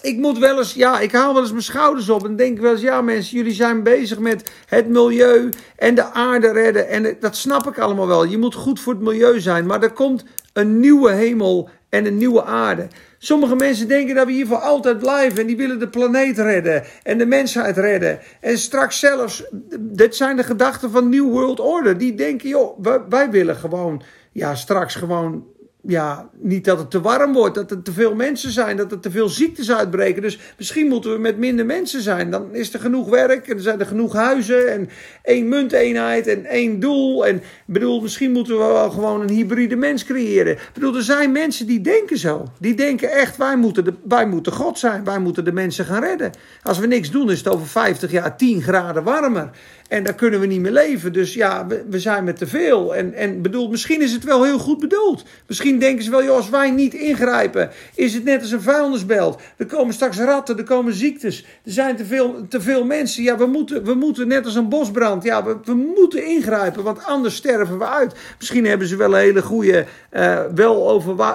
Ik 0.02 0.18
moet 0.18 0.38
wel 0.38 0.58
eens, 0.58 0.74
ja, 0.74 1.00
ik 1.00 1.12
haal 1.12 1.34
wel 1.34 1.42
eens 1.42 1.52
mijn 1.52 1.64
schouders 1.64 2.10
op 2.10 2.26
en 2.26 2.36
denk 2.36 2.60
wel 2.60 2.72
eens, 2.72 2.82
ja 2.82 3.02
mensen, 3.02 3.38
jullie 3.38 3.54
zijn 3.54 3.84
bezig 3.84 4.20
met 4.20 4.52
het 4.66 4.88
milieu 4.88 5.50
en 5.76 5.96
de 5.96 6.04
aarde 6.04 6.52
redden. 6.52 6.90
En 6.90 7.18
dat 7.20 7.36
snap 7.36 7.68
ik 7.68 7.80
allemaal 7.80 8.08
wel. 8.08 8.26
Je 8.26 8.38
moet 8.38 8.56
goed 8.56 8.80
voor 8.80 8.94
het 8.94 9.02
milieu 9.02 9.40
zijn, 9.40 9.66
maar 9.66 9.84
er 9.84 9.92
komt 9.92 10.26
een 10.54 10.80
nieuwe 10.80 11.12
hemel 11.12 11.70
en 11.90 12.06
een 12.06 12.18
nieuwe 12.18 12.44
aarde. 12.44 12.88
Sommige 13.18 13.56
mensen 13.56 13.88
denken 13.88 14.16
dat 14.16 14.26
we 14.26 14.32
hier 14.32 14.48
voor 14.48 14.58
altijd 14.58 14.98
blijven 14.98 15.40
en 15.40 15.48
die 15.48 15.58
willen 15.58 15.80
de 15.80 15.90
planeet 15.90 16.38
redden 16.38 16.84
en 17.04 17.18
de 17.18 17.26
mensheid 17.26 17.78
redden. 17.78 18.20
En 18.42 18.58
straks 18.58 19.00
zelfs, 19.00 19.44
dit 19.80 20.16
zijn 20.16 20.36
de 20.36 20.44
gedachten 20.44 20.92
van 20.92 21.10
New 21.10 21.30
World 21.30 21.60
Order. 21.60 21.98
Die 21.98 22.16
denken, 22.16 22.50
joh, 22.50 22.80
wij, 22.82 23.02
wij 23.10 23.30
willen 23.30 23.56
gewoon, 23.56 24.02
ja, 24.32 24.56
straks 24.56 24.96
gewoon 24.96 25.46
ja, 25.88 26.30
niet 26.40 26.66
dat 26.66 26.78
het 26.78 26.92
te 26.92 27.02
warm 27.02 27.34
wordt, 27.34 27.56
dat 27.56 27.72
er 27.72 27.82
te 27.82 27.92
veel 27.92 28.16
mensen 28.16 28.52
zijn, 28.52 28.78
dat 28.78 28.92
er 28.92 29.00
te 29.00 29.12
veel 29.12 29.30
ziektes 29.30 29.72
uitbreken. 29.72 30.22
Dus 30.22 30.40
misschien 30.58 30.88
moeten 30.88 31.12
we 31.12 31.20
met 31.20 31.38
minder 31.38 31.66
mensen 31.66 32.02
zijn. 32.02 32.32
Dan 32.32 32.56
is 32.56 32.74
er 32.74 32.80
genoeg 32.80 33.10
werk 33.10 33.48
en 33.48 33.62
zijn 33.62 33.80
er 33.80 33.86
genoeg 33.86 34.14
huizen 34.14 34.72
en 34.72 34.90
één 35.24 35.50
munteenheid 35.50 36.28
en 36.28 36.46
één 36.46 36.80
doel. 36.80 37.28
En 37.28 37.42
bedoel, 37.66 38.02
misschien 38.02 38.32
moeten 38.32 38.58
we 38.58 38.64
wel 38.64 38.90
gewoon 38.90 39.22
een 39.22 39.30
hybride 39.30 39.76
mens 39.76 40.04
creëren. 40.04 40.54
Ik 40.54 40.70
bedoel, 40.74 40.96
er 40.96 41.04
zijn 41.04 41.32
mensen 41.32 41.68
die 41.68 41.82
denken 41.82 42.18
zo. 42.18 42.46
Die 42.60 42.74
denken 42.74 43.12
echt, 43.12 43.38
wij 43.38 43.58
moeten, 43.58 43.84
de, 43.84 43.94
wij 44.04 44.28
moeten 44.28 44.52
God 44.52 44.80
zijn, 44.80 45.04
wij 45.04 45.20
moeten 45.20 45.46
de 45.46 45.54
mensen 45.54 45.86
gaan 45.86 46.04
redden. 46.04 46.32
Als 46.64 46.80
we 46.80 46.88
niks 46.88 47.12
doen, 47.12 47.32
is 47.32 47.38
het 47.38 47.48
over 47.48 47.68
50 47.68 48.12
jaar 48.12 48.38
10 48.38 48.62
graden 48.62 49.04
warmer. 49.04 49.50
En 49.88 50.04
daar 50.04 50.16
kunnen 50.16 50.40
we 50.40 50.46
niet 50.46 50.60
meer 50.60 50.72
leven. 50.72 51.14
Dus 51.14 51.34
ja, 51.34 51.68
we, 51.68 51.86
we 51.90 52.00
zijn 52.00 52.24
met 52.24 52.38
te 52.38 52.48
veel. 52.48 52.96
En, 52.96 53.14
en 53.14 53.42
bedoel, 53.42 53.70
misschien 53.70 54.02
is 54.02 54.12
het 54.12 54.24
wel 54.24 54.44
heel 54.44 54.60
goed 54.60 54.80
bedoeld. 54.80 55.24
Misschien 55.48 55.75
denken 55.80 56.04
ze 56.04 56.10
wel, 56.10 56.24
joh, 56.24 56.36
als 56.36 56.50
wij 56.50 56.72
niet 56.72 56.94
ingrijpen, 56.94 57.70
is 57.96 58.14
het 58.14 58.24
net 58.24 58.42
als 58.42 58.52
een 58.52 58.62
vuilnisbelt. 58.62 59.42
Er 59.58 59.66
komen 59.66 59.94
straks 59.94 60.18
ratten, 60.18 60.58
er 60.58 60.64
komen 60.64 60.94
ziektes. 60.94 61.46
Er 61.64 61.72
zijn 61.72 61.96
te 61.96 62.06
veel, 62.06 62.46
te 62.50 62.62
veel 62.62 62.86
mensen. 62.86 63.24
Ja, 63.24 63.38
we 63.38 63.46
moeten, 63.46 63.84
we 63.84 63.94
moeten 63.94 64.28
net 64.28 64.46
als 64.46 64.56
een 64.56 64.70
bosbrand. 64.70 65.24
Ja, 65.24 65.44
we, 65.44 65.58
we 65.64 65.74
moeten 65.74 66.26
ingrijpen, 66.26 66.84
want 66.84 67.04
anders 67.04 67.36
sterven 67.36 67.78
we 67.78 67.88
uit. 67.88 68.16
Misschien 68.38 68.66
hebben 68.66 68.88
ze 68.88 68.96
wel 68.96 69.14
een 69.14 69.20
hele 69.20 69.42
goede, 69.42 69.86
uh, 70.12 70.40
wel 70.56 70.90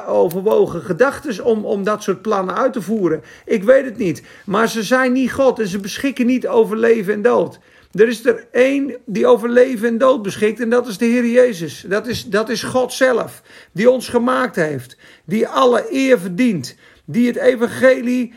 overwogen 0.06 0.80
gedachten 0.80 1.44
om, 1.44 1.64
om 1.64 1.84
dat 1.84 2.02
soort 2.02 2.22
plannen 2.22 2.56
uit 2.56 2.72
te 2.72 2.82
voeren. 2.82 3.22
Ik 3.44 3.64
weet 3.64 3.84
het 3.84 3.96
niet. 3.96 4.22
Maar 4.44 4.68
ze 4.68 4.82
zijn 4.82 5.12
niet 5.12 5.32
God 5.32 5.60
en 5.60 5.68
ze 5.68 5.78
beschikken 5.78 6.26
niet 6.26 6.48
over 6.48 6.76
leven 6.76 7.12
en 7.12 7.22
dood. 7.22 7.58
Er 7.92 8.08
is 8.08 8.26
er 8.26 8.46
één 8.52 8.96
die 9.06 9.26
over 9.26 9.48
leven 9.48 9.88
en 9.88 9.98
dood 9.98 10.22
beschikt 10.22 10.60
en 10.60 10.70
dat 10.70 10.86
is 10.86 10.98
de 10.98 11.04
Heer 11.04 11.26
Jezus. 11.26 11.84
Dat 11.88 12.06
is, 12.06 12.24
dat 12.24 12.48
is 12.48 12.62
God 12.62 12.92
zelf, 12.92 13.42
die 13.72 13.90
ons 13.90 14.08
gemaakt 14.08 14.56
heeft, 14.56 14.96
die 15.24 15.48
alle 15.48 15.86
eer 15.90 16.20
verdient, 16.20 16.74
die 17.04 17.26
het 17.26 17.36
evangelie 17.36 18.32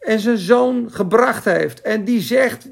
en 0.00 0.20
zijn 0.20 0.38
zoon 0.38 0.88
gebracht 0.90 1.44
heeft 1.44 1.80
en 1.80 2.04
die 2.04 2.20
zegt, 2.20 2.68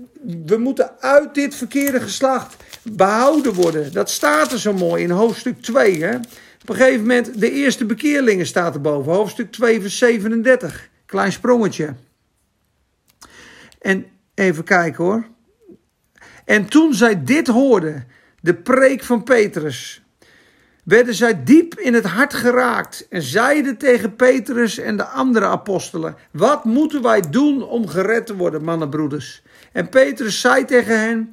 we 0.46 0.56
moeten 0.56 1.00
uit 1.00 1.34
dit 1.34 1.54
verkeerde 1.54 2.00
geslacht 2.00 2.56
behouden 2.82 3.52
worden. 3.54 3.92
Dat 3.92 4.10
staat 4.10 4.52
er 4.52 4.58
zo 4.58 4.72
mooi 4.72 5.02
in 5.02 5.10
hoofdstuk 5.10 5.62
2. 5.62 6.02
Hè? 6.02 6.16
Op 6.62 6.68
een 6.68 6.74
gegeven 6.74 7.00
moment, 7.00 7.40
de 7.40 7.50
eerste 7.50 7.84
bekeerlingen 7.84 8.46
staat 8.46 8.74
erboven, 8.74 9.12
hoofdstuk 9.12 9.52
2 9.52 9.80
vers 9.80 9.98
37. 9.98 10.88
Klein 11.06 11.32
sprongetje. 11.32 11.94
En 13.78 14.06
even 14.34 14.64
kijken 14.64 15.04
hoor. 15.04 15.31
En 16.44 16.66
toen 16.66 16.94
zij 16.94 17.24
dit 17.24 17.46
hoorden, 17.46 18.06
de 18.40 18.54
preek 18.54 19.02
van 19.02 19.22
Petrus, 19.22 20.02
werden 20.84 21.14
zij 21.14 21.44
diep 21.44 21.74
in 21.74 21.94
het 21.94 22.04
hart 22.04 22.34
geraakt 22.34 23.06
en 23.08 23.22
zeiden 23.22 23.76
tegen 23.76 24.16
Petrus 24.16 24.78
en 24.78 24.96
de 24.96 25.04
andere 25.04 25.46
apostelen: 25.46 26.16
Wat 26.30 26.64
moeten 26.64 27.02
wij 27.02 27.20
doen 27.30 27.62
om 27.62 27.88
gered 27.88 28.26
te 28.26 28.36
worden, 28.36 28.64
mannenbroeders? 28.64 29.42
En 29.72 29.88
Petrus 29.88 30.40
zei 30.40 30.64
tegen 30.64 30.98
hen: 31.00 31.30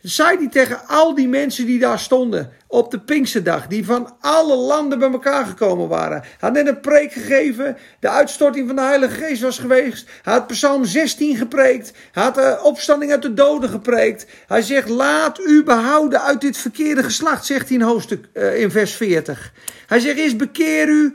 zei 0.00 0.36
hij 0.36 0.48
tegen 0.48 0.86
al 0.86 1.14
die 1.14 1.28
mensen 1.28 1.66
die 1.66 1.78
daar 1.78 1.98
stonden 1.98 2.52
op 2.70 2.90
de 2.90 3.00
Pinksterdag, 3.00 3.66
die 3.66 3.84
van 3.84 4.16
alle 4.20 4.56
landen 4.56 4.98
bij 4.98 5.10
elkaar 5.10 5.46
gekomen 5.46 5.88
waren. 5.88 6.20
Hij 6.20 6.30
had 6.38 6.52
net 6.52 6.66
een 6.66 6.80
preek 6.80 7.12
gegeven, 7.12 7.76
de 8.00 8.08
uitstorting 8.08 8.66
van 8.66 8.76
de 8.76 8.82
Heilige 8.82 9.14
Geest 9.14 9.42
was 9.42 9.58
geweest. 9.58 10.08
Hij 10.22 10.32
had 10.32 10.46
Psalm 10.46 10.84
16 10.84 11.36
gepreekt, 11.36 11.92
hij 12.12 12.22
had 12.22 12.34
de 12.34 12.60
opstanding 12.62 13.12
uit 13.12 13.22
de 13.22 13.34
doden 13.34 13.70
gepreekt. 13.70 14.26
Hij 14.46 14.62
zegt, 14.62 14.88
laat 14.88 15.38
u 15.38 15.62
behouden 15.64 16.22
uit 16.22 16.40
dit 16.40 16.56
verkeerde 16.56 17.02
geslacht, 17.02 17.46
zegt 17.46 17.68
hij 17.68 17.76
in 17.76 17.82
hoofdstuk 17.82 18.28
uh, 18.34 18.60
in 18.60 18.70
vers 18.70 18.94
40. 18.94 19.52
Hij 19.90 20.00
zegt 20.00 20.18
eerst 20.18 20.36
bekeer 20.36 20.88
u 20.88 21.12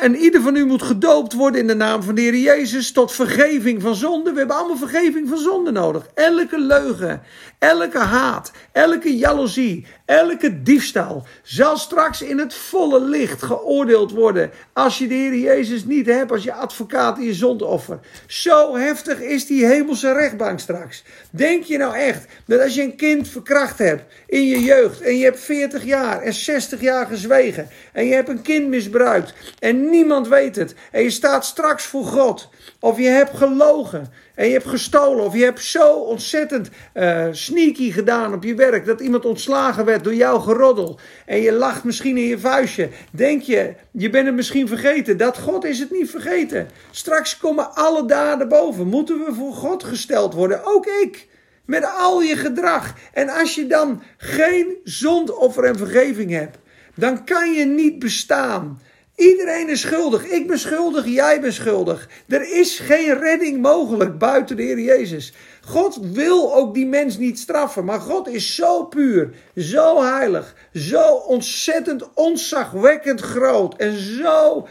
en 0.00 0.16
ieder 0.16 0.40
van 0.40 0.56
u 0.56 0.66
moet 0.66 0.82
gedoopt 0.82 1.32
worden 1.32 1.60
in 1.60 1.66
de 1.66 1.74
naam 1.74 2.02
van 2.02 2.14
de 2.14 2.20
Heer 2.20 2.36
Jezus 2.36 2.92
tot 2.92 3.12
vergeving 3.12 3.82
van 3.82 3.94
zonde. 3.94 4.32
We 4.32 4.38
hebben 4.38 4.56
allemaal 4.56 4.76
vergeving 4.76 5.28
van 5.28 5.38
zonde 5.38 5.70
nodig. 5.70 6.06
Elke 6.14 6.60
leugen, 6.60 7.22
elke 7.58 7.98
haat, 7.98 8.52
elke 8.72 9.16
jaloezie, 9.16 9.86
elke 10.04 10.62
diefstal 10.62 11.26
zal 11.42 11.76
straks 11.76 12.22
in 12.22 12.38
het 12.38 12.54
volle 12.54 13.00
licht 13.00 13.42
geoordeeld 13.42 14.12
worden 14.12 14.50
als 14.72 14.98
je 14.98 15.08
de 15.08 15.14
Heer 15.14 15.34
Jezus 15.34 15.84
niet 15.84 16.06
hebt 16.06 16.30
als 16.30 16.44
je 16.44 16.52
advocaat 16.52 17.18
in 17.18 17.24
je 17.24 17.34
zondoffer. 17.34 18.00
Zo 18.26 18.76
heftig 18.76 19.20
is 19.20 19.46
die 19.46 19.66
hemelse 19.66 20.12
rechtbank 20.12 20.60
straks. 20.60 21.04
Denk 21.30 21.64
je 21.64 21.78
nou 21.78 21.94
echt 21.94 22.26
dat 22.46 22.60
als 22.60 22.74
je 22.74 22.82
een 22.82 22.96
kind 22.96 23.28
verkracht 23.28 23.78
hebt 23.78 24.02
in 24.26 24.46
je 24.46 24.62
jeugd 24.62 25.00
en 25.00 25.16
je 25.16 25.24
hebt 25.24 25.40
40 25.40 25.84
jaar 25.84 26.22
en 26.22 26.32
60 26.32 26.80
jaar 26.80 27.06
gezwegen 27.06 27.68
en 27.92 28.06
je 28.06 28.17
hebt 28.18 28.28
een 28.38 28.42
kind 28.42 28.68
misbruikt 28.68 29.32
en 29.58 29.90
niemand 29.90 30.28
weet 30.28 30.56
het 30.56 30.74
en 30.90 31.02
je 31.02 31.10
staat 31.10 31.44
straks 31.44 31.84
voor 31.84 32.04
God 32.04 32.48
of 32.80 32.98
je 32.98 33.08
hebt 33.08 33.36
gelogen 33.36 34.12
en 34.34 34.46
je 34.46 34.52
hebt 34.52 34.68
gestolen 34.68 35.24
of 35.24 35.34
je 35.34 35.44
hebt 35.44 35.62
zo 35.62 35.92
ontzettend 35.92 36.68
uh, 36.94 37.26
sneaky 37.30 37.90
gedaan 37.90 38.34
op 38.34 38.44
je 38.44 38.54
werk 38.54 38.86
dat 38.86 39.00
iemand 39.00 39.24
ontslagen 39.24 39.84
werd 39.84 40.04
door 40.04 40.14
jouw 40.14 40.38
geroddel 40.38 40.98
en 41.26 41.40
je 41.40 41.52
lacht 41.52 41.84
misschien 41.84 42.16
in 42.16 42.26
je 42.26 42.38
vuistje. 42.38 42.88
Denk 43.10 43.42
je, 43.42 43.74
je 43.90 44.10
bent 44.10 44.26
het 44.26 44.34
misschien 44.34 44.68
vergeten. 44.68 45.16
Dat 45.16 45.38
God 45.38 45.64
is 45.64 45.78
het 45.78 45.90
niet 45.90 46.10
vergeten. 46.10 46.68
Straks 46.90 47.38
komen 47.38 47.74
alle 47.74 48.06
daden 48.06 48.48
boven. 48.48 48.86
Moeten 48.86 49.24
we 49.24 49.34
voor 49.34 49.52
God 49.52 49.84
gesteld 49.84 50.34
worden? 50.34 50.64
Ook 50.64 50.86
ik. 50.86 51.28
Met 51.64 51.88
al 51.96 52.22
je 52.22 52.36
gedrag. 52.36 52.94
En 53.12 53.28
als 53.28 53.54
je 53.54 53.66
dan 53.66 54.02
geen 54.16 54.76
zondoffer 54.84 55.64
en 55.64 55.76
vergeving 55.76 56.30
hebt, 56.30 56.58
dan 56.98 57.24
kan 57.24 57.52
je 57.52 57.64
niet 57.64 57.98
bestaan. 57.98 58.80
Iedereen 59.16 59.68
is 59.68 59.80
schuldig. 59.80 60.24
Ik 60.24 60.46
ben 60.46 60.58
schuldig, 60.58 61.06
jij 61.06 61.40
bent 61.40 61.54
schuldig. 61.54 62.08
Er 62.28 62.58
is 62.58 62.78
geen 62.78 63.18
redding 63.18 63.62
mogelijk 63.62 64.18
buiten 64.18 64.56
de 64.56 64.62
Heer 64.62 64.80
Jezus. 64.80 65.32
God 65.64 65.98
wil 66.02 66.54
ook 66.54 66.74
die 66.74 66.86
mens 66.86 67.18
niet 67.18 67.38
straffen, 67.38 67.84
maar 67.84 68.00
God 68.00 68.28
is 68.28 68.54
zo 68.54 68.84
puur, 68.84 69.34
zo 69.56 70.02
heilig, 70.02 70.54
zo 70.72 71.14
ontzettend 71.14 72.14
onzagwekkend 72.14 73.20
groot 73.20 73.76
en 73.76 73.96
zo 73.98 74.68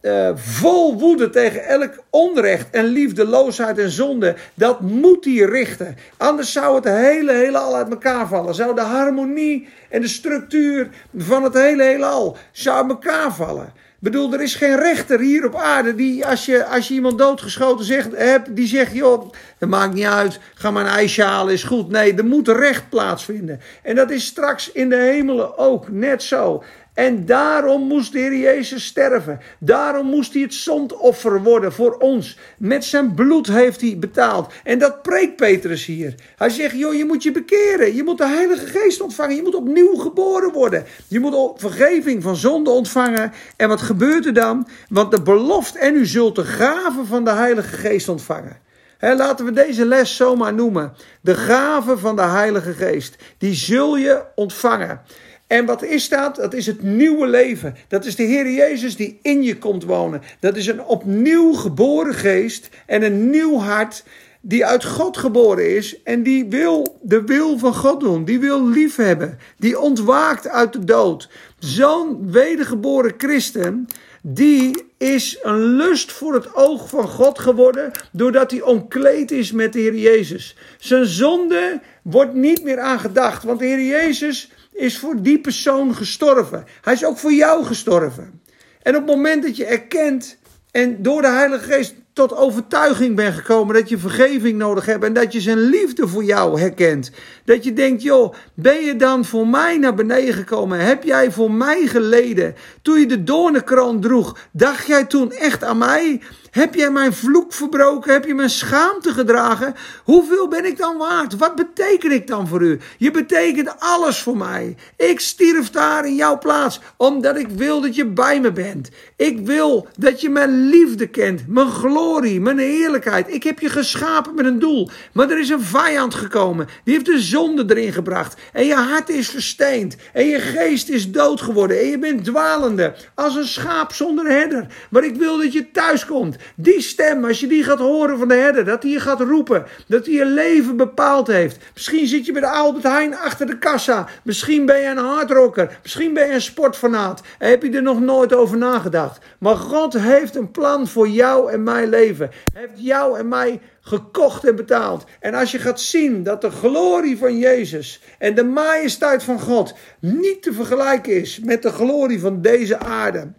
uh, 0.00 0.30
vol 0.34 0.98
woede 0.98 1.30
tegen 1.30 1.64
elk 1.64 2.02
onrecht 2.10 2.70
en 2.70 2.84
liefdeloosheid 2.84 3.78
en 3.78 3.90
zonde. 3.90 4.34
Dat 4.54 4.80
moet 4.80 5.24
hij 5.24 5.34
richten. 5.34 5.96
Anders 6.16 6.52
zou 6.52 6.74
het 6.74 6.84
hele 6.84 7.32
heelal 7.32 7.76
uit 7.76 7.90
elkaar 7.90 8.28
vallen. 8.28 8.54
Zou 8.54 8.74
de 8.74 8.80
harmonie 8.80 9.68
en 9.90 10.00
de 10.00 10.08
structuur 10.08 10.88
van 11.16 11.42
het 11.42 11.54
hele 11.54 11.82
heelal 11.82 12.36
zou 12.52 12.76
uit 12.76 12.88
elkaar 12.88 13.34
vallen. 13.34 13.72
Ik 13.96 14.12
bedoel, 14.12 14.32
er 14.32 14.42
is 14.42 14.54
geen 14.54 14.78
rechter 14.78 15.20
hier 15.20 15.44
op 15.46 15.54
aarde 15.54 15.94
die 15.94 16.26
als 16.26 16.46
je, 16.46 16.64
als 16.64 16.88
je 16.88 16.94
iemand 16.94 17.18
doodgeschoten 17.18 17.84
zegt, 17.84 18.16
hebt, 18.16 18.56
die 18.56 18.66
zegt, 18.66 18.92
joh, 18.92 19.32
dat 19.58 19.68
maakt 19.68 19.94
niet 19.94 20.04
uit, 20.04 20.40
ga 20.54 20.70
maar 20.70 20.84
een 20.84 20.90
ijsje 20.90 21.22
halen, 21.22 21.52
is 21.52 21.62
goed. 21.62 21.90
Nee, 21.90 22.14
er 22.14 22.24
moet 22.24 22.48
recht 22.48 22.88
plaatsvinden. 22.88 23.60
En 23.82 23.94
dat 23.94 24.10
is 24.10 24.26
straks 24.26 24.72
in 24.72 24.88
de 24.88 24.96
hemelen 24.96 25.58
ook 25.58 25.90
net 25.90 26.22
zo. 26.22 26.62
En 26.96 27.26
daarom 27.26 27.82
moest 27.82 28.12
de 28.12 28.18
Heer 28.18 28.36
Jezus 28.36 28.84
sterven. 28.84 29.40
Daarom 29.58 30.06
moest 30.06 30.32
hij 30.32 30.42
het 30.42 30.54
zondoffer 30.54 31.42
worden 31.42 31.72
voor 31.72 31.96
ons. 31.98 32.38
Met 32.58 32.84
zijn 32.84 33.14
bloed 33.14 33.46
heeft 33.46 33.80
hij 33.80 33.96
betaald. 33.98 34.52
En 34.64 34.78
dat 34.78 35.02
preekt 35.02 35.36
Petrus 35.36 35.84
hier. 35.84 36.14
Hij 36.36 36.50
zegt, 36.50 36.78
joh, 36.78 36.94
je 36.94 37.04
moet 37.04 37.22
je 37.22 37.32
bekeren. 37.32 37.94
Je 37.94 38.02
moet 38.02 38.18
de 38.18 38.26
Heilige 38.26 38.66
Geest 38.66 39.00
ontvangen. 39.00 39.36
Je 39.36 39.42
moet 39.42 39.54
opnieuw 39.54 39.94
geboren 39.94 40.52
worden. 40.52 40.84
Je 41.08 41.20
moet 41.20 41.52
vergeving 41.56 42.22
van 42.22 42.36
zonde 42.36 42.70
ontvangen. 42.70 43.32
En 43.56 43.68
wat 43.68 43.80
gebeurt 43.80 44.26
er 44.26 44.34
dan? 44.34 44.68
Want 44.88 45.10
de 45.10 45.22
belofte 45.22 45.78
en 45.78 45.94
u 45.94 46.06
zult 46.06 46.34
de 46.36 46.44
gave 46.44 47.04
van 47.04 47.24
de 47.24 47.32
Heilige 47.32 47.76
Geest 47.76 48.08
ontvangen. 48.08 48.58
laten 49.00 49.44
we 49.44 49.52
deze 49.52 49.84
les 49.84 50.16
zomaar 50.16 50.54
noemen. 50.54 50.92
De 51.20 51.34
gave 51.34 51.98
van 51.98 52.16
de 52.16 52.22
Heilige 52.22 52.72
Geest. 52.72 53.16
Die 53.38 53.54
zul 53.54 53.96
je 53.96 54.22
ontvangen. 54.34 55.00
En 55.46 55.64
wat 55.64 55.82
is 55.82 56.08
dat? 56.08 56.36
Dat 56.36 56.54
is 56.54 56.66
het 56.66 56.82
nieuwe 56.82 57.26
leven. 57.26 57.76
Dat 57.88 58.04
is 58.04 58.16
de 58.16 58.22
Heer 58.22 58.50
Jezus 58.50 58.96
die 58.96 59.18
in 59.22 59.42
je 59.42 59.58
komt 59.58 59.84
wonen. 59.84 60.22
Dat 60.40 60.56
is 60.56 60.66
een 60.66 60.84
opnieuw 60.84 61.52
geboren 61.52 62.14
geest 62.14 62.68
en 62.86 63.02
een 63.02 63.30
nieuw 63.30 63.58
hart 63.58 64.04
die 64.40 64.66
uit 64.66 64.84
God 64.84 65.16
geboren 65.16 65.76
is 65.76 66.02
en 66.02 66.22
die 66.22 66.46
wil 66.48 66.98
de 67.02 67.24
wil 67.24 67.58
van 67.58 67.74
God 67.74 68.00
doen. 68.00 68.24
Die 68.24 68.40
wil 68.40 68.68
liefhebben. 68.68 69.38
Die 69.58 69.80
ontwaakt 69.80 70.48
uit 70.48 70.72
de 70.72 70.84
dood. 70.84 71.28
Zo'n 71.58 72.30
wedergeboren 72.30 73.14
christen, 73.18 73.86
die 74.22 74.84
is 74.98 75.38
een 75.42 75.58
lust 75.58 76.12
voor 76.12 76.34
het 76.34 76.54
oog 76.54 76.88
van 76.88 77.08
God 77.08 77.38
geworden 77.38 77.90
doordat 78.12 78.50
hij 78.50 78.60
omkleed 78.60 79.30
is 79.30 79.52
met 79.52 79.72
de 79.72 79.78
Heer 79.78 79.96
Jezus. 79.96 80.56
Zijn 80.78 81.06
zonde 81.06 81.80
wordt 82.02 82.34
niet 82.34 82.62
meer 82.62 82.78
aangedacht, 82.80 83.42
want 83.42 83.58
de 83.58 83.64
Heer 83.64 83.86
Jezus 83.86 84.50
is 84.76 84.98
voor 84.98 85.22
die 85.22 85.40
persoon 85.40 85.94
gestorven. 85.94 86.64
Hij 86.80 86.92
is 86.92 87.04
ook 87.04 87.18
voor 87.18 87.32
jou 87.32 87.64
gestorven. 87.64 88.42
En 88.82 88.96
op 88.96 89.06
het 89.06 89.16
moment 89.16 89.42
dat 89.42 89.56
je 89.56 89.64
erkent 89.64 90.38
en 90.70 91.02
door 91.02 91.22
de 91.22 91.28
Heilige 91.28 91.72
Geest 91.72 91.94
tot 92.16 92.36
overtuiging 92.36 93.16
bent 93.16 93.34
gekomen 93.34 93.74
dat 93.74 93.88
je 93.88 93.98
vergeving 93.98 94.58
nodig 94.58 94.86
hebt 94.86 95.04
en 95.04 95.12
dat 95.12 95.32
je 95.32 95.40
zijn 95.40 95.58
liefde 95.58 96.08
voor 96.08 96.24
jou 96.24 96.60
herkent. 96.60 97.10
Dat 97.44 97.64
je 97.64 97.72
denkt, 97.72 98.02
joh, 98.02 98.34
ben 98.54 98.84
je 98.84 98.96
dan 98.96 99.24
voor 99.24 99.46
mij 99.46 99.78
naar 99.78 99.94
beneden 99.94 100.34
gekomen? 100.34 100.78
Heb 100.78 101.02
jij 101.02 101.32
voor 101.32 101.50
mij 101.50 101.86
geleden? 101.86 102.54
Toen 102.82 103.00
je 103.00 103.06
de 103.06 103.24
doornenkroon 103.24 104.00
droeg, 104.00 104.38
dacht 104.50 104.86
jij 104.86 105.04
toen 105.04 105.32
echt 105.32 105.64
aan 105.64 105.78
mij? 105.78 106.20
Heb 106.50 106.74
jij 106.74 106.90
mijn 106.90 107.12
vloek 107.12 107.52
verbroken? 107.52 108.12
Heb 108.12 108.24
je 108.24 108.34
mijn 108.34 108.50
schaamte 108.50 109.12
gedragen? 109.12 109.74
Hoeveel 110.04 110.48
ben 110.48 110.64
ik 110.64 110.78
dan 110.78 110.96
waard? 110.96 111.36
Wat 111.36 111.54
beteken 111.54 112.10
ik 112.10 112.26
dan 112.26 112.48
voor 112.48 112.62
u? 112.62 112.78
Je 112.98 113.10
betekent 113.10 113.74
alles 113.78 114.22
voor 114.22 114.36
mij. 114.36 114.76
Ik 114.96 115.20
stierf 115.20 115.70
daar 115.70 116.06
in 116.06 116.14
jouw 116.14 116.38
plaats, 116.38 116.80
omdat 116.96 117.36
ik 117.38 117.48
wil 117.48 117.80
dat 117.80 117.94
je 117.94 118.06
bij 118.06 118.40
me 118.40 118.52
bent. 118.52 118.90
Ik 119.16 119.46
wil 119.46 119.86
dat 119.98 120.20
je 120.20 120.30
mijn 120.30 120.68
liefde 120.68 121.06
kent, 121.06 121.48
mijn 121.48 121.70
mijn 122.14 122.58
heerlijkheid. 122.58 123.34
Ik 123.34 123.42
heb 123.42 123.58
je 123.58 123.68
geschapen 123.68 124.34
met 124.34 124.44
een 124.46 124.58
doel. 124.58 124.90
Maar 125.12 125.30
er 125.30 125.38
is 125.38 125.48
een 125.48 125.60
vijand 125.60 126.14
gekomen. 126.14 126.66
Die 126.84 126.94
heeft 126.94 127.06
de 127.06 127.20
zonde 127.20 127.64
erin 127.68 127.92
gebracht. 127.92 128.40
En 128.52 128.66
je 128.66 128.74
hart 128.74 129.08
is 129.08 129.28
versteend. 129.28 129.96
En 130.12 130.26
je 130.26 130.40
geest 130.40 130.88
is 130.88 131.10
dood 131.10 131.40
geworden. 131.40 131.78
En 131.78 131.86
je 131.86 131.98
bent 131.98 132.24
dwalende. 132.24 132.94
Als 133.14 133.34
een 133.34 133.46
schaap 133.46 133.92
zonder 133.92 134.26
herder. 134.26 134.66
Maar 134.90 135.04
ik 135.04 135.16
wil 135.16 135.36
dat 135.38 135.52
je 135.52 135.70
thuis 135.70 136.06
komt. 136.06 136.36
Die 136.54 136.80
stem, 136.80 137.24
als 137.24 137.40
je 137.40 137.46
die 137.46 137.64
gaat 137.64 137.78
horen 137.78 138.18
van 138.18 138.28
de 138.28 138.34
herder, 138.34 138.64
dat 138.64 138.82
hij 138.82 138.92
je 138.92 139.00
gaat 139.00 139.20
roepen, 139.20 139.66
dat 139.86 140.06
hij 140.06 140.14
je 140.14 140.26
leven 140.26 140.76
bepaald 140.76 141.26
heeft. 141.26 141.58
Misschien 141.74 142.06
zit 142.06 142.26
je 142.26 142.32
bij 142.32 142.40
de 142.40 142.50
Albert 142.50 142.84
Heijn 142.84 143.16
achter 143.16 143.46
de 143.46 143.58
kassa. 143.58 144.08
Misschien 144.24 144.66
ben 144.66 144.80
je 144.80 144.86
een 144.86 144.96
hardrocker. 144.96 145.78
Misschien 145.82 146.14
ben 146.14 146.26
je 146.26 146.34
een 146.34 146.40
sportfanaat. 146.40 147.20
Heb 147.38 147.62
je 147.62 147.70
er 147.70 147.82
nog 147.82 148.00
nooit 148.00 148.34
over 148.34 148.56
nagedacht. 148.56 149.18
Maar 149.38 149.56
God 149.56 149.92
heeft 149.92 150.36
een 150.36 150.50
plan 150.50 150.88
voor 150.88 151.08
jou 151.08 151.52
en 151.52 151.62
mijn 151.62 151.88
leven. 151.88 151.95
Hij 151.96 152.28
heeft 152.52 152.72
jou 152.84 153.18
en 153.18 153.28
mij 153.28 153.60
gekocht 153.80 154.44
en 154.44 154.56
betaald. 154.56 155.04
En 155.20 155.34
als 155.34 155.50
je 155.50 155.58
gaat 155.58 155.80
zien 155.80 156.22
dat 156.22 156.40
de 156.40 156.50
glorie 156.50 157.18
van 157.18 157.38
Jezus 157.38 158.00
en 158.18 158.34
de 158.34 158.44
majesteit 158.44 159.22
van 159.22 159.40
God 159.40 159.74
niet 160.00 160.42
te 160.42 160.52
vergelijken 160.52 161.20
is 161.20 161.40
met 161.40 161.62
de 161.62 161.70
glorie 161.70 162.20
van 162.20 162.42
deze 162.42 162.78
aarde. 162.78 163.32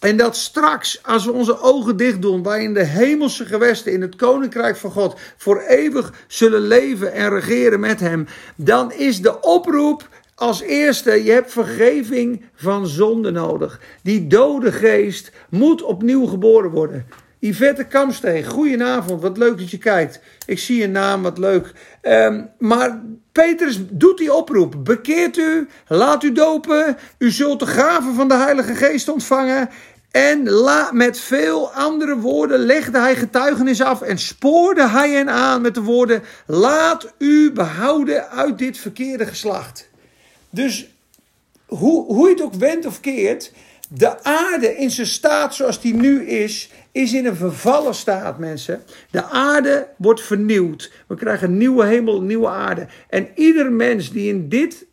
En 0.00 0.16
dat 0.16 0.36
straks, 0.36 1.00
als 1.02 1.24
we 1.24 1.32
onze 1.32 1.60
ogen 1.60 1.96
dicht 1.96 2.22
doen, 2.22 2.42
wij 2.42 2.62
in 2.62 2.74
de 2.74 2.84
hemelse 2.84 3.44
gewesten, 3.44 3.92
in 3.92 4.00
het 4.00 4.16
koninkrijk 4.16 4.76
van 4.76 4.90
God, 4.90 5.20
voor 5.36 5.60
eeuwig 5.60 6.12
zullen 6.26 6.60
leven 6.60 7.12
en 7.12 7.30
regeren 7.30 7.80
met 7.80 8.00
Hem, 8.00 8.26
dan 8.56 8.92
is 8.92 9.20
de 9.20 9.40
oproep 9.40 10.08
als 10.38 10.60
eerste, 10.60 11.24
je 11.24 11.30
hebt 11.30 11.52
vergeving 11.52 12.44
van 12.54 12.86
zonde 12.86 13.30
nodig. 13.30 13.80
Die 14.02 14.26
dode 14.26 14.72
geest 14.72 15.32
moet 15.50 15.82
opnieuw 15.82 16.26
geboren 16.26 16.70
worden. 16.70 17.06
Yvette 17.40 17.84
Kamsteen, 17.84 18.44
goedenavond, 18.44 19.22
wat 19.22 19.36
leuk 19.36 19.58
dat 19.58 19.70
je 19.70 19.78
kijkt. 19.78 20.20
Ik 20.46 20.58
zie 20.58 20.80
je 20.80 20.88
naam, 20.88 21.22
wat 21.22 21.38
leuk. 21.38 21.72
Um, 22.02 22.50
maar 22.58 23.02
Petrus 23.32 23.78
doet 23.90 24.18
die 24.18 24.34
oproep. 24.34 24.74
Bekeert 24.84 25.36
u, 25.36 25.68
laat 25.86 26.22
u 26.22 26.32
dopen, 26.32 26.96
u 27.18 27.30
zult 27.30 27.60
de 27.60 27.66
gaven 27.66 28.14
van 28.14 28.28
de 28.28 28.34
Heilige 28.34 28.74
Geest 28.74 29.08
ontvangen. 29.08 29.68
En 30.10 30.50
la, 30.50 30.90
met 30.92 31.18
veel 31.18 31.72
andere 31.72 32.16
woorden 32.16 32.58
legde 32.58 32.98
hij 32.98 33.16
getuigenis 33.16 33.82
af 33.82 34.02
en 34.02 34.18
spoorde 34.18 34.88
hij 34.88 35.10
hen 35.10 35.30
aan 35.30 35.60
met 35.60 35.74
de 35.74 35.82
woorden: 35.82 36.22
Laat 36.46 37.12
u 37.18 37.52
behouden 37.52 38.30
uit 38.30 38.58
dit 38.58 38.78
verkeerde 38.78 39.26
geslacht. 39.26 39.88
Dus 40.50 40.88
hoe, 41.66 42.04
hoe 42.04 42.28
je 42.28 42.34
het 42.34 42.42
ook 42.42 42.54
wendt 42.54 42.86
of 42.86 43.00
keert, 43.00 43.52
de 43.88 44.24
aarde 44.24 44.76
in 44.76 44.90
zijn 44.90 45.06
staat 45.06 45.54
zoals 45.54 45.80
die 45.80 45.94
nu 45.94 46.26
is, 46.26 46.70
is 46.98 47.12
in 47.12 47.26
een 47.26 47.36
vervallen 47.36 47.94
staat, 47.94 48.38
mensen. 48.38 48.82
De 49.10 49.24
aarde 49.24 49.88
wordt 49.96 50.22
vernieuwd. 50.22 50.92
We 51.06 51.14
krijgen 51.14 51.48
een 51.48 51.58
nieuwe 51.58 51.84
hemel, 51.84 52.22
nieuwe 52.22 52.48
aarde. 52.48 52.86
En 53.08 53.28
ieder 53.34 53.72
mens 53.72 54.10
die 54.10 54.28
in 54.28 54.48
dit 54.48 54.86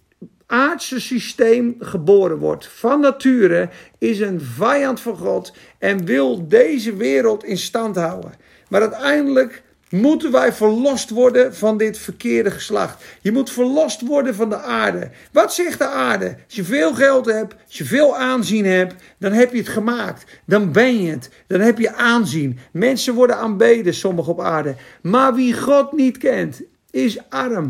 aardse 0.46 1.00
systeem 1.00 1.76
geboren 1.80 2.38
wordt 2.38 2.68
van 2.68 3.00
nature, 3.00 3.70
is 3.98 4.20
een 4.20 4.41
vijand 4.41 5.00
van 5.00 5.18
God 5.18 5.54
en 5.80 6.06
wil 6.06 6.48
deze 6.48 6.96
wereld 6.96 7.44
in 7.44 7.58
stand 7.58 7.96
houden. 7.96 8.32
Maar 8.70 8.82
uiteindelijk 8.82 9.63
moeten 9.89 10.32
wij 10.32 10.54
verlost 10.54 11.10
worden 11.10 11.56
van 11.56 11.78
dit 11.78 11.98
verkeerde 11.98 12.52
geslacht. 12.52 13.04
Je 13.21 13.32
moet 13.32 13.52
verlost 13.52 14.02
worden 14.02 14.36
van 14.36 14.50
de 14.50 14.58
aarde. 14.58 15.10
Wat 15.32 15.54
zegt 15.54 15.78
de 15.78 15.88
aarde? 15.88 16.26
Als 16.45 16.56
je 16.56 16.63
veel 16.63 16.93
geld 16.93 17.26
hebt, 17.26 17.56
als 17.65 17.78
je 17.78 17.86
veel 17.86 18.17
aanzien 18.17 18.65
hebt, 18.65 18.95
dan 19.19 19.32
heb 19.32 19.52
je 19.52 19.58
het 19.58 19.69
gemaakt. 19.69 20.24
Dan 20.45 20.71
ben 20.71 21.04
je 21.04 21.12
het. 21.12 21.30
Dan 21.48 21.60
heb 21.60 21.78
je 21.78 21.95
aanzien. 21.95 22.60
Mensen 22.71 23.13
worden 23.13 23.38
aanbeden, 23.38 23.93
sommigen 23.93 24.32
op 24.32 24.41
aarde. 24.41 24.76
Maar 25.02 25.34
wie 25.34 25.62
God 25.62 25.91
niet 25.91 26.17
kent, 26.17 26.62
is 26.91 27.30
arm. 27.30 27.69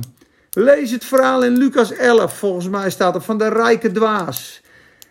Lees 0.52 0.92
het 0.92 1.06
verhaal 1.06 1.44
in 1.44 1.58
Lucas 1.58 1.92
11, 1.92 2.38
volgens 2.38 2.70
mij 2.70 2.90
staat 2.90 3.16
er, 3.16 3.22
van 3.22 3.38
de 3.38 3.50
rijke 3.50 3.92
dwaas. 3.92 4.62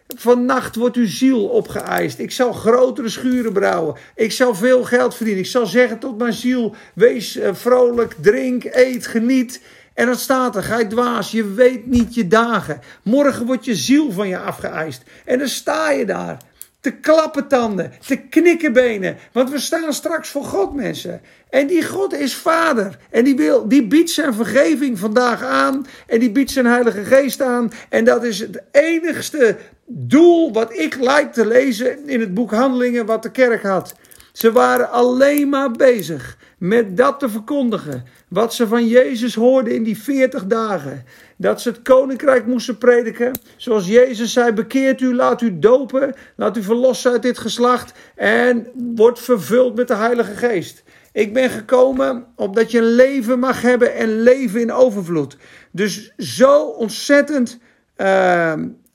Vannacht 0.06 0.76
wordt 0.76 0.96
uw 0.96 1.06
ziel 1.06 1.44
opgeëist. 1.44 2.18
Ik 2.18 2.30
zal 2.30 2.52
grotere 2.52 3.08
schuren 3.08 3.52
brouwen. 3.52 3.96
Ik 4.14 4.32
zal 4.32 4.54
veel 4.54 4.84
geld 4.84 5.14
verdienen. 5.14 5.42
Ik 5.42 5.50
zal 5.50 5.66
zeggen 5.66 5.98
tot 5.98 6.18
mijn 6.18 6.32
ziel: 6.32 6.74
wees 6.94 7.36
eh, 7.36 7.54
vrolijk, 7.54 8.14
drink, 8.20 8.64
eet, 8.64 9.06
geniet. 9.06 9.60
En 9.94 10.06
dan 10.06 10.16
staat 10.16 10.56
er: 10.56 10.62
gij 10.62 10.84
dwaas, 10.84 11.30
je 11.30 11.52
weet 11.52 11.86
niet 11.86 12.14
je 12.14 12.28
dagen. 12.28 12.80
Morgen 13.02 13.46
wordt 13.46 13.64
je 13.64 13.74
ziel 13.74 14.12
van 14.12 14.28
je 14.28 14.38
afgeëist. 14.38 15.02
En 15.24 15.38
dan 15.38 15.48
sta 15.48 15.90
je 15.90 16.06
daar 16.06 16.38
te 16.84 16.92
klappen 16.92 17.48
tanden, 17.48 17.92
te 18.06 18.16
knikken 18.16 18.72
benen. 18.72 19.16
Want 19.32 19.50
we 19.50 19.58
staan 19.58 19.92
straks 19.92 20.28
voor 20.28 20.44
God, 20.44 20.74
mensen. 20.74 21.20
En 21.50 21.66
die 21.66 21.84
God 21.84 22.12
is 22.14 22.34
vader. 22.34 22.98
En 23.10 23.24
die, 23.24 23.36
wil, 23.36 23.68
die 23.68 23.86
biedt 23.86 24.10
zijn 24.10 24.34
vergeving 24.34 24.98
vandaag 24.98 25.42
aan. 25.42 25.86
En 26.06 26.18
die 26.18 26.30
biedt 26.30 26.50
zijn 26.50 26.66
Heilige 26.66 27.04
Geest 27.04 27.40
aan. 27.40 27.72
En 27.88 28.04
dat 28.04 28.24
is 28.24 28.38
het 28.38 28.62
enigste 28.70 29.56
doel 29.86 30.52
wat 30.52 30.72
ik 30.72 30.96
lijk 31.00 31.32
te 31.32 31.46
lezen 31.46 32.08
in 32.08 32.20
het 32.20 32.34
boek 32.34 32.50
Handelingen 32.50 33.06
wat 33.06 33.22
de 33.22 33.30
kerk 33.30 33.62
had. 33.62 33.94
Ze 34.32 34.52
waren 34.52 34.90
alleen 34.90 35.48
maar 35.48 35.70
bezig 35.70 36.36
met 36.58 36.96
dat 36.96 37.18
te 37.18 37.28
verkondigen. 37.28 38.04
Wat 38.28 38.54
ze 38.54 38.66
van 38.66 38.86
Jezus 38.86 39.34
hoorden 39.34 39.74
in 39.74 39.82
die 39.82 39.98
40 39.98 40.46
dagen. 40.46 41.04
Dat 41.36 41.60
ze 41.60 41.68
het 41.68 41.82
koninkrijk 41.82 42.46
moesten 42.46 42.78
prediken. 42.78 43.38
Zoals 43.56 43.86
Jezus 43.86 44.32
zei: 44.32 44.52
bekeert 44.52 45.00
u, 45.00 45.14
laat 45.14 45.40
u 45.40 45.58
dopen. 45.58 46.14
Laat 46.36 46.56
u 46.56 46.62
verlossen 46.62 47.10
uit 47.10 47.22
dit 47.22 47.38
geslacht. 47.38 47.92
En 48.14 48.66
wordt 48.94 49.20
vervuld 49.20 49.74
met 49.74 49.88
de 49.88 49.94
Heilige 49.94 50.34
Geest. 50.34 50.82
Ik 51.12 51.32
ben 51.32 51.50
gekomen 51.50 52.26
omdat 52.36 52.70
je 52.70 52.78
een 52.78 52.94
leven 52.94 53.38
mag 53.38 53.62
hebben 53.62 53.94
en 53.94 54.22
leven 54.22 54.60
in 54.60 54.72
overvloed. 54.72 55.36
Dus 55.70 56.12
zo 56.16 56.62
ontzettend. 56.62 57.58
Uh, 57.96 58.52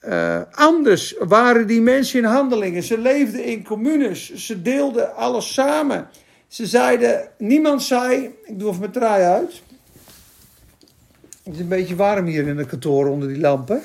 uh, 0.07 0.41
anders 0.51 1.15
waren 1.19 1.67
die 1.67 1.81
mensen 1.81 2.19
in 2.19 2.25
handelingen. 2.25 2.83
Ze 2.83 2.97
leefden 2.97 3.43
in 3.43 3.63
communes. 3.63 4.33
Ze 4.33 4.61
deelden 4.61 5.15
alles 5.15 5.53
samen. 5.53 6.09
Ze 6.47 6.65
zeiden, 6.65 7.29
niemand 7.37 7.83
zei, 7.83 8.35
ik 8.45 8.59
doe 8.59 8.67
even 8.67 8.79
mijn 8.79 8.91
trui 8.91 9.23
uit. 9.23 9.61
Het 11.43 11.53
is 11.53 11.59
een 11.59 11.67
beetje 11.67 11.95
warm 11.95 12.25
hier 12.25 12.47
in 12.47 12.57
het 12.57 12.67
kantoor 12.67 13.07
onder 13.07 13.27
die 13.27 13.39
lampen. 13.39 13.81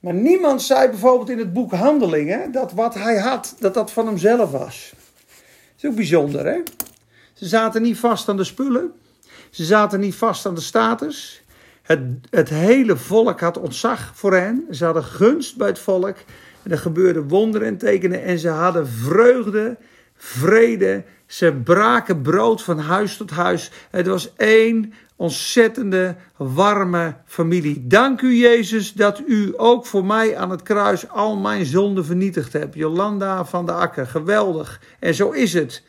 Maar 0.00 0.14
niemand 0.14 0.62
zei 0.62 0.88
bijvoorbeeld 0.88 1.30
in 1.30 1.38
het 1.38 1.52
boek 1.52 1.72
Handelingen 1.72 2.52
dat 2.52 2.72
wat 2.72 2.94
hij 2.94 3.18
had, 3.18 3.56
dat 3.58 3.74
dat 3.74 3.92
van 3.92 4.06
hemzelf 4.06 4.50
was. 4.50 4.92
Dat 4.92 5.76
is 5.76 5.88
ook 5.88 5.94
bijzonder, 5.94 6.46
hè? 6.46 6.62
Ze 7.32 7.46
zaten 7.46 7.82
niet 7.82 7.98
vast 7.98 8.28
aan 8.28 8.36
de 8.36 8.44
spullen. 8.44 8.92
Ze 9.50 9.64
zaten 9.64 10.00
niet 10.00 10.14
vast 10.14 10.46
aan 10.46 10.54
de 10.54 10.60
status. 10.60 11.43
Het, 11.84 12.00
het 12.30 12.48
hele 12.48 12.96
volk 12.96 13.40
had 13.40 13.58
ontzag 13.58 14.12
voor 14.14 14.34
hen. 14.34 14.66
Ze 14.70 14.84
hadden 14.84 15.04
gunst 15.04 15.56
bij 15.56 15.68
het 15.68 15.78
volk. 15.78 16.16
En 16.62 16.70
er 16.70 16.78
gebeurden 16.78 17.28
wonderen 17.28 17.66
en 17.68 17.78
tekenen. 17.78 18.22
En 18.22 18.38
ze 18.38 18.48
hadden 18.48 18.88
vreugde, 18.88 19.76
vrede. 20.16 21.04
Ze 21.26 21.52
braken 21.64 22.22
brood 22.22 22.62
van 22.62 22.78
huis 22.78 23.16
tot 23.16 23.30
huis. 23.30 23.70
Het 23.90 24.06
was 24.06 24.36
één 24.36 24.92
ontzettende, 25.16 26.16
warme 26.36 27.16
familie. 27.26 27.86
Dank 27.86 28.20
u, 28.20 28.34
Jezus, 28.34 28.92
dat 28.92 29.22
u 29.26 29.52
ook 29.56 29.86
voor 29.86 30.04
mij 30.04 30.36
aan 30.36 30.50
het 30.50 30.62
kruis 30.62 31.08
al 31.08 31.36
mijn 31.36 31.64
zonden 31.64 32.04
vernietigd 32.04 32.52
hebt. 32.52 32.74
Jolanda 32.74 33.44
van 33.44 33.66
de 33.66 33.72
Akker, 33.72 34.06
geweldig. 34.06 34.80
En 34.98 35.14
zo 35.14 35.30
is 35.30 35.52
het. 35.52 35.82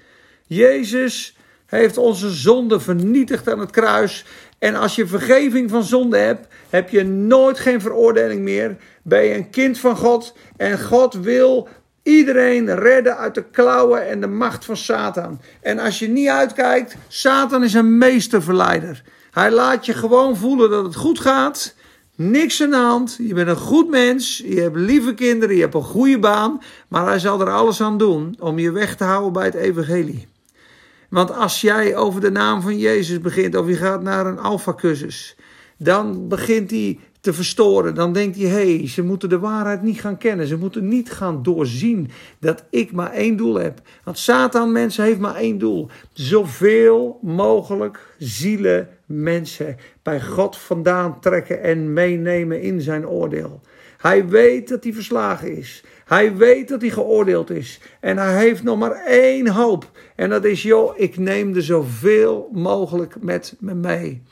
Jezus 0.47 1.37
heeft 1.65 1.97
onze 1.97 2.29
zonde 2.29 2.79
vernietigd 2.79 3.49
aan 3.49 3.59
het 3.59 3.71
kruis. 3.71 4.25
En 4.65 4.75
als 4.75 4.95
je 4.95 5.07
vergeving 5.07 5.69
van 5.69 5.83
zonde 5.83 6.17
hebt, 6.17 6.47
heb 6.69 6.89
je 6.89 7.03
nooit 7.03 7.59
geen 7.59 7.81
veroordeling 7.81 8.41
meer. 8.41 8.77
Ben 9.03 9.23
je 9.23 9.33
een 9.33 9.49
kind 9.49 9.79
van 9.79 9.97
God 9.97 10.33
en 10.57 10.81
God 10.81 11.13
wil 11.13 11.67
iedereen 12.03 12.75
redden 12.75 13.17
uit 13.17 13.35
de 13.35 13.43
klauwen 13.51 14.07
en 14.07 14.21
de 14.21 14.27
macht 14.27 14.65
van 14.65 14.77
Satan. 14.77 15.41
En 15.61 15.79
als 15.79 15.99
je 15.99 16.07
niet 16.07 16.27
uitkijkt, 16.27 16.95
Satan 17.07 17.63
is 17.63 17.73
een 17.73 17.97
meesterverleider. 17.97 19.03
Hij 19.31 19.51
laat 19.51 19.85
je 19.85 19.93
gewoon 19.93 20.35
voelen 20.35 20.69
dat 20.69 20.85
het 20.85 20.95
goed 20.95 21.19
gaat. 21.19 21.75
Niks 22.15 22.61
aan 22.61 22.69
de 22.69 22.75
hand. 22.75 23.17
Je 23.21 23.33
bent 23.33 23.47
een 23.47 23.55
goed 23.55 23.89
mens. 23.89 24.43
Je 24.45 24.61
hebt 24.61 24.75
lieve 24.75 25.13
kinderen. 25.13 25.55
Je 25.55 25.61
hebt 25.61 25.75
een 25.75 25.83
goede 25.83 26.19
baan. 26.19 26.61
Maar 26.87 27.05
hij 27.05 27.19
zal 27.19 27.41
er 27.41 27.49
alles 27.49 27.81
aan 27.81 27.97
doen 27.97 28.35
om 28.39 28.59
je 28.59 28.71
weg 28.71 28.95
te 28.95 29.03
houden 29.03 29.33
bij 29.33 29.45
het 29.45 29.55
evangelie. 29.55 30.27
Want 31.15 31.33
als 31.33 31.61
jij 31.61 31.95
over 31.95 32.21
de 32.21 32.31
naam 32.31 32.61
van 32.61 32.77
Jezus 32.77 33.19
begint, 33.19 33.55
of 33.55 33.67
je 33.67 33.75
gaat 33.75 34.01
naar 34.01 34.25
een 34.25 34.39
alfa-cursus, 34.39 35.35
dan 35.77 36.27
begint 36.27 36.71
hij 36.71 36.99
te 37.21 37.33
verstoren. 37.33 37.95
Dan 37.95 38.13
denkt 38.13 38.37
hij, 38.37 38.45
hé, 38.45 38.77
hey, 38.77 38.87
ze 38.87 39.01
moeten 39.01 39.29
de 39.29 39.39
waarheid 39.39 39.81
niet 39.81 39.99
gaan 39.99 40.17
kennen. 40.17 40.47
Ze 40.47 40.57
moeten 40.57 40.87
niet 40.87 41.11
gaan 41.11 41.43
doorzien 41.43 42.09
dat 42.39 42.63
ik 42.69 42.91
maar 42.91 43.11
één 43.11 43.37
doel 43.37 43.55
heb. 43.55 43.81
Want 44.03 44.17
Satan, 44.17 44.71
mensen, 44.71 45.03
heeft 45.03 45.19
maar 45.19 45.35
één 45.35 45.57
doel. 45.57 45.89
Zoveel 46.13 47.19
mogelijk 47.21 48.15
zielen, 48.17 48.89
mensen 49.05 49.77
bij 50.03 50.21
God 50.21 50.57
vandaan 50.57 51.19
trekken 51.19 51.63
en 51.63 51.93
meenemen 51.93 52.61
in 52.61 52.81
zijn 52.81 53.07
oordeel. 53.07 53.61
Hij 53.97 54.27
weet 54.27 54.69
dat 54.69 54.83
hij 54.83 54.93
verslagen 54.93 55.57
is. 55.57 55.83
Hij 56.05 56.35
weet 56.35 56.67
dat 56.67 56.81
hij 56.81 56.89
geoordeeld 56.89 57.49
is. 57.49 57.79
En 57.99 58.17
hij 58.17 58.37
heeft 58.37 58.63
nog 58.63 58.77
maar 58.77 59.03
één 59.05 59.47
hoop. 59.47 59.91
En 60.15 60.29
dat 60.29 60.45
is, 60.45 60.63
joh, 60.63 60.99
ik 60.99 61.17
neem 61.17 61.55
er 61.55 61.63
zoveel 61.63 62.49
mogelijk 62.51 63.15
met 63.21 63.55
me 63.59 63.73
mee. 63.73 64.23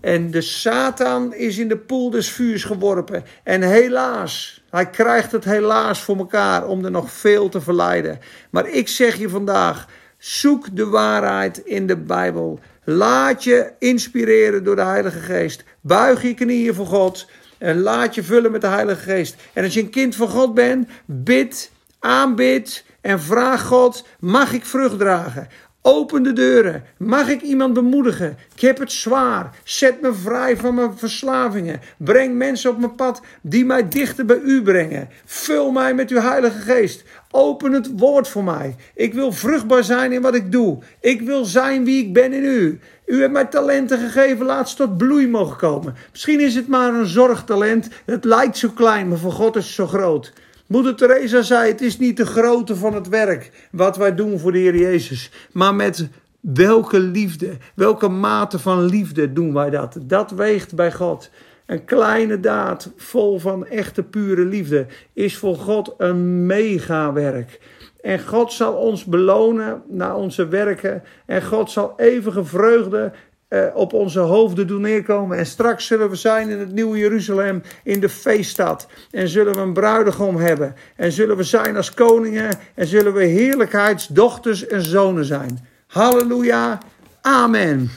En 0.00 0.30
de 0.30 0.40
Satan 0.40 1.34
is 1.34 1.58
in 1.58 1.68
de 1.68 1.76
poel 1.76 2.10
des 2.10 2.30
vuurs 2.30 2.64
geworpen. 2.64 3.24
En 3.42 3.62
helaas, 3.62 4.64
hij 4.70 4.90
krijgt 4.90 5.32
het 5.32 5.44
helaas 5.44 6.00
voor 6.00 6.16
elkaar 6.16 6.66
om 6.66 6.84
er 6.84 6.90
nog 6.90 7.12
veel 7.12 7.48
te 7.48 7.60
verleiden. 7.60 8.18
Maar 8.50 8.68
ik 8.68 8.88
zeg 8.88 9.16
je 9.16 9.28
vandaag, 9.28 9.88
zoek 10.18 10.76
de 10.76 10.86
waarheid 10.86 11.58
in 11.58 11.86
de 11.86 11.96
Bijbel. 11.96 12.58
Laat 12.84 13.44
je 13.44 13.72
inspireren 13.78 14.64
door 14.64 14.76
de 14.76 14.82
Heilige 14.82 15.18
Geest. 15.18 15.64
Buig 15.80 16.22
je 16.22 16.34
knieën 16.34 16.74
voor 16.74 16.86
God. 16.86 17.26
En 17.62 17.80
laat 17.80 18.14
je 18.14 18.22
vullen 18.22 18.50
met 18.50 18.60
de 18.60 18.66
Heilige 18.66 19.00
Geest. 19.00 19.36
En 19.52 19.64
als 19.64 19.74
je 19.74 19.80
een 19.80 19.90
kind 19.90 20.16
van 20.16 20.28
God 20.28 20.54
bent, 20.54 20.88
bid, 21.04 21.70
aanbid 21.98 22.84
en 23.00 23.20
vraag 23.20 23.62
God: 23.62 24.06
mag 24.18 24.52
ik 24.52 24.64
vrucht 24.64 24.98
dragen? 24.98 25.48
Open 25.84 26.22
de 26.22 26.32
deuren. 26.32 26.84
Mag 26.96 27.28
ik 27.28 27.40
iemand 27.40 27.74
bemoedigen? 27.74 28.36
Ik 28.54 28.60
heb 28.60 28.78
het 28.78 28.92
zwaar. 28.92 29.50
Zet 29.64 30.00
me 30.00 30.14
vrij 30.14 30.56
van 30.56 30.74
mijn 30.74 30.98
verslavingen. 30.98 31.80
Breng 31.96 32.36
mensen 32.36 32.70
op 32.70 32.78
mijn 32.78 32.94
pad 32.94 33.22
die 33.40 33.64
mij 33.64 33.88
dichter 33.88 34.24
bij 34.24 34.40
u 34.44 34.62
brengen. 34.62 35.08
Vul 35.24 35.70
mij 35.70 35.94
met 35.94 36.10
uw 36.10 36.20
Heilige 36.20 36.58
Geest. 36.58 37.04
Open 37.30 37.72
het 37.72 37.90
woord 37.96 38.28
voor 38.28 38.44
mij. 38.44 38.76
Ik 38.94 39.14
wil 39.14 39.32
vruchtbaar 39.32 39.84
zijn 39.84 40.12
in 40.12 40.22
wat 40.22 40.34
ik 40.34 40.52
doe. 40.52 40.78
Ik 41.00 41.20
wil 41.20 41.44
zijn 41.44 41.84
wie 41.84 42.04
ik 42.04 42.12
ben 42.12 42.32
in 42.32 42.44
u. 42.44 42.80
U 43.06 43.20
hebt 43.20 43.32
mij 43.32 43.44
talenten 43.44 43.98
gegeven, 43.98 44.46
laat 44.46 44.68
ze 44.68 44.76
tot 44.76 44.96
bloei 44.96 45.28
mogen 45.28 45.56
komen. 45.56 45.94
Misschien 46.10 46.40
is 46.40 46.54
het 46.54 46.68
maar 46.68 46.94
een 46.94 47.06
zorgtalent. 47.06 47.88
Het 48.04 48.24
lijkt 48.24 48.56
zo 48.56 48.68
klein, 48.68 49.08
maar 49.08 49.18
voor 49.18 49.32
God 49.32 49.56
is 49.56 49.64
het 49.64 49.74
zo 49.74 49.86
groot. 49.86 50.32
Moeder 50.66 50.94
Teresa 50.94 51.42
zei: 51.42 51.70
Het 51.70 51.80
is 51.80 51.98
niet 51.98 52.16
de 52.16 52.26
grootte 52.26 52.76
van 52.76 52.94
het 52.94 53.08
werk 53.08 53.68
wat 53.70 53.96
wij 53.96 54.14
doen 54.14 54.38
voor 54.38 54.52
de 54.52 54.58
Heer 54.58 54.76
Jezus, 54.76 55.30
maar 55.52 55.74
met 55.74 56.08
welke 56.40 57.00
liefde, 57.00 57.56
welke 57.74 58.08
mate 58.08 58.58
van 58.58 58.84
liefde 58.84 59.32
doen 59.32 59.52
wij 59.52 59.70
dat? 59.70 59.96
Dat 60.02 60.30
weegt 60.30 60.74
bij 60.74 60.92
God. 60.92 61.30
Een 61.66 61.84
kleine 61.84 62.40
daad 62.40 62.90
vol 62.96 63.38
van 63.38 63.66
echte 63.66 64.02
pure 64.02 64.44
liefde 64.44 64.86
is 65.12 65.36
voor 65.36 65.56
God 65.56 65.94
een 65.98 66.46
megawerk. 66.46 67.60
En 68.02 68.20
God 68.20 68.52
zal 68.52 68.74
ons 68.74 69.04
belonen 69.04 69.82
naar 69.88 70.16
onze 70.16 70.48
werken. 70.48 71.02
En 71.26 71.42
God 71.42 71.70
zal 71.70 71.92
eeuwige 71.96 72.44
vreugde 72.44 73.12
eh, 73.48 73.66
op 73.74 73.92
onze 73.92 74.20
hoofden 74.20 74.66
doen 74.66 74.80
neerkomen. 74.80 75.38
En 75.38 75.46
straks 75.46 75.86
zullen 75.86 76.10
we 76.10 76.16
zijn 76.16 76.48
in 76.48 76.58
het 76.58 76.72
nieuwe 76.72 76.98
Jeruzalem, 76.98 77.62
in 77.84 78.00
de 78.00 78.08
feeststad. 78.08 78.86
En 79.10 79.28
zullen 79.28 79.54
we 79.54 79.60
een 79.60 79.72
bruidegom 79.72 80.36
hebben. 80.36 80.74
En 80.96 81.12
zullen 81.12 81.36
we 81.36 81.42
zijn 81.42 81.76
als 81.76 81.94
koningen. 81.94 82.58
En 82.74 82.86
zullen 82.86 83.12
we 83.12 83.24
heerlijkheidsdochters 83.24 84.66
en 84.66 84.82
zonen 84.82 85.24
zijn. 85.24 85.66
Halleluja. 85.86 86.78
Amen. 87.20 87.90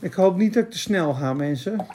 Ik 0.00 0.12
hoop 0.12 0.36
niet 0.36 0.54
dat 0.54 0.64
ik 0.64 0.70
te 0.70 0.78
snel 0.78 1.14
ga, 1.14 1.32
mensen. 1.32 1.86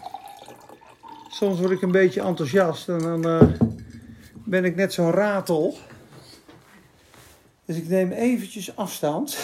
Soms 1.29 1.59
word 1.59 1.71
ik 1.71 1.81
een 1.81 1.91
beetje 1.91 2.21
enthousiast 2.21 2.89
en 2.89 2.99
dan 2.99 3.27
uh, 3.27 3.41
ben 4.45 4.65
ik 4.65 4.75
net 4.75 4.93
zo'n 4.93 5.11
ratel. 5.11 5.77
Dus 7.65 7.77
ik 7.77 7.87
neem 7.87 8.11
eventjes 8.11 8.75
afstand. 8.75 9.37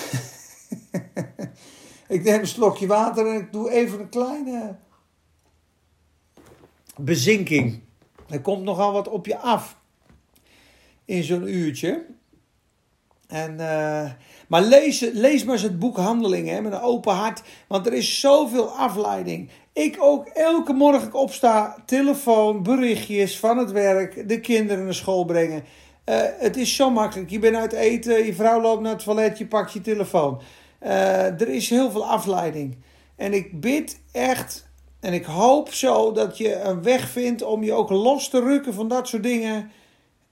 ik 2.08 2.24
neem 2.24 2.40
een 2.40 2.48
slokje 2.48 2.88
water 2.88 3.28
en 3.28 3.42
ik 3.42 3.52
doe 3.52 3.72
even 3.72 4.00
een 4.00 4.10
kleine 4.10 4.76
bezinking. 6.98 7.82
Er 8.30 8.42
komt 8.42 8.64
nogal 8.64 8.92
wat 8.94 9.08
op 9.08 9.26
je 9.26 9.38
af 9.38 9.78
in 11.06 11.24
zo'n 11.24 11.48
uurtje. 11.48 12.06
En, 13.28 13.52
uh, 13.52 14.12
maar 14.48 14.62
lees, 14.62 15.00
lees 15.00 15.44
maar 15.44 15.54
eens 15.54 15.64
het 15.64 15.80
boek 15.80 15.98
Handelingen 15.98 16.64
met 16.64 16.74
een 16.74 16.80
open 16.80 17.14
hart. 17.14 17.42
Want 17.68 17.86
er 17.86 17.94
is 17.94 18.20
zoveel 18.20 18.70
afleiding. 18.70 19.50
Ik 19.78 19.98
ook 20.00 20.28
elke 20.28 20.74
morgen 20.74 21.14
opsta, 21.14 21.76
telefoon, 21.86 22.64
berichtjes 22.64 23.40
van 23.40 23.58
het 23.58 23.72
werk, 23.72 24.30
de 24.30 24.40
kinderen 24.40 24.84
naar 24.84 24.94
school 24.94 25.26
brengen. 25.26 25.64
Uh, 26.06 26.22
het 26.38 26.58
is 26.58 26.76
zo 26.76 26.90
makkelijk. 26.90 27.30
Je 27.30 27.40
bent 27.40 27.56
uit 27.56 27.74
eten, 27.74 28.26
je 28.26 28.34
vrouw 28.34 28.62
loopt 28.62 28.82
naar 28.82 28.92
het 28.92 29.04
toilet, 29.04 29.38
je 29.38 29.48
pakt 29.48 29.74
je 29.74 29.82
telefoon. 29.82 30.42
Uh, 30.84 31.42
er 31.42 31.48
is 31.48 31.70
heel 31.70 31.92
veel 31.92 32.06
afleiding. 32.06 32.78
En 33.16 33.34
ik 33.34 33.62
bid 33.62 34.00
echt 34.12 34.68
en 35.00 35.14
ik 35.14 35.26
hoop 35.26 35.74
zo 35.74 36.12
dat 36.12 36.38
je 36.38 36.60
een 36.60 36.84
weg 36.84 37.10
vindt 37.10 37.44
om 37.44 37.64
je 37.64 37.74
ook 37.74 37.90
los 37.90 38.30
te 38.30 38.40
rukken 38.40 38.74
van 38.74 38.88
dat 38.88 39.08
soort 39.08 39.24
dingen. 39.24 39.72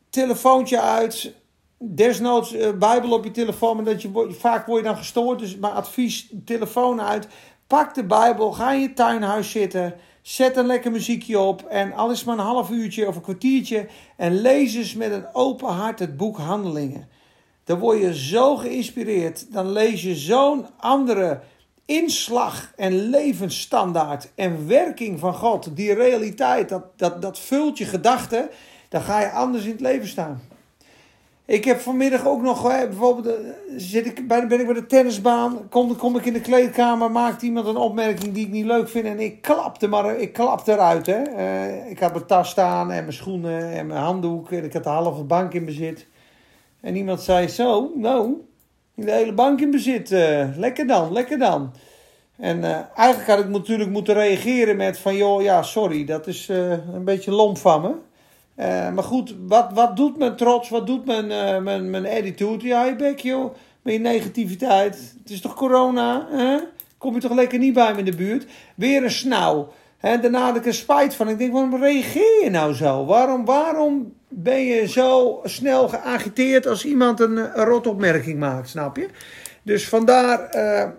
Telefoontje 0.09 0.81
uit, 0.81 1.33
desnoods 1.77 2.53
uh, 2.53 2.71
Bijbel 2.71 3.11
op 3.11 3.23
je 3.23 3.31
telefoon, 3.31 3.75
maar 3.75 3.85
dat 3.85 4.01
je, 4.01 4.35
vaak 4.39 4.65
word 4.65 4.81
je 4.81 4.87
dan 4.87 4.97
gestoord. 4.97 5.39
Dus 5.39 5.57
mijn 5.57 5.73
advies, 5.73 6.33
telefoon 6.45 7.01
uit. 7.01 7.27
Pak 7.67 7.93
de 7.93 8.03
Bijbel, 8.03 8.51
ga 8.51 8.71
in 8.71 8.81
je 8.81 8.93
tuinhuis 8.93 9.51
zitten. 9.51 9.95
Zet 10.21 10.57
een 10.57 10.65
lekker 10.65 10.91
muziekje 10.91 11.39
op 11.39 11.61
en 11.61 11.93
al 11.93 12.11
is 12.11 12.23
maar 12.23 12.37
een 12.37 12.45
half 12.45 12.69
uurtje 12.69 13.07
of 13.07 13.15
een 13.15 13.21
kwartiertje. 13.21 13.87
En 14.15 14.41
lees 14.41 14.75
eens 14.75 14.93
met 14.93 15.11
een 15.11 15.25
open 15.33 15.67
hart 15.67 15.99
het 15.99 16.17
boek 16.17 16.37
Handelingen. 16.37 17.07
Dan 17.63 17.79
word 17.79 17.99
je 17.99 18.15
zo 18.15 18.55
geïnspireerd. 18.55 19.53
Dan 19.53 19.71
lees 19.71 20.03
je 20.03 20.15
zo'n 20.15 20.65
andere 20.77 21.41
inslag 21.85 22.71
en 22.75 23.09
levensstandaard 23.09 24.31
en 24.35 24.67
werking 24.67 25.19
van 25.19 25.33
God. 25.33 25.75
Die 25.75 25.93
realiteit, 25.93 26.69
dat, 26.69 26.83
dat, 26.95 27.21
dat 27.21 27.39
vult 27.39 27.77
je 27.77 27.85
gedachten. 27.85 28.49
Dan 28.89 29.01
ga 29.01 29.21
je 29.21 29.31
anders 29.31 29.63
in 29.63 29.71
het 29.71 29.79
leven 29.79 30.07
staan. 30.07 30.41
Ik 31.47 31.65
heb 31.65 31.79
vanmiddag 31.79 32.27
ook 32.27 32.41
nog, 32.41 32.61
bijvoorbeeld, 32.63 33.35
eh, 33.35 33.43
zit 33.77 34.05
ik, 34.05 34.27
ben 34.27 34.41
ik 34.41 34.65
bij 34.65 34.73
de 34.73 34.85
tennisbaan, 34.85 35.69
kom, 35.69 35.95
kom 35.95 36.17
ik 36.17 36.25
in 36.25 36.33
de 36.33 36.41
kleedkamer, 36.41 37.11
maakt 37.11 37.41
iemand 37.41 37.67
een 37.67 37.77
opmerking 37.77 38.33
die 38.33 38.45
ik 38.45 38.51
niet 38.51 38.65
leuk 38.65 38.89
vind 38.89 39.05
en 39.05 39.19
ik 39.19 39.41
klapte, 39.41 39.87
maar 39.87 40.19
ik 40.19 40.33
klap 40.33 40.67
eruit. 40.67 41.05
Hè. 41.05 41.21
Uh, 41.37 41.89
ik 41.89 41.99
had 41.99 42.13
mijn 42.13 42.25
tas 42.25 42.49
staan 42.49 42.91
en 42.91 43.01
mijn 43.01 43.13
schoenen 43.13 43.71
en 43.71 43.87
mijn 43.87 44.01
handdoek 44.01 44.51
en 44.51 44.63
ik 44.63 44.73
had 44.73 44.83
de 44.83 44.89
halve 44.89 45.23
bank 45.23 45.53
in 45.53 45.65
bezit. 45.65 46.07
En 46.81 46.95
iemand 46.95 47.21
zei 47.21 47.47
zo, 47.47 47.91
nou, 47.95 48.33
de 48.93 49.11
hele 49.11 49.33
bank 49.33 49.61
in 49.61 49.71
bezit, 49.71 50.09
lekker 50.57 50.87
dan, 50.87 51.11
lekker 51.11 51.37
dan. 51.37 51.73
En 52.37 52.63
eigenlijk 52.95 53.29
had 53.29 53.39
ik 53.39 53.49
natuurlijk 53.49 53.89
moeten 53.89 54.13
reageren 54.13 54.75
met 54.75 54.97
van, 54.97 55.15
joh, 55.15 55.41
ja, 55.41 55.63
sorry, 55.63 56.05
dat 56.05 56.27
is 56.27 56.47
een 56.47 57.03
beetje 57.03 57.31
lomp 57.31 57.57
van 57.57 57.81
me. 57.81 57.91
Uh, 58.59 58.91
maar 58.93 59.03
goed, 59.03 59.35
wat, 59.47 59.71
wat 59.73 59.95
doet 59.95 60.17
mijn 60.17 60.35
trots? 60.35 60.69
Wat 60.69 60.87
doet 60.87 61.05
mijn, 61.05 61.25
uh, 61.31 61.63
mijn, 61.63 61.89
mijn 61.89 62.07
attitude? 62.07 62.67
Ja, 62.67 62.85
je 62.85 62.95
bek. 62.95 63.23
Met 63.81 63.93
je 63.93 63.99
negativiteit. 63.99 65.13
Het 65.23 65.31
is 65.31 65.41
toch 65.41 65.55
corona? 65.55 66.27
Hè? 66.29 66.57
Kom 66.97 67.13
je 67.13 67.19
toch 67.19 67.33
lekker 67.33 67.59
niet 67.59 67.73
bij 67.73 67.93
me 67.93 67.99
in 67.99 68.05
de 68.05 68.15
buurt? 68.15 68.45
Weer 68.75 69.03
een 69.03 69.11
snauw. 69.11 69.73
Daarna 70.01 70.45
had 70.45 70.55
ik 70.55 70.65
er 70.65 70.73
spijt 70.73 71.15
van. 71.15 71.29
Ik 71.29 71.37
denk, 71.37 71.51
waarom 71.51 71.75
reageer 71.75 72.43
je 72.43 72.49
nou 72.49 72.73
zo? 72.73 73.05
Waarom, 73.05 73.45
waarom 73.45 74.13
ben 74.27 74.65
je 74.65 74.87
zo 74.87 75.39
snel 75.43 75.87
geagiteerd 75.87 76.67
als 76.67 76.85
iemand 76.85 77.19
een, 77.19 77.37
een 77.37 77.65
rotopmerking 77.65 78.39
maakt? 78.39 78.69
Snap 78.69 78.97
je? 78.97 79.07
Dus 79.63 79.87
vandaar, 79.87 80.47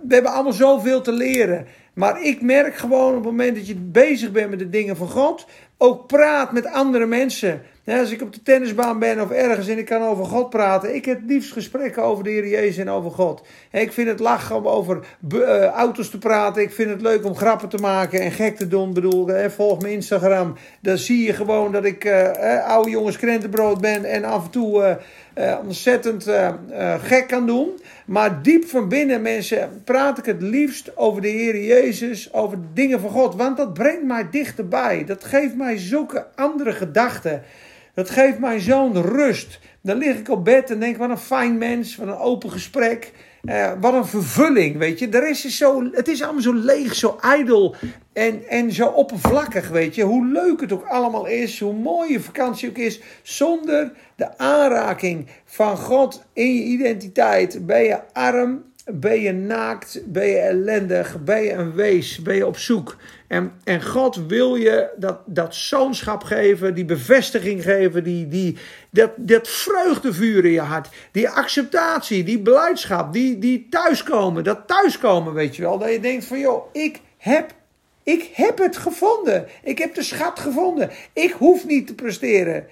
we 0.02 0.14
hebben 0.14 0.32
allemaal 0.32 0.52
zoveel 0.52 1.00
te 1.00 1.12
leren. 1.12 1.66
Maar 1.96 2.22
ik 2.22 2.42
merk 2.42 2.74
gewoon 2.74 3.08
op 3.08 3.14
het 3.14 3.24
moment 3.24 3.56
dat 3.56 3.66
je 3.66 3.74
bezig 3.74 4.30
bent 4.30 4.50
met 4.50 4.58
de 4.58 4.68
dingen 4.68 4.96
van 4.96 5.08
God, 5.08 5.46
ook 5.78 6.06
praat 6.06 6.52
met 6.52 6.66
andere 6.66 7.06
mensen. 7.06 7.62
als 7.86 8.10
ik 8.10 8.22
op 8.22 8.32
de 8.32 8.42
tennisbaan 8.42 8.98
ben 8.98 9.20
of 9.20 9.30
ergens 9.30 9.68
en 9.68 9.78
ik 9.78 9.84
kan 9.84 10.02
over 10.02 10.24
God 10.24 10.50
praten. 10.50 10.94
Ik 10.94 11.04
heb 11.04 11.20
liefst 11.26 11.52
gesprekken 11.52 12.02
over 12.02 12.24
de 12.24 12.30
Heer 12.30 12.48
Jezus 12.48 12.76
en 12.76 12.90
over 12.90 13.10
God. 13.10 13.42
ik 13.70 13.92
vind 13.92 14.08
het 14.08 14.20
lachen 14.20 14.56
om 14.56 14.68
over 14.68 15.00
uh, 15.28 15.64
auto's 15.64 16.10
te 16.10 16.18
praten. 16.18 16.62
Ik 16.62 16.72
vind 16.72 16.90
het 16.90 17.00
leuk 17.00 17.24
om 17.24 17.36
grappen 17.36 17.68
te 17.68 17.78
maken 17.78 18.20
en 18.20 18.32
gek 18.32 18.56
te 18.56 18.68
doen. 18.68 18.92
Bedoel, 18.92 19.28
volg 19.48 19.80
mijn 19.80 19.92
Instagram. 19.92 20.54
Dan 20.80 20.98
zie 20.98 21.26
je 21.26 21.32
gewoon 21.32 21.72
dat 21.72 21.84
ik 21.84 22.04
uh, 22.04 22.68
oude 22.68 22.90
jongens 22.90 23.16
krentenbrood 23.16 23.80
ben 23.80 24.04
en 24.04 24.24
af 24.24 24.44
en 24.44 24.50
toe 24.50 24.98
uh, 25.38 25.54
ontzettend 25.64 26.30
gek 27.02 27.26
kan 27.26 27.46
doen. 27.46 27.68
Maar 28.06 28.42
diep 28.42 28.64
van 28.64 28.88
binnen, 28.88 29.22
mensen, 29.22 29.82
praat 29.84 30.18
ik 30.18 30.24
het 30.24 30.42
liefst 30.42 30.96
over 30.96 31.22
de 31.22 31.28
Heer 31.28 31.64
Jezus, 31.64 32.32
over 32.32 32.58
dingen 32.74 33.00
van 33.00 33.10
God. 33.10 33.34
Want 33.34 33.56
dat 33.56 33.74
brengt 33.74 34.04
mij 34.04 34.28
dichterbij. 34.30 35.04
Dat 35.04 35.24
geeft 35.24 35.56
mij 35.56 35.78
zulke 35.78 36.26
andere 36.34 36.72
gedachten. 36.72 37.42
Dat 37.94 38.10
geeft 38.10 38.38
mij 38.38 38.60
zo'n 38.60 39.02
rust. 39.02 39.58
Dan 39.80 39.98
lig 39.98 40.18
ik 40.18 40.28
op 40.28 40.44
bed 40.44 40.70
en 40.70 40.80
denk, 40.80 40.96
wat 40.96 41.10
een 41.10 41.18
fijn 41.18 41.58
mens, 41.58 41.96
wat 41.96 42.08
een 42.08 42.16
open 42.16 42.50
gesprek. 42.50 43.12
Uh, 43.46 43.72
wat 43.80 43.94
een 43.94 44.06
vervulling, 44.06 44.76
weet 44.76 44.98
je. 44.98 45.08
De 45.08 45.18
rest 45.18 45.44
is 45.44 45.56
zo, 45.56 45.90
het 45.92 46.08
is 46.08 46.22
allemaal 46.22 46.42
zo 46.42 46.54
leeg, 46.54 46.94
zo 46.94 47.18
ijdel 47.20 47.74
en, 48.12 48.48
en 48.48 48.72
zo 48.72 48.86
oppervlakkig, 48.86 49.68
weet 49.68 49.94
je. 49.94 50.02
Hoe 50.02 50.26
leuk 50.26 50.60
het 50.60 50.72
ook 50.72 50.86
allemaal 50.86 51.26
is, 51.26 51.60
hoe 51.60 51.72
mooi 51.74 52.12
je 52.12 52.20
vakantie 52.20 52.68
ook 52.68 52.78
is, 52.78 53.00
zonder 53.22 53.92
de 54.16 54.38
aanraking 54.38 55.26
van 55.44 55.76
God 55.76 56.24
in 56.32 56.54
je 56.54 56.62
identiteit. 56.62 57.66
Ben 57.66 57.82
je 57.82 57.98
arm, 58.12 58.64
ben 58.84 59.20
je 59.20 59.32
naakt, 59.32 60.00
ben 60.06 60.26
je 60.26 60.38
ellendig, 60.38 61.24
ben 61.24 61.42
je 61.42 61.52
een 61.52 61.74
wees, 61.74 62.22
ben 62.22 62.36
je 62.36 62.46
op 62.46 62.58
zoek. 62.58 62.96
En, 63.28 63.52
en 63.64 63.84
God 63.84 64.26
wil 64.26 64.54
je 64.54 64.88
dat, 64.96 65.18
dat 65.26 65.54
zoonschap 65.54 66.22
geven, 66.22 66.74
die 66.74 66.84
bevestiging 66.84 67.62
geven, 67.62 68.04
die, 68.04 68.28
die, 68.28 68.56
dat, 68.90 69.10
dat 69.16 69.48
vreugdevuur 69.48 70.44
in 70.44 70.50
je 70.50 70.60
hart, 70.60 70.88
die 71.12 71.28
acceptatie, 71.28 72.24
die 72.24 72.42
blijdschap, 72.42 73.12
die, 73.12 73.38
die 73.38 73.66
thuiskomen, 73.70 74.44
dat 74.44 74.66
thuiskomen, 74.66 75.32
weet 75.32 75.56
je 75.56 75.62
wel. 75.62 75.78
Dat 75.78 75.90
je 75.90 76.00
denkt 76.00 76.24
van, 76.24 76.38
joh, 76.38 76.66
ik 76.72 77.00
heb 77.16 77.54
ik 78.06 78.30
heb 78.32 78.58
het 78.58 78.76
gevonden. 78.76 79.46
Ik 79.62 79.78
heb 79.78 79.94
de 79.94 80.02
schat 80.02 80.38
gevonden. 80.38 80.90
Ik 81.12 81.30
hoef 81.30 81.66
niet 81.66 81.86
te 81.86 81.94
presteren. 81.94 82.66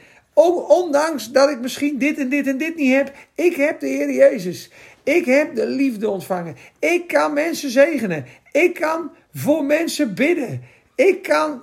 Ondanks 0.69 1.31
dat 1.31 1.51
ik 1.51 1.61
misschien 1.61 1.99
dit 1.99 2.19
en 2.19 2.29
dit 2.29 2.47
en 2.47 2.59
dit 2.59 2.77
niet 2.77 2.93
heb. 2.95 3.13
Ik 3.35 3.55
heb 3.55 3.81
de 3.81 3.87
Heer 3.87 4.13
Jezus. 4.13 4.71
Ik 5.03 5.25
heb 5.25 5.55
de 5.55 5.67
liefde 5.67 6.09
ontvangen. 6.09 6.57
Ik 6.79 7.07
kan 7.07 7.33
mensen 7.33 7.71
zegenen. 7.71 8.25
Ik 8.53 8.75
kan 8.75 9.11
voor 9.35 9.65
mensen 9.65 10.15
bidden. 10.15 10.63
Ik 10.95 11.23
kan 11.23 11.63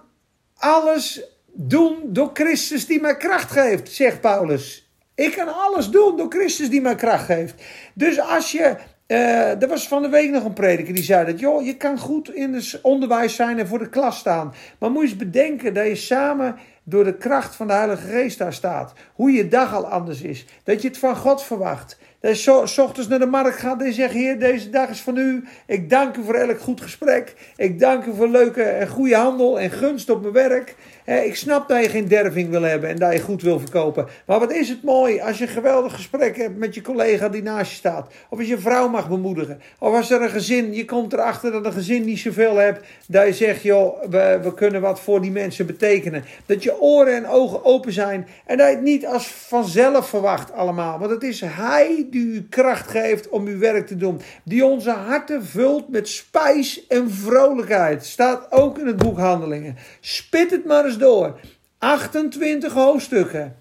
alles 0.58 1.22
doen 1.46 1.98
door 2.04 2.30
Christus 2.34 2.86
die 2.86 3.02
mij 3.02 3.18
kracht 3.18 3.52
geeft, 3.52 3.92
zegt 3.92 4.22
Paulus. 4.22 4.90
Ik 5.16 5.32
kan 5.32 5.54
alles 5.54 5.90
doen 5.90 6.18
door 6.18 6.30
Christus 6.30 6.70
die 6.70 6.82
mij 6.82 6.96
kracht 6.96 7.26
geeft. 7.26 7.56
Dus 7.94 8.20
als 8.20 8.52
je. 8.52 8.76
Uh, 9.08 9.62
er 9.62 9.68
was 9.68 9.88
van 9.88 10.02
de 10.02 10.10
week 10.10 10.32
nog 10.32 10.44
een 10.44 10.54
prediker 10.54 10.94
die 10.94 11.04
zei 11.04 11.26
dat. 11.26 11.40
joh, 11.40 11.66
je 11.66 11.78
kan 11.78 12.00
goed 12.00 12.34
in 12.34 12.54
het 12.54 12.80
onderwijs 12.82 13.36
zijn 13.36 13.60
en 13.60 13.68
voor 13.68 13.80
de 13.80 13.90
klas 13.90 14.18
staan. 14.18 14.54
Maar 14.80 14.92
moet 14.92 15.02
je 15.02 15.08
eens 15.08 15.18
bedenken 15.18 15.74
dat 15.74 15.86
je 15.86 15.96
samen 15.96 16.56
door 16.84 17.04
de 17.04 17.18
kracht 17.18 17.56
van 17.56 17.68
de 17.68 17.74
Heilige 17.74 18.08
Geest 18.08 18.38
daar 18.38 18.54
staat. 18.54 18.94
Hoe 19.14 19.32
je 19.32 19.48
dag 19.48 19.74
al 19.74 19.88
anders 19.88 20.22
is. 20.22 20.46
Dat 20.64 20.82
je 20.82 20.88
het 20.88 20.98
van 20.98 21.16
God 21.16 21.44
verwacht. 21.44 21.98
Dat 22.22 22.44
je 22.44 22.62
s 22.66 22.78
ochtends 22.78 23.10
naar 23.10 23.20
de 23.20 23.26
markt 23.26 23.58
gaat 23.58 23.82
en 23.82 23.94
zegt: 23.94 24.14
Heer, 24.14 24.40
deze 24.40 24.70
dag 24.70 24.90
is 24.90 25.02
van 25.02 25.18
u. 25.18 25.44
Ik 25.66 25.90
dank 25.90 26.16
u 26.16 26.24
voor 26.24 26.34
elk 26.34 26.60
goed 26.60 26.82
gesprek. 26.82 27.34
Ik 27.56 27.80
dank 27.80 28.06
u 28.06 28.14
voor 28.16 28.28
leuke 28.28 28.64
en 28.64 28.88
goede 28.88 29.16
handel 29.16 29.60
en 29.60 29.72
gunst 29.72 30.10
op 30.10 30.22
mijn 30.22 30.34
werk. 30.34 30.76
Ik 31.06 31.36
snap 31.36 31.68
dat 31.68 31.84
je 31.84 31.90
geen 31.90 32.08
derving 32.08 32.50
wil 32.50 32.62
hebben 32.62 32.90
en 32.90 32.96
dat 32.96 33.14
je 33.14 33.20
goed 33.20 33.42
wil 33.42 33.60
verkopen. 33.60 34.08
Maar 34.26 34.40
wat 34.40 34.52
is 34.52 34.70
het 34.70 34.84
mooi 34.84 35.20
als 35.20 35.38
je 35.38 35.44
een 35.44 35.50
geweldig 35.50 35.94
gesprek 35.94 36.38
hebt 36.38 36.58
met 36.58 36.76
je 36.76 36.82
collega 36.82 37.30
die 37.30 37.44
naast 37.44 37.72
je 37.72 37.78
staat. 37.78 38.12
Of 38.30 38.38
als 38.38 38.48
je 38.48 38.54
een 38.54 38.62
vrouw 38.62 38.90
mag 38.90 39.10
bemoedigen. 39.10 39.62
Of 39.80 39.96
als 39.96 40.12
er 40.12 40.22
een 40.22 40.30
gezin, 40.30 40.74
je 40.74 40.86
komt 40.86 41.14
erachter 41.14 41.52
dat 41.52 41.66
een 41.66 41.74
gezin 41.74 42.06
niet 42.06 42.20
zoveel 42.20 42.56
hebt. 42.56 42.86
Dat 43.08 43.26
je 43.26 43.34
zegt, 43.34 43.62
joh, 43.62 44.04
we, 44.10 44.40
we 44.44 44.54
kunnen 44.54 44.82
wat 44.82 45.00
voor 45.00 45.22
die 45.22 45.32
mensen 45.32 45.66
betekenen. 45.66 46.24
Dat 46.46 46.64
je 46.64 46.82
oren 46.82 47.16
en 47.16 47.28
ogen 47.28 47.66
open 47.66 47.92
zijn. 47.92 48.28
En 48.46 48.58
dat 48.58 48.68
je 48.68 48.76
het 48.76 48.84
niet 48.84 49.06
als 49.06 49.28
vanzelf 49.28 50.10
verwacht 50.10 50.52
allemaal. 50.52 51.00
Want 51.00 51.12
het 51.12 51.24
is 51.24 51.42
Hij 51.42 52.08
die 52.10 52.26
u 52.26 52.48
kracht 52.50 52.90
geeft 52.90 53.30
om 53.30 53.46
uw 53.48 53.60
werk 53.60 53.88
te 53.88 53.98
doen. 53.98 54.22
Die 54.44 54.66
onze 54.66 54.92
harten 54.92 55.46
vult 55.46 55.90
met 55.90 56.08
spijs 56.08 56.88
en 56.88 57.12
vrolijkheid. 57.12 58.06
Staat 58.06 58.52
ook 58.52 58.78
in 58.78 58.88
het 58.88 58.98
boek 58.98 59.18
Handelingen. 59.18 59.78
Spit 60.00 60.52
het 60.52 60.66
maar 60.66 60.86
eens 60.86 60.98
door. 61.02 61.40
28 61.78 62.74
hoofdstukken. 62.74 63.56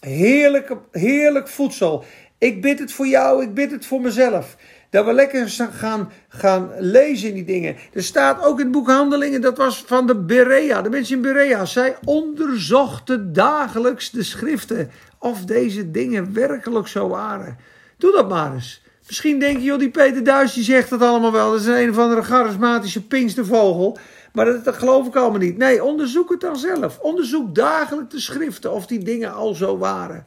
Heerlijk, 0.00 0.72
heerlijk 0.90 1.48
voedsel. 1.48 2.04
Ik 2.38 2.62
bid 2.62 2.78
het 2.78 2.92
voor 2.92 3.06
jou, 3.06 3.42
ik 3.42 3.54
bid 3.54 3.70
het 3.70 3.86
voor 3.86 4.00
mezelf. 4.00 4.56
Dat 4.90 5.04
we 5.04 5.12
lekker 5.12 5.48
gaan, 5.72 6.10
gaan 6.28 6.70
lezen 6.78 7.28
in 7.28 7.34
die 7.34 7.44
dingen. 7.44 7.76
Er 7.92 8.02
staat 8.02 8.44
ook 8.44 8.58
in 8.58 8.64
het 8.64 8.72
boek 8.72 8.86
Handelingen, 8.86 9.40
dat 9.40 9.56
was 9.56 9.84
van 9.86 10.06
de 10.06 10.16
Berea. 10.16 10.82
De 10.82 10.90
mensen 10.90 11.16
in 11.16 11.22
Berea. 11.22 11.64
Zij 11.64 11.96
onderzochten 12.04 13.32
dagelijks 13.32 14.10
de 14.10 14.22
schriften. 14.22 14.90
Of 15.18 15.44
deze 15.44 15.90
dingen 15.90 16.32
werkelijk 16.32 16.86
zo 16.86 17.08
waren. 17.08 17.56
Doe 17.96 18.12
dat 18.12 18.28
maar 18.28 18.54
eens. 18.54 18.82
Misschien 19.06 19.38
denk 19.38 19.58
je, 19.58 19.64
joh, 19.64 19.78
die 19.78 19.90
Peter 19.90 20.24
Duis 20.24 20.52
die 20.52 20.64
zegt 20.64 20.90
dat 20.90 21.02
allemaal 21.02 21.32
wel. 21.32 21.50
Dat 21.50 21.60
is 21.60 21.66
een 21.66 21.90
of 21.90 21.98
andere 21.98 22.22
charismatische 22.22 23.06
pinkstervogel. 23.06 23.98
Maar 24.32 24.62
dat, 24.62 24.76
geloof 24.76 25.06
ik 25.06 25.16
allemaal 25.16 25.38
niet. 25.38 25.56
Nee, 25.56 25.84
onderzoek 25.84 26.30
het 26.30 26.40
dan 26.40 26.56
zelf. 26.56 26.98
Onderzoek 26.98 27.54
dagelijks 27.54 28.14
de 28.14 28.20
schriften 28.20 28.72
of 28.72 28.86
die 28.86 29.04
dingen 29.04 29.32
al 29.32 29.54
zo 29.54 29.78
waren. 29.78 30.24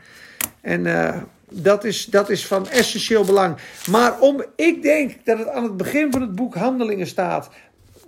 En 0.62 0.86
uh, 0.86 1.18
dat, 1.50 1.84
is, 1.84 2.06
dat 2.06 2.30
is 2.30 2.48
van 2.48 2.68
essentieel 2.68 3.24
belang. 3.24 3.58
Maar 3.90 4.20
om, 4.20 4.44
ik 4.56 4.82
denk 4.82 5.26
dat 5.26 5.38
het 5.38 5.48
aan 5.48 5.64
het 5.64 5.78
begin 5.78 6.12
van 6.12 6.22
het 6.22 6.36
boek 6.36 6.56
Handelingen 6.56 7.08
staat. 7.08 7.50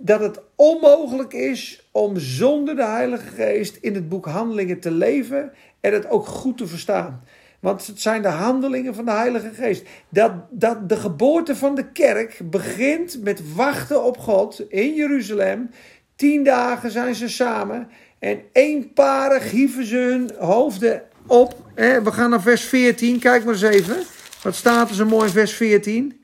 Dat 0.00 0.20
het 0.20 0.40
onmogelijk 0.54 1.32
is 1.32 1.88
om 1.90 2.18
zonder 2.18 2.76
de 2.76 2.84
Heilige 2.84 3.26
Geest 3.26 3.76
in 3.76 3.94
het 3.94 4.08
boek 4.08 4.26
Handelingen 4.26 4.80
te 4.80 4.90
leven 4.90 5.52
en 5.80 5.92
het 5.92 6.10
ook 6.10 6.26
goed 6.26 6.58
te 6.58 6.66
verstaan. 6.66 7.22
Want 7.60 7.86
het 7.86 8.00
zijn 8.00 8.22
de 8.22 8.28
handelingen 8.28 8.94
van 8.94 9.04
de 9.04 9.10
Heilige 9.10 9.50
Geest. 9.54 9.82
Dat, 10.08 10.32
dat 10.50 10.88
de 10.88 10.96
geboorte 10.96 11.56
van 11.56 11.74
de 11.74 11.92
kerk 11.92 12.40
begint 12.44 13.22
met 13.22 13.54
wachten 13.54 14.04
op 14.04 14.18
God 14.18 14.70
in 14.70 14.94
Jeruzalem. 14.94 15.70
Tien 16.16 16.44
dagen 16.44 16.90
zijn 16.90 17.14
ze 17.14 17.28
samen. 17.28 17.88
En 18.18 18.40
eenparig 18.52 19.50
hieven 19.50 19.84
ze 19.84 19.96
hun 19.96 20.30
hoofden 20.38 21.02
op. 21.26 21.56
We 21.74 22.12
gaan 22.12 22.30
naar 22.30 22.42
vers 22.42 22.62
14. 22.62 23.18
Kijk 23.18 23.44
maar 23.44 23.54
eens 23.54 23.62
even. 23.62 23.96
Wat 24.42 24.54
staat 24.54 24.88
er 24.88 24.94
zo 24.94 25.06
mooi 25.06 25.26
in 25.26 25.32
vers 25.32 25.52
14? 25.52 26.22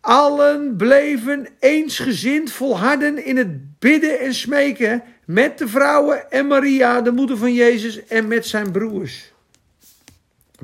Allen 0.00 0.76
bleven 0.76 1.48
eensgezind 1.58 2.52
volharden 2.52 3.24
in 3.24 3.36
het 3.36 3.78
bidden 3.78 4.20
en 4.20 4.34
smeken 4.34 5.02
met 5.24 5.58
de 5.58 5.68
vrouwen 5.68 6.30
en 6.30 6.46
Maria, 6.46 7.00
de 7.00 7.12
moeder 7.12 7.36
van 7.36 7.54
Jezus, 7.54 8.06
en 8.06 8.28
met 8.28 8.46
zijn 8.46 8.70
broers. 8.70 9.32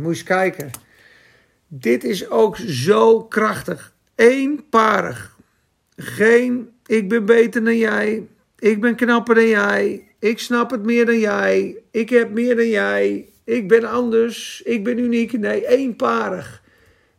Eens 0.04 0.22
kijken. 0.22 0.70
Dit 1.66 2.04
is 2.04 2.30
ook 2.30 2.56
zo 2.56 3.22
krachtig. 3.22 3.92
Eenparig. 4.14 5.36
Geen, 5.96 6.70
ik 6.86 7.08
ben 7.08 7.24
beter 7.24 7.64
dan 7.64 7.76
jij. 7.76 8.26
Ik 8.58 8.80
ben 8.80 8.94
knapper 8.94 9.34
dan 9.34 9.48
jij. 9.48 10.08
Ik 10.18 10.38
snap 10.38 10.70
het 10.70 10.82
meer 10.82 11.06
dan 11.06 11.18
jij. 11.18 11.76
Ik 11.90 12.10
heb 12.10 12.30
meer 12.30 12.56
dan 12.56 12.68
jij. 12.68 13.28
Ik 13.44 13.68
ben 13.68 13.84
anders. 13.84 14.62
Ik 14.64 14.84
ben 14.84 14.98
uniek. 14.98 15.38
Nee, 15.38 15.68
eenparig. 15.68 16.62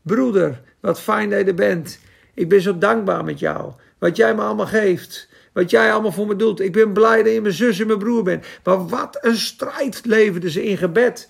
Broeder, 0.01 0.61
wat 0.80 0.99
fijn 0.99 1.30
dat 1.30 1.39
je 1.39 1.45
er 1.45 1.53
bent. 1.53 1.99
Ik 2.34 2.49
ben 2.49 2.61
zo 2.61 2.78
dankbaar 2.78 3.23
met 3.23 3.39
jou. 3.39 3.73
Wat 3.97 4.15
jij 4.15 4.36
me 4.36 4.41
allemaal 4.41 4.67
geeft. 4.67 5.30
Wat 5.53 5.69
jij 5.69 5.91
allemaal 5.91 6.11
voor 6.11 6.28
me 6.28 6.36
doet. 6.36 6.59
Ik 6.59 6.71
ben 6.71 6.93
blij 6.93 7.23
dat 7.23 7.34
je 7.34 7.41
mijn 7.41 7.53
zus 7.53 7.80
en 7.80 7.88
mijn 7.88 7.99
broer 7.99 8.23
bent. 8.23 8.45
Maar 8.63 8.88
wat 8.88 9.17
een 9.21 9.36
strijd 9.36 10.01
leverden 10.05 10.49
ze 10.49 10.65
in 10.65 10.78
gebed. 10.78 11.30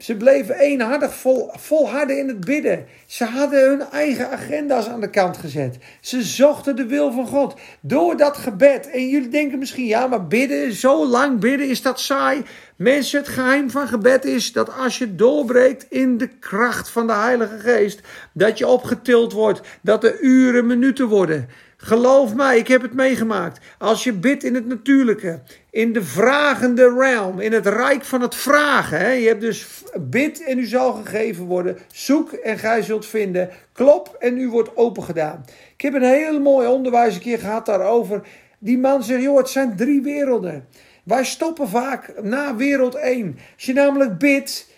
Ze 0.00 0.16
bleven 0.16 0.58
eenhardig 0.58 1.14
vol, 1.14 1.50
volharden 1.56 2.18
in 2.18 2.28
het 2.28 2.44
bidden. 2.44 2.86
Ze 3.06 3.24
hadden 3.24 3.68
hun 3.68 3.80
eigen 3.80 4.30
agenda's 4.30 4.88
aan 4.88 5.00
de 5.00 5.10
kant 5.10 5.36
gezet. 5.36 5.78
Ze 6.00 6.22
zochten 6.22 6.76
de 6.76 6.86
wil 6.86 7.12
van 7.12 7.26
God. 7.26 7.54
Door 7.80 8.16
dat 8.16 8.36
gebed. 8.36 8.90
En 8.90 9.08
jullie 9.08 9.28
denken 9.28 9.58
misschien, 9.58 9.86
ja, 9.86 10.06
maar 10.06 10.26
bidden, 10.26 10.72
zo 10.72 11.06
lang 11.06 11.40
bidden, 11.40 11.68
is 11.68 11.82
dat 11.82 12.00
saai? 12.00 12.42
Mensen, 12.76 13.18
het 13.18 13.28
geheim 13.28 13.70
van 13.70 13.88
gebed 13.88 14.24
is 14.24 14.52
dat 14.52 14.76
als 14.78 14.98
je 14.98 15.14
doorbreekt 15.14 15.86
in 15.88 16.18
de 16.18 16.28
kracht 16.28 16.90
van 16.90 17.06
de 17.06 17.12
Heilige 17.12 17.58
Geest, 17.58 18.00
dat 18.32 18.58
je 18.58 18.66
opgetild 18.66 19.32
wordt, 19.32 19.60
dat 19.82 20.04
er 20.04 20.20
uren, 20.20 20.66
minuten 20.66 21.08
worden. 21.08 21.48
Geloof 21.82 22.34
mij, 22.34 22.58
ik 22.58 22.68
heb 22.68 22.82
het 22.82 22.94
meegemaakt. 22.94 23.60
Als 23.78 24.04
je 24.04 24.12
bidt 24.12 24.44
in 24.44 24.54
het 24.54 24.66
natuurlijke, 24.66 25.40
in 25.70 25.92
de 25.92 26.02
vragende 26.02 26.94
realm, 26.98 27.40
in 27.40 27.52
het 27.52 27.66
rijk 27.66 28.04
van 28.04 28.20
het 28.20 28.34
vragen. 28.34 28.98
Hè? 28.98 29.10
Je 29.10 29.28
hebt 29.28 29.40
dus 29.40 29.66
bid 30.00 30.44
en 30.44 30.58
u 30.58 30.66
zal 30.66 30.92
gegeven 30.92 31.44
worden. 31.44 31.78
Zoek 31.92 32.32
en 32.32 32.58
gij 32.58 32.82
zult 32.82 33.06
vinden. 33.06 33.50
Klop 33.72 34.16
en 34.18 34.38
u 34.38 34.48
wordt 34.48 34.76
opengedaan. 34.76 35.44
Ik 35.76 35.80
heb 35.80 35.94
een 35.94 36.02
heel 36.02 36.40
mooi 36.40 36.68
onderwijs 36.68 37.14
een 37.14 37.20
keer 37.20 37.38
gehad 37.38 37.66
daarover. 37.66 38.22
Die 38.58 38.78
man 38.78 39.02
zegt, 39.02 39.22
joh, 39.22 39.36
het 39.36 39.48
zijn 39.48 39.76
drie 39.76 40.02
werelden. 40.02 40.66
Wij 41.04 41.24
stoppen 41.24 41.68
vaak 41.68 42.22
na 42.22 42.56
wereld 42.56 42.94
1. 42.94 43.38
Als 43.54 43.64
je 43.64 43.72
namelijk 43.72 44.18
bidt, 44.18 44.69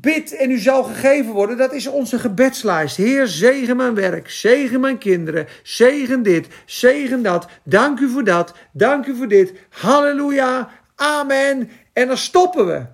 bid 0.00 0.36
en 0.36 0.50
u 0.50 0.58
zal 0.58 0.82
gegeven 0.82 1.32
worden, 1.32 1.56
dat 1.56 1.72
is 1.72 1.86
onze 1.86 2.18
gebedslijst. 2.18 2.96
Heer, 2.96 3.26
zegen 3.26 3.76
mijn 3.76 3.94
werk, 3.94 4.30
zegen 4.30 4.80
mijn 4.80 4.98
kinderen, 4.98 5.46
zegen 5.62 6.22
dit, 6.22 6.46
zegen 6.66 7.22
dat. 7.22 7.46
Dank 7.64 7.98
u 7.98 8.08
voor 8.08 8.24
dat, 8.24 8.54
dank 8.72 9.06
u 9.06 9.16
voor 9.16 9.28
dit. 9.28 9.52
Halleluja, 9.68 10.70
amen. 10.96 11.70
En 11.92 12.06
dan 12.06 12.16
stoppen 12.16 12.66
we. 12.66 12.86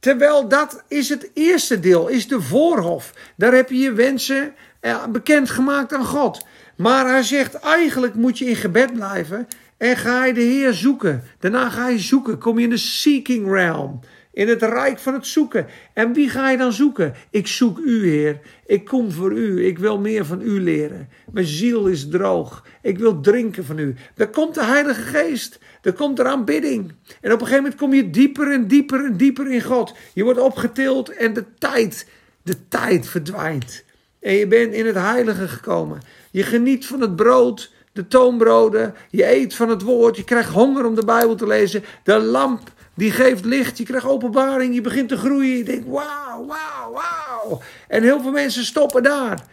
Terwijl 0.00 0.48
dat 0.48 0.82
is 0.88 1.08
het 1.08 1.30
eerste 1.34 1.80
deel, 1.80 2.08
is 2.08 2.28
de 2.28 2.40
voorhof. 2.40 3.12
Daar 3.36 3.52
heb 3.52 3.70
je 3.70 3.78
je 3.78 3.92
wensen 3.92 4.54
eh, 4.80 5.06
bekendgemaakt 5.06 5.94
aan 5.94 6.04
God. 6.04 6.46
Maar 6.76 7.06
hij 7.06 7.22
zegt, 7.22 7.54
eigenlijk 7.54 8.14
moet 8.14 8.38
je 8.38 8.44
in 8.44 8.56
gebed 8.56 8.92
blijven 8.92 9.48
en 9.76 9.96
ga 9.96 10.24
je 10.24 10.32
de 10.32 10.40
Heer 10.40 10.72
zoeken. 10.72 11.22
Daarna 11.38 11.70
ga 11.70 11.88
je 11.88 11.98
zoeken. 11.98 12.38
Kom 12.38 12.58
je 12.58 12.64
in 12.64 12.70
de 12.70 12.76
seeking 12.76 13.50
realm. 13.50 14.00
In 14.32 14.48
het 14.48 14.62
rijk 14.62 14.98
van 14.98 15.14
het 15.14 15.26
zoeken. 15.26 15.66
En 15.92 16.12
wie 16.12 16.28
ga 16.28 16.50
je 16.50 16.56
dan 16.56 16.72
zoeken? 16.72 17.14
Ik 17.30 17.46
zoek 17.46 17.78
u, 17.78 18.08
Heer. 18.08 18.40
Ik 18.66 18.84
kom 18.84 19.10
voor 19.10 19.32
u. 19.32 19.66
Ik 19.66 19.78
wil 19.78 19.98
meer 19.98 20.24
van 20.24 20.40
u 20.40 20.60
leren. 20.60 21.08
Mijn 21.32 21.46
ziel 21.46 21.86
is 21.86 22.08
droog. 22.08 22.66
Ik 22.82 22.98
wil 22.98 23.20
drinken 23.20 23.64
van 23.64 23.78
u. 23.78 23.94
Dan 24.14 24.30
komt 24.30 24.54
de 24.54 24.64
Heilige 24.64 25.02
Geest. 25.02 25.58
Dan 25.80 25.94
komt 25.94 26.18
er 26.18 26.26
aanbidding. 26.26 26.92
En 27.20 27.32
op 27.32 27.40
een 27.40 27.46
gegeven 27.46 27.62
moment 27.62 27.74
kom 27.74 27.94
je 27.94 28.10
dieper 28.10 28.52
en 28.52 28.66
dieper 28.66 29.04
en 29.04 29.16
dieper 29.16 29.52
in 29.52 29.62
God. 29.62 29.94
Je 30.14 30.24
wordt 30.24 30.40
opgetild 30.40 31.08
en 31.08 31.32
de 31.32 31.44
tijd, 31.58 32.08
de 32.42 32.68
tijd 32.68 33.08
verdwijnt. 33.08 33.84
En 34.20 34.32
je 34.32 34.46
bent 34.46 34.72
in 34.72 34.86
het 34.86 34.96
heilige 34.96 35.48
gekomen. 35.48 36.00
Je 36.30 36.42
geniet 36.42 36.86
van 36.86 37.00
het 37.00 37.16
brood 37.16 37.72
de 37.92 38.08
toonbroden, 38.08 38.94
je 39.10 39.30
eet 39.30 39.54
van 39.54 39.68
het 39.68 39.82
woord, 39.82 40.16
je 40.16 40.24
krijgt 40.24 40.50
honger 40.50 40.86
om 40.86 40.94
de 40.94 41.04
Bijbel 41.04 41.34
te 41.34 41.46
lezen. 41.46 41.84
De 42.02 42.18
lamp 42.18 42.70
die 42.94 43.10
geeft 43.10 43.44
licht, 43.44 43.78
je 43.78 43.84
krijgt 43.84 44.06
openbaring, 44.06 44.74
je 44.74 44.80
begint 44.80 45.08
te 45.08 45.16
groeien. 45.16 45.56
Je 45.56 45.64
denkt 45.64 45.86
wauw, 45.86 46.46
wauw, 46.46 46.92
wauw. 46.92 47.60
En 47.88 48.02
heel 48.02 48.22
veel 48.22 48.30
mensen 48.30 48.64
stoppen 48.64 49.02
daar. 49.02 49.44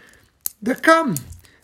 Dat 0.60 0.80
kan. 0.80 1.18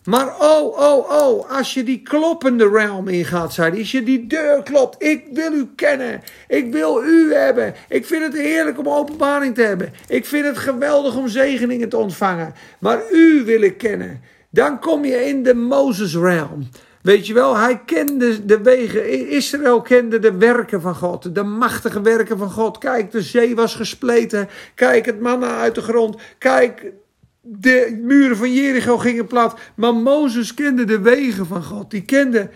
Maar 0.04 0.40
oh, 0.40 0.78
oh, 0.78 1.10
oh, 1.10 1.50
als 1.50 1.74
je 1.74 1.82
die 1.82 2.02
kloppende 2.02 2.68
realm 2.68 3.08
ingaat, 3.08 3.54
zei 3.54 3.70
hij, 3.70 3.78
als 3.78 3.90
je 3.90 4.02
die 4.02 4.26
deur 4.26 4.62
klopt, 4.62 5.02
ik 5.02 5.24
wil 5.32 5.52
u 5.52 5.68
kennen, 5.74 6.22
ik 6.48 6.72
wil 6.72 7.04
u 7.04 7.34
hebben, 7.34 7.74
ik 7.88 8.06
vind 8.06 8.22
het 8.22 8.34
heerlijk 8.34 8.78
om 8.78 8.88
openbaring 8.88 9.54
te 9.54 9.62
hebben, 9.62 9.92
ik 10.08 10.26
vind 10.26 10.44
het 10.44 10.58
geweldig 10.58 11.16
om 11.16 11.28
zegeningen 11.28 11.88
te 11.88 11.96
ontvangen, 11.96 12.54
maar 12.78 13.00
u 13.12 13.44
wil 13.44 13.62
ik 13.62 13.78
kennen. 13.78 14.20
Dan 14.50 14.80
kom 14.80 15.04
je 15.04 15.26
in 15.26 15.42
de 15.42 15.54
Moses 15.54 16.14
realm. 16.14 16.68
Weet 17.06 17.26
je 17.26 17.34
wel, 17.34 17.56
hij 17.56 17.80
kende 17.84 18.44
de 18.44 18.62
wegen. 18.62 19.28
Israël 19.28 19.82
kende 19.82 20.18
de 20.18 20.36
werken 20.36 20.80
van 20.80 20.94
God. 20.94 21.34
De 21.34 21.42
machtige 21.42 22.00
werken 22.00 22.38
van 22.38 22.50
God. 22.50 22.78
Kijk, 22.78 23.10
de 23.10 23.22
zee 23.22 23.54
was 23.54 23.74
gespleten. 23.74 24.48
Kijk, 24.74 25.06
het 25.06 25.20
manna 25.20 25.58
uit 25.58 25.74
de 25.74 25.80
grond. 25.80 26.16
Kijk, 26.38 26.92
de 27.40 27.98
muren 28.02 28.36
van 28.36 28.52
Jericho 28.52 28.98
gingen 28.98 29.26
plat. 29.26 29.58
Maar 29.74 29.94
Mozes 29.94 30.54
kende 30.54 30.84
de 30.84 31.00
wegen 31.00 31.46
van 31.46 31.62
God. 31.62 31.90
Die 31.90 32.04
kende 32.04 32.50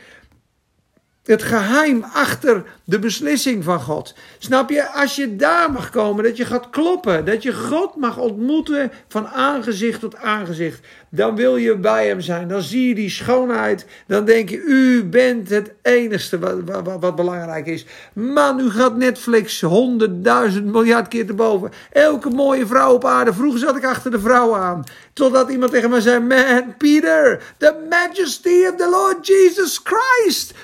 het 1.24 1.42
geheim 1.42 2.04
achter 2.12 2.64
de 2.84 2.98
beslissing 2.98 3.64
van 3.64 3.80
God. 3.80 4.14
Snap 4.38 4.70
je? 4.70 4.88
Als 4.88 5.16
je 5.16 5.36
daar 5.36 5.72
mag 5.72 5.90
komen, 5.90 6.24
dat 6.24 6.36
je 6.36 6.44
gaat 6.44 6.70
kloppen, 6.70 7.24
dat 7.24 7.42
je 7.42 7.52
God 7.52 7.96
mag 7.96 8.18
ontmoeten 8.18 8.92
van 9.08 9.28
aangezicht 9.28 10.00
tot 10.00 10.16
aangezicht, 10.16 10.80
dan 11.10 11.36
wil 11.36 11.56
je 11.56 11.76
bij 11.76 12.06
hem 12.06 12.20
zijn. 12.20 12.48
Dan 12.48 12.62
zie 12.62 12.88
je 12.88 12.94
die 12.94 13.10
schoonheid. 13.10 13.86
Dan 14.06 14.24
denk 14.24 14.48
je, 14.48 14.56
u 14.56 15.04
bent 15.04 15.48
het 15.48 15.72
enige 15.82 16.38
wat, 16.38 16.82
wat, 16.84 17.00
wat 17.00 17.16
belangrijk 17.16 17.66
is. 17.66 17.86
Man, 18.12 18.60
u 18.60 18.70
gaat 18.70 18.96
Netflix 18.96 19.60
honderdduizend 19.60 20.64
miljard 20.64 21.08
keer 21.08 21.26
te 21.26 21.34
boven. 21.34 21.70
Elke 21.92 22.30
mooie 22.30 22.66
vrouw 22.66 22.94
op 22.94 23.04
aarde. 23.04 23.32
Vroeger 23.32 23.60
zat 23.60 23.76
ik 23.76 23.84
achter 23.84 24.10
de 24.10 24.20
vrouw 24.20 24.54
aan. 24.54 24.84
Totdat 25.12 25.50
iemand 25.50 25.72
tegen 25.72 25.90
mij 25.90 26.00
zei, 26.00 26.20
man, 26.20 26.76
Peter, 26.76 27.42
the 27.56 27.86
majesty 27.90 28.66
of 28.70 28.76
the 28.76 28.88
Lord 28.90 29.26
Jesus 29.26 29.80
Christ 29.84 30.54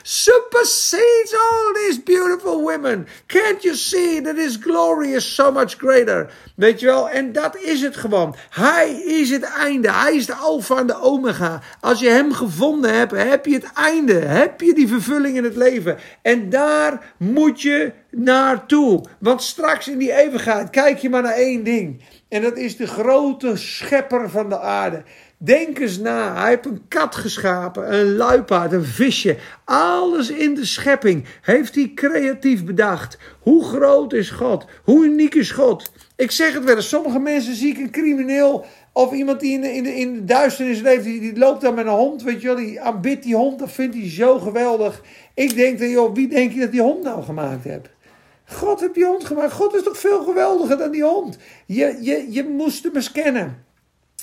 supersedes 0.50 1.34
all 1.34 1.72
these 1.74 1.98
beautiful 1.98 2.64
women. 2.64 3.06
Can't 3.26 3.62
you 3.64 3.74
see 3.74 4.20
that 4.20 4.36
his 4.36 4.56
glory 4.56 5.12
is 5.12 5.34
so 5.34 5.52
much 5.52 5.76
greater? 5.76 6.30
Weet 6.56 6.80
je 6.80 6.86
wel? 6.86 7.10
En 7.10 7.32
dat 7.32 7.56
is 7.56 7.82
het 7.82 7.96
gewoon. 7.96 8.34
Hij 8.50 8.90
is 8.90 9.30
het 9.30 9.42
einde. 9.42 9.92
Hij 9.92 10.14
is 10.14 10.26
de 10.26 10.34
alfa 10.34 10.76
en 10.76 10.86
de 10.86 11.00
omega. 11.00 11.62
Als 11.80 12.00
je 12.00 12.08
hem 12.08 12.32
gevonden 12.32 12.94
hebt, 12.94 13.12
heb 13.12 13.46
je 13.46 13.54
het 13.54 13.72
einde. 13.74 14.14
Heb 14.14 14.60
je 14.60 14.74
die 14.74 14.88
vervulling 14.88 15.36
in 15.36 15.44
het 15.44 15.56
leven. 15.56 15.98
En 16.22 16.50
daar 16.50 17.14
moet 17.18 17.62
je 17.62 17.92
naartoe. 18.10 19.04
Want 19.18 19.42
straks 19.42 19.88
in 19.88 19.98
die 19.98 20.12
eeuwigheid 20.12 20.70
kijk 20.70 20.98
je 20.98 21.10
maar 21.10 21.22
naar 21.22 21.32
één 21.32 21.64
ding. 21.64 22.02
En 22.28 22.42
dat 22.42 22.56
is 22.56 22.76
de 22.76 22.86
grote 22.86 23.56
schepper 23.56 24.30
van 24.30 24.48
de 24.48 24.58
aarde. 24.58 25.02
Denk 25.38 25.78
eens 25.78 25.98
na. 25.98 26.40
Hij 26.40 26.48
heeft 26.48 26.66
een 26.66 26.88
kat 26.88 27.14
geschapen, 27.14 27.94
een 27.94 28.16
luipaard, 28.16 28.72
een 28.72 28.84
visje. 28.84 29.36
Alles 29.64 30.30
in 30.30 30.54
de 30.54 30.64
schepping 30.64 31.24
heeft 31.42 31.74
hij 31.74 31.92
creatief 31.94 32.64
bedacht. 32.64 33.18
Hoe 33.40 33.64
groot 33.64 34.12
is 34.12 34.30
God? 34.30 34.64
Hoe 34.84 35.04
uniek 35.04 35.34
is 35.34 35.50
God? 35.50 35.92
Ik 36.16 36.30
zeg 36.30 36.54
het 36.54 36.64
wel 36.64 36.76
eens, 36.76 36.88
sommige 36.88 37.18
mensen 37.18 37.54
zie 37.54 37.72
ik 37.72 37.78
een 37.78 37.90
crimineel 37.90 38.64
of 38.92 39.12
iemand 39.12 39.40
die 39.40 39.52
in 39.52 39.60
de, 39.60 39.72
in 39.72 39.82
de, 39.82 39.94
in 39.94 40.14
de 40.14 40.24
duisternis 40.24 40.80
leeft, 40.80 41.04
die, 41.04 41.20
die 41.20 41.38
loopt 41.38 41.60
dan 41.60 41.74
met 41.74 41.86
een 41.86 41.92
hond, 41.92 42.22
weet 42.22 42.40
je 42.40 42.46
wel, 42.46 42.56
die 42.56 42.80
aanbidt 42.80 43.22
die 43.22 43.36
hond, 43.36 43.58
dat 43.58 43.72
vindt 43.72 43.94
hij 43.94 44.10
zo 44.10 44.38
geweldig. 44.38 45.02
Ik 45.34 45.54
denk 45.54 45.78
dan, 45.78 45.88
joh, 45.88 46.14
wie 46.14 46.28
denk 46.28 46.52
je 46.52 46.60
dat 46.60 46.72
die 46.72 46.82
hond 46.82 47.02
nou 47.02 47.22
gemaakt 47.22 47.64
hebt? 47.64 47.88
God 48.44 48.80
heeft 48.80 48.94
die 48.94 49.04
hond 49.04 49.24
gemaakt. 49.24 49.52
God 49.52 49.74
is 49.74 49.82
toch 49.82 49.98
veel 49.98 50.24
geweldiger 50.24 50.78
dan 50.78 50.90
die 50.90 51.04
hond. 51.04 51.38
Je, 51.66 51.98
je, 52.00 52.26
je 52.30 52.44
moest 52.44 52.84
hem 52.84 52.94
eens 52.94 53.12
kennen. 53.12 53.65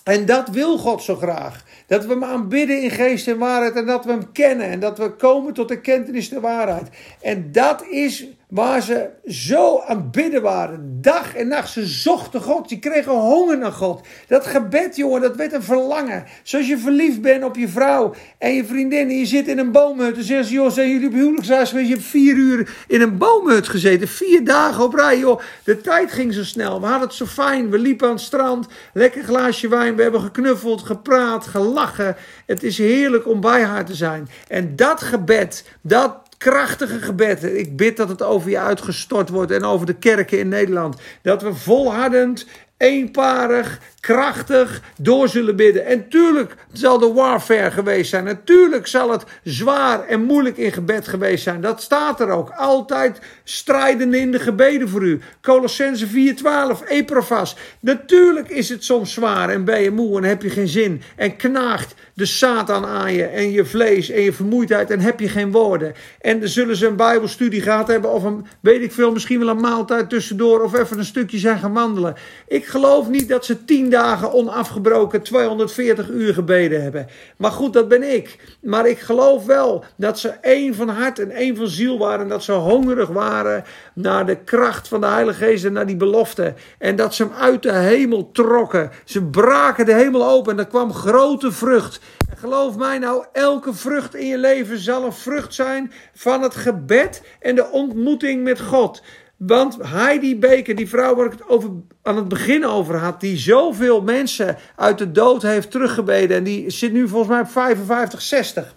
En 0.03 0.25
dat 0.25 0.49
wil 0.49 0.77
God 0.77 1.03
zo 1.03 1.15
graag. 1.15 1.65
Dat 1.87 2.05
we 2.05 2.11
hem 2.11 2.23
aanbidden 2.23 2.81
in 2.81 2.91
geest 2.91 3.27
en 3.27 3.37
waarheid 3.37 3.75
en 3.75 3.85
dat 3.85 4.05
we 4.05 4.11
hem 4.11 4.31
kennen 4.31 4.67
en 4.67 4.79
dat 4.79 4.97
we 4.97 5.11
komen 5.11 5.53
tot 5.53 5.67
de 5.67 5.81
kentenis 5.81 6.29
der 6.29 6.41
waarheid. 6.41 6.87
En 7.21 7.51
dat 7.51 7.85
is 7.87 8.25
waar 8.53 8.81
ze 8.81 9.09
zo 9.27 9.79
aan 9.79 10.11
bidden 10.11 10.41
waren. 10.41 10.97
Dag 11.01 11.35
en 11.35 11.47
nacht. 11.47 11.69
Ze 11.69 11.85
zochten 11.85 12.41
God. 12.41 12.69
Ze 12.69 12.79
kregen 12.79 13.11
honger 13.11 13.57
naar 13.57 13.71
God. 13.71 14.07
Dat 14.27 14.45
gebed, 14.45 14.95
jongen, 14.95 15.21
dat 15.21 15.35
werd 15.35 15.53
een 15.53 15.63
verlangen. 15.63 16.23
Zoals 16.43 16.67
je 16.67 16.77
verliefd 16.77 17.21
bent 17.21 17.43
op 17.43 17.55
je 17.55 17.67
vrouw 17.67 18.13
en 18.37 18.53
je 18.53 18.65
vriendin. 18.65 19.09
En 19.09 19.17
je 19.17 19.25
zit 19.25 19.47
in 19.47 19.57
een 19.57 19.71
boomhut. 19.71 20.17
En 20.17 20.23
zeggen 20.23 20.45
ze, 20.45 20.53
joh, 20.53 20.71
zijn 20.71 20.89
jullie 20.89 21.07
op 21.07 21.13
huwelijksreis 21.13 21.69
geweest? 21.69 21.87
Je 21.87 21.93
hebt 21.93 22.07
vier 22.07 22.35
uur 22.35 22.75
in 22.87 23.01
een 23.01 23.17
boomhut 23.17 23.67
gezeten. 23.67 24.07
Vier 24.07 24.43
dagen 24.43 24.83
op 24.83 24.93
rij, 24.93 25.19
joh. 25.19 25.41
De 25.63 25.81
tijd 25.81 26.11
ging 26.11 26.33
zo 26.33 26.43
snel. 26.43 26.79
We 26.79 26.85
hadden 26.85 27.07
het 27.07 27.17
zo 27.17 27.25
fijn. 27.25 27.69
We 27.69 27.77
liepen 27.77 28.07
aan 28.07 28.13
het 28.13 28.23
strand. 28.23 28.67
Lekker 28.93 29.23
glaasje 29.23 29.67
wijn. 29.67 29.95
We 29.95 30.01
hebben 30.01 30.21
geknuffeld, 30.21 30.81
gepraat, 30.81 31.47
gelachen. 31.47 32.15
Het 32.45 32.63
is 32.63 32.77
heerlijk 32.77 33.27
om 33.27 33.41
bij 33.41 33.63
haar 33.63 33.85
te 33.85 33.95
zijn. 33.95 34.29
En 34.47 34.75
dat 34.75 35.01
gebed, 35.01 35.65
dat 35.81 36.22
krachtige 36.43 36.99
gebed. 36.99 37.43
Ik 37.43 37.75
bid 37.77 37.97
dat 37.97 38.09
het 38.09 38.21
over 38.21 38.49
je 38.49 38.59
uitgestort 38.59 39.29
wordt 39.29 39.51
en 39.51 39.63
over 39.63 39.85
de 39.85 39.93
kerken 39.93 40.39
in 40.39 40.47
Nederland. 40.47 40.97
Dat 41.21 41.41
we 41.41 41.53
volhardend, 41.53 42.47
eenparig, 42.77 43.79
krachtig 44.03 44.81
door 44.97 45.27
zullen 45.27 45.55
bidden. 45.55 45.85
En 45.85 46.09
tuurlijk 46.09 46.55
zal 46.71 46.99
de 46.99 47.13
warfare 47.13 47.71
geweest 47.71 48.09
zijn. 48.09 48.23
Natuurlijk 48.23 48.87
zal 48.87 49.11
het 49.11 49.23
zwaar 49.43 50.07
en 50.07 50.23
moeilijk 50.23 50.57
in 50.57 50.71
gebed 50.71 51.07
geweest 51.07 51.43
zijn. 51.43 51.61
Dat 51.61 51.81
staat 51.81 52.19
er 52.19 52.29
ook. 52.29 52.49
Altijd 52.49 53.19
strijden 53.43 54.13
in 54.13 54.31
de 54.31 54.39
gebeden 54.39 54.89
voor 54.89 55.03
u. 55.03 55.19
Colossense 55.41 56.07
4:12, 56.07 56.87
Eprofas. 56.87 57.55
Natuurlijk 57.79 58.49
is 58.49 58.69
het 58.69 58.83
soms 58.83 59.13
zwaar 59.13 59.49
en 59.49 59.65
ben 59.65 59.81
je 59.81 59.91
moe 59.91 60.17
en 60.17 60.23
heb 60.23 60.41
je 60.41 60.49
geen 60.49 60.67
zin. 60.67 61.01
En 61.15 61.35
knaagt 61.35 61.95
de 62.13 62.25
Satan 62.25 62.85
aan 62.85 63.13
je 63.13 63.25
en 63.25 63.51
je 63.51 63.65
vlees 63.65 64.09
en 64.09 64.21
je 64.21 64.33
vermoeidheid 64.33 64.91
en 64.91 64.99
heb 64.99 65.19
je 65.19 65.29
geen 65.29 65.51
woorden. 65.51 65.93
En 66.21 66.39
dan 66.39 66.49
zullen 66.49 66.75
ze 66.75 66.87
een 66.87 66.95
bijbelstudie 66.95 67.61
gehad 67.61 67.87
hebben 67.87 68.11
of 68.11 68.23
een, 68.23 68.45
weet 68.59 68.81
ik 68.81 68.91
veel, 68.91 69.11
misschien 69.11 69.39
wel 69.39 69.47
een 69.47 69.61
maaltijd 69.61 70.09
tussendoor 70.09 70.61
of 70.61 70.73
even 70.73 70.97
een 70.97 71.05
stukje 71.05 71.37
zijn 71.37 71.59
gaan 71.59 71.73
wandelen. 71.73 72.15
Ik 72.47 72.65
geloof 72.65 73.09
niet 73.09 73.29
dat 73.29 73.45
ze 73.45 73.65
tien 73.65 73.91
dagen 73.93 74.33
onafgebroken 74.33 75.21
240 75.21 76.09
uur 76.09 76.33
gebeden 76.33 76.81
hebben. 76.81 77.07
Maar 77.37 77.51
goed, 77.51 77.73
dat 77.73 77.87
ben 77.87 78.13
ik. 78.13 78.57
Maar 78.61 78.87
ik 78.87 78.99
geloof 78.99 79.45
wel 79.45 79.83
dat 79.95 80.19
ze 80.19 80.29
één 80.29 80.75
van 80.75 80.89
hart 80.89 81.19
en 81.19 81.31
één 81.31 81.55
van 81.55 81.67
ziel 81.67 81.97
waren. 81.97 82.27
Dat 82.27 82.43
ze 82.43 82.51
hongerig 82.51 83.09
waren 83.09 83.63
naar 83.93 84.25
de 84.25 84.35
kracht 84.35 84.87
van 84.87 85.01
de 85.01 85.07
Heilige 85.07 85.43
Geest 85.43 85.65
en 85.65 85.73
naar 85.73 85.85
die 85.85 85.95
belofte. 85.95 86.53
En 86.77 86.95
dat 86.95 87.13
ze 87.13 87.23
hem 87.23 87.33
uit 87.33 87.63
de 87.63 87.71
hemel 87.71 88.31
trokken. 88.31 88.91
Ze 89.05 89.23
braken 89.23 89.85
de 89.85 89.93
hemel 89.93 90.27
open 90.27 90.51
en 90.51 90.59
er 90.59 90.67
kwam 90.67 90.93
grote 90.93 91.51
vrucht. 91.51 91.99
En 92.29 92.37
geloof 92.37 92.77
mij 92.77 92.97
nou, 92.97 93.25
elke 93.31 93.73
vrucht 93.73 94.15
in 94.15 94.27
je 94.27 94.37
leven 94.37 94.77
zal 94.77 95.03
een 95.03 95.13
vrucht 95.13 95.53
zijn 95.53 95.91
van 96.13 96.41
het 96.41 96.55
gebed 96.55 97.21
en 97.39 97.55
de 97.55 97.69
ontmoeting 97.71 98.43
met 98.43 98.61
God. 98.61 99.01
Want 99.47 99.77
Heidi 99.81 100.39
Baker, 100.39 100.75
die 100.75 100.89
vrouw 100.89 101.15
waar 101.15 101.25
ik 101.25 101.31
het 101.31 101.47
over, 101.47 101.69
aan 102.01 102.15
het 102.15 102.27
begin 102.27 102.65
over 102.65 102.95
had, 102.95 103.21
die 103.21 103.37
zoveel 103.37 104.01
mensen 104.01 104.57
uit 104.75 104.97
de 104.97 105.11
dood 105.11 105.41
heeft 105.41 105.71
teruggebeden. 105.71 106.37
En 106.37 106.43
die 106.43 106.69
zit 106.69 106.91
nu 106.91 107.07
volgens 107.07 107.29
mij 107.29 107.39
op 107.39 107.49
55, 107.49 108.21
60. 108.21 108.75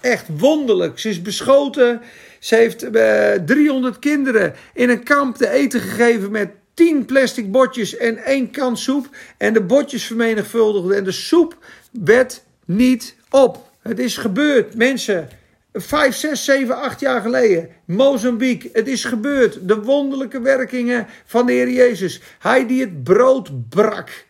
Echt 0.00 0.26
wonderlijk. 0.38 0.98
Ze 0.98 1.08
is 1.08 1.22
beschoten. 1.22 2.00
Ze 2.38 2.54
heeft 2.54 2.84
uh, 2.84 3.34
eh, 3.34 3.42
300 3.44 3.98
kinderen 3.98 4.54
in 4.74 4.88
een 4.88 5.02
kamp 5.02 5.36
te 5.36 5.50
eten 5.50 5.80
gegeven 5.80 6.30
met 6.30 6.50
10 6.74 7.04
plastic 7.04 7.52
bordjes 7.52 7.96
en 7.96 8.16
één 8.16 8.50
kan 8.50 8.76
soep. 8.76 9.08
En 9.36 9.52
de 9.52 9.62
bordjes 9.62 10.04
vermenigvuldigden 10.04 10.96
en 10.96 11.04
de 11.04 11.12
soep 11.12 11.56
werd 11.90 12.42
niet 12.64 13.16
op. 13.30 13.70
Het 13.80 13.98
is 13.98 14.16
gebeurd, 14.16 14.74
mensen. 14.74 15.28
Vijf, 15.72 16.16
zes, 16.16 16.44
zeven, 16.44 16.76
acht 16.76 17.00
jaar 17.00 17.20
geleden. 17.20 17.68
Mozambique. 17.84 18.70
Het 18.72 18.88
is 18.88 19.04
gebeurd. 19.04 19.68
De 19.68 19.82
wonderlijke 19.82 20.40
werkingen 20.40 21.06
van 21.24 21.46
de 21.46 21.52
Heer 21.52 21.70
Jezus. 21.70 22.20
Hij 22.38 22.66
die 22.66 22.80
het 22.80 23.04
brood 23.04 23.68
brak. 23.68 24.24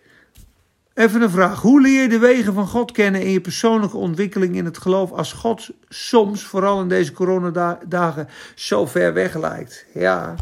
Even 0.95 1.22
een 1.22 1.30
vraag. 1.30 1.61
Hoe 1.61 1.80
leer 1.80 2.03
je 2.03 2.09
de 2.09 2.18
wegen 2.18 2.55
van 2.55 2.66
God 2.66 2.93
kennen 2.93 3.22
in 3.22 3.30
je 3.30 3.40
persoonlijke 3.40 3.97
ontwikkeling 3.97 4.57
in 4.57 4.64
het 4.64 4.78
geloof 4.78 5.12
als 5.12 5.32
God 5.32 5.70
soms, 5.88 6.45
vooral 6.45 6.80
in 6.80 6.88
deze 6.88 7.12
coronadagen, 7.12 8.28
zo 8.55 8.86
ver 8.86 9.12
weg 9.12 9.38
lijkt? 9.38 9.86
Ja. 9.95 10.34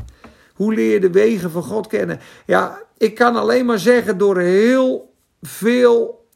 Hoe 0.55 0.75
leer 0.75 0.93
je 0.93 1.01
de 1.01 1.11
wegen 1.11 1.51
van 1.51 1.63
God 1.63 1.87
kennen? 1.87 2.21
Ja, 2.47 2.83
ik 2.99 3.15
kan 3.15 3.37
alleen 3.37 3.67
maar 3.67 3.79
zeggen 3.79 4.19
door 4.19 4.39
heel 4.39 5.15
veel 5.43 6.27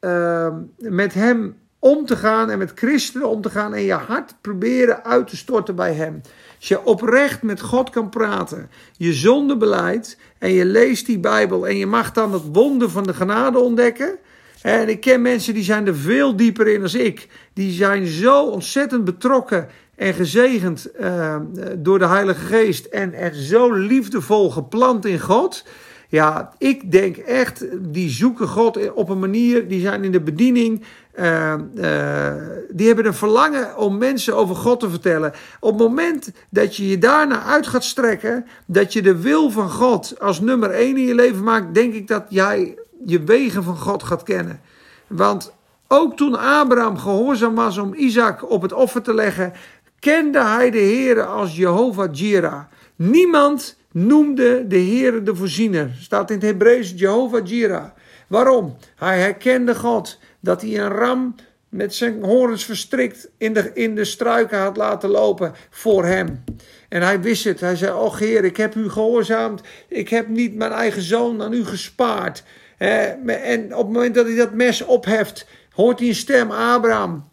uh, 0.00 0.48
met 0.76 1.14
Hem 1.14 1.56
om 1.82 2.06
te 2.06 2.16
gaan 2.16 2.50
en 2.50 2.58
met 2.58 2.72
christenen 2.74 3.28
om 3.28 3.40
te 3.40 3.50
gaan 3.50 3.74
en 3.74 3.82
je 3.82 3.92
hart 3.92 4.34
proberen 4.40 5.04
uit 5.04 5.28
te 5.28 5.36
storten 5.36 5.74
bij 5.74 5.92
Hem. 5.92 6.20
Als 6.58 6.68
je 6.68 6.84
oprecht 6.84 7.42
met 7.42 7.60
God 7.60 7.90
kan 7.90 8.08
praten, 8.08 8.70
je 8.96 9.12
zonde 9.12 9.56
beleidt 9.56 10.16
en 10.38 10.52
je 10.52 10.64
leest 10.64 11.06
die 11.06 11.18
Bijbel 11.18 11.68
en 11.68 11.76
je 11.76 11.86
mag 11.86 12.12
dan 12.12 12.32
het 12.32 12.42
wonder 12.52 12.90
van 12.90 13.02
de 13.02 13.14
genade 13.14 13.58
ontdekken. 13.58 14.18
En 14.62 14.88
ik 14.88 15.00
ken 15.00 15.22
mensen 15.22 15.54
die 15.54 15.62
zijn 15.62 15.86
er 15.86 15.96
veel 15.96 16.36
dieper 16.36 16.68
in 16.68 16.82
als 16.82 16.94
ik. 16.94 17.28
Die 17.52 17.72
zijn 17.72 18.06
zo 18.06 18.44
ontzettend 18.44 19.04
betrokken 19.04 19.68
en 19.94 20.14
gezegend 20.14 20.88
uh, 21.00 21.36
door 21.78 21.98
de 21.98 22.06
Heilige 22.06 22.44
Geest 22.44 22.84
en 22.84 23.14
er 23.14 23.34
zo 23.34 23.72
liefdevol 23.72 24.50
geplant 24.50 25.04
in 25.04 25.20
God. 25.20 25.64
Ja, 26.12 26.52
ik 26.58 26.92
denk 26.92 27.16
echt, 27.16 27.66
die 27.80 28.10
zoeken 28.10 28.48
God 28.48 28.92
op 28.92 29.08
een 29.08 29.18
manier, 29.18 29.68
die 29.68 29.80
zijn 29.80 30.04
in 30.04 30.12
de 30.12 30.20
bediening, 30.20 30.82
uh, 31.18 31.54
uh, 31.74 32.34
die 32.70 32.86
hebben 32.86 33.06
een 33.06 33.14
verlangen 33.14 33.76
om 33.76 33.98
mensen 33.98 34.36
over 34.36 34.56
God 34.56 34.80
te 34.80 34.90
vertellen. 34.90 35.32
Op 35.60 35.70
het 35.70 35.88
moment 35.88 36.32
dat 36.48 36.76
je 36.76 36.88
je 36.88 36.98
daarna 36.98 37.42
uit 37.42 37.66
gaat 37.66 37.84
strekken, 37.84 38.46
dat 38.66 38.92
je 38.92 39.02
de 39.02 39.16
wil 39.16 39.50
van 39.50 39.70
God 39.70 40.20
als 40.20 40.40
nummer 40.40 40.70
één 40.70 40.96
in 40.96 41.06
je 41.06 41.14
leven 41.14 41.42
maakt, 41.42 41.74
denk 41.74 41.94
ik 41.94 42.08
dat 42.08 42.24
jij 42.28 42.78
je 43.04 43.22
wegen 43.22 43.62
van 43.62 43.76
God 43.76 44.02
gaat 44.02 44.22
kennen. 44.22 44.60
Want 45.06 45.52
ook 45.88 46.16
toen 46.16 46.38
Abraham 46.38 46.98
gehoorzaam 46.98 47.54
was 47.54 47.78
om 47.78 47.94
Isaac 47.94 48.50
op 48.50 48.62
het 48.62 48.72
offer 48.72 49.02
te 49.02 49.14
leggen, 49.14 49.52
kende 49.98 50.40
hij 50.40 50.70
de 50.70 50.78
Heer 50.78 51.26
als 51.26 51.56
Jehovah 51.56 52.08
Jireh. 52.12 52.60
Niemand 52.96 53.76
noemde 53.92 54.66
de 54.66 54.76
Heer 54.76 55.24
de 55.24 55.34
voorziener. 55.34 55.90
Staat 56.00 56.30
in 56.30 56.36
het 56.36 56.44
Hebreeuws 56.44 56.92
Jehovah 56.96 57.46
Jireh. 57.46 57.84
Waarom? 58.26 58.76
Hij 58.96 59.20
herkende 59.20 59.74
God 59.74 60.18
dat 60.42 60.62
hij 60.62 60.78
een 60.78 60.88
ram 60.88 61.34
met 61.68 61.94
zijn 61.94 62.22
horens 62.22 62.64
verstrikt 62.64 63.28
in 63.38 63.52
de, 63.52 63.70
in 63.74 63.94
de 63.94 64.04
struiken 64.04 64.58
had 64.58 64.76
laten 64.76 65.08
lopen 65.08 65.54
voor 65.70 66.04
hem. 66.04 66.44
En 66.88 67.02
hij 67.02 67.20
wist 67.20 67.44
het. 67.44 67.60
Hij 67.60 67.76
zei: 67.76 67.92
Och 67.92 68.18
Heer, 68.18 68.44
ik 68.44 68.56
heb 68.56 68.74
u 68.74 68.90
gehoorzaamd. 68.90 69.60
Ik 69.88 70.08
heb 70.08 70.28
niet 70.28 70.54
mijn 70.54 70.72
eigen 70.72 71.02
zoon 71.02 71.42
aan 71.42 71.52
u 71.52 71.64
gespaard. 71.64 72.42
En 72.78 73.76
op 73.76 73.84
het 73.84 73.92
moment 73.92 74.14
dat 74.14 74.26
hij 74.26 74.36
dat 74.36 74.52
mes 74.52 74.82
opheft, 74.82 75.46
hoort 75.70 75.98
hij 75.98 76.08
een 76.08 76.14
stem: 76.14 76.50
Abraham. 76.50 77.28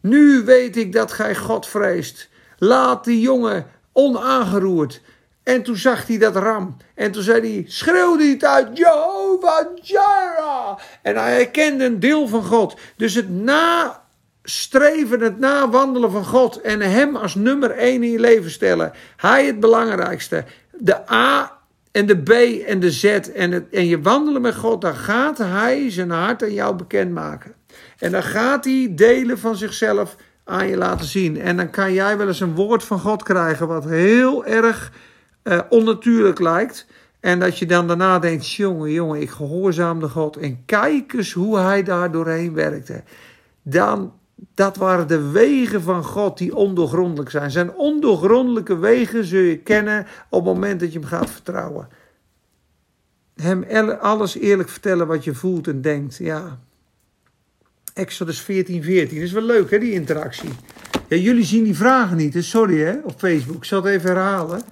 Nu 0.00 0.42
weet 0.44 0.76
ik 0.76 0.92
dat 0.92 1.12
gij 1.12 1.36
God 1.36 1.66
vreest. 1.66 2.28
Laat 2.58 3.04
die 3.04 3.20
jongen 3.20 3.66
onaangeroerd. 3.92 5.00
En 5.42 5.62
toen 5.62 5.76
zag 5.76 6.06
hij 6.06 6.18
dat 6.18 6.36
ram. 6.36 6.76
En 6.94 7.12
toen 7.12 7.22
zei 7.22 7.40
hij, 7.40 7.64
schreeuwde 7.68 8.22
hij 8.22 8.32
het 8.32 8.44
uit, 8.44 8.78
Jehovah 8.78 9.66
Jireh. 9.82 10.78
En 11.02 11.16
hij 11.16 11.34
herkende 11.34 11.84
een 11.84 12.00
deel 12.00 12.28
van 12.28 12.44
God. 12.44 12.76
Dus 12.96 13.14
het 13.14 13.30
nastreven, 13.30 15.20
het 15.20 15.38
nawandelen 15.38 16.10
van 16.10 16.24
God 16.24 16.60
en 16.60 16.80
hem 16.80 17.16
als 17.16 17.34
nummer 17.34 17.70
één 17.70 18.02
in 18.02 18.10
je 18.10 18.20
leven 18.20 18.50
stellen. 18.50 18.92
Hij 19.16 19.46
het 19.46 19.60
belangrijkste. 19.60 20.44
De 20.70 21.10
A 21.12 21.58
en 21.92 22.06
de 22.06 22.16
B 22.16 22.30
en 22.66 22.80
de 22.80 22.90
Z 22.90 23.04
en, 23.04 23.50
het, 23.50 23.68
en 23.70 23.86
je 23.86 24.00
wandelen 24.00 24.42
met 24.42 24.54
God, 24.54 24.80
dan 24.80 24.94
gaat 24.94 25.38
hij 25.38 25.90
zijn 25.90 26.10
hart 26.10 26.42
aan 26.42 26.52
jou 26.52 26.74
bekendmaken. 26.74 27.54
En 27.98 28.10
dan 28.10 28.22
gaat 28.22 28.64
hij 28.64 28.88
delen 28.90 29.38
van 29.38 29.56
zichzelf 29.56 30.16
aan 30.44 30.68
je 30.68 30.76
laten 30.76 31.06
zien. 31.06 31.40
En 31.40 31.56
dan 31.56 31.70
kan 31.70 31.92
jij 31.92 32.16
wel 32.16 32.26
eens 32.26 32.40
een 32.40 32.54
woord 32.54 32.84
van 32.84 32.98
God 32.98 33.22
krijgen 33.22 33.68
wat 33.68 33.84
heel 33.84 34.44
erg 34.44 34.92
uh, 35.44 35.60
onnatuurlijk 35.68 36.40
lijkt. 36.40 36.86
En 37.20 37.38
dat 37.38 37.58
je 37.58 37.66
dan 37.66 37.86
daarna 37.86 38.18
denkt, 38.18 38.50
jongen, 38.50 38.90
jongen, 38.90 39.20
ik 39.20 39.30
gehoorzaamde 39.30 40.08
God. 40.08 40.36
En 40.36 40.62
kijk 40.64 41.12
eens 41.12 41.32
hoe 41.32 41.58
hij 41.58 41.82
daar 41.82 42.12
doorheen 42.12 42.54
werkte. 42.54 43.02
Dan, 43.62 44.12
dat 44.54 44.76
waren 44.76 45.08
de 45.08 45.30
wegen 45.30 45.82
van 45.82 46.04
God 46.04 46.38
die 46.38 46.54
ondoorgrondelijk 46.54 47.30
zijn. 47.30 47.50
Zijn 47.50 47.74
ondoorgrondelijke 47.74 48.78
wegen 48.78 49.24
zul 49.24 49.40
je 49.40 49.58
kennen 49.58 50.06
op 50.28 50.44
het 50.44 50.54
moment 50.54 50.80
dat 50.80 50.92
je 50.92 50.98
hem 50.98 51.08
gaat 51.08 51.30
vertrouwen. 51.30 51.88
Hem 53.34 53.90
alles 53.90 54.36
eerlijk 54.36 54.68
vertellen 54.68 55.06
wat 55.06 55.24
je 55.24 55.34
voelt 55.34 55.68
en 55.68 55.80
denkt. 55.80 56.16
Ja. 56.16 56.58
Exodus 57.94 58.40
14, 58.40 58.82
14. 58.82 59.16
Dat 59.16 59.26
is 59.26 59.32
wel 59.32 59.42
leuk 59.42 59.70
hè, 59.70 59.78
die 59.78 59.92
interactie. 59.92 60.50
Ja, 61.08 61.16
jullie 61.16 61.44
zien 61.44 61.64
die 61.64 61.76
vragen 61.76 62.16
niet, 62.16 62.32
dus 62.32 62.50
sorry 62.50 62.80
hè, 62.80 62.96
op 63.04 63.18
Facebook. 63.18 63.56
Ik 63.56 63.64
zal 63.64 63.82
het 63.82 63.92
even 63.92 64.08
herhalen. 64.08 64.62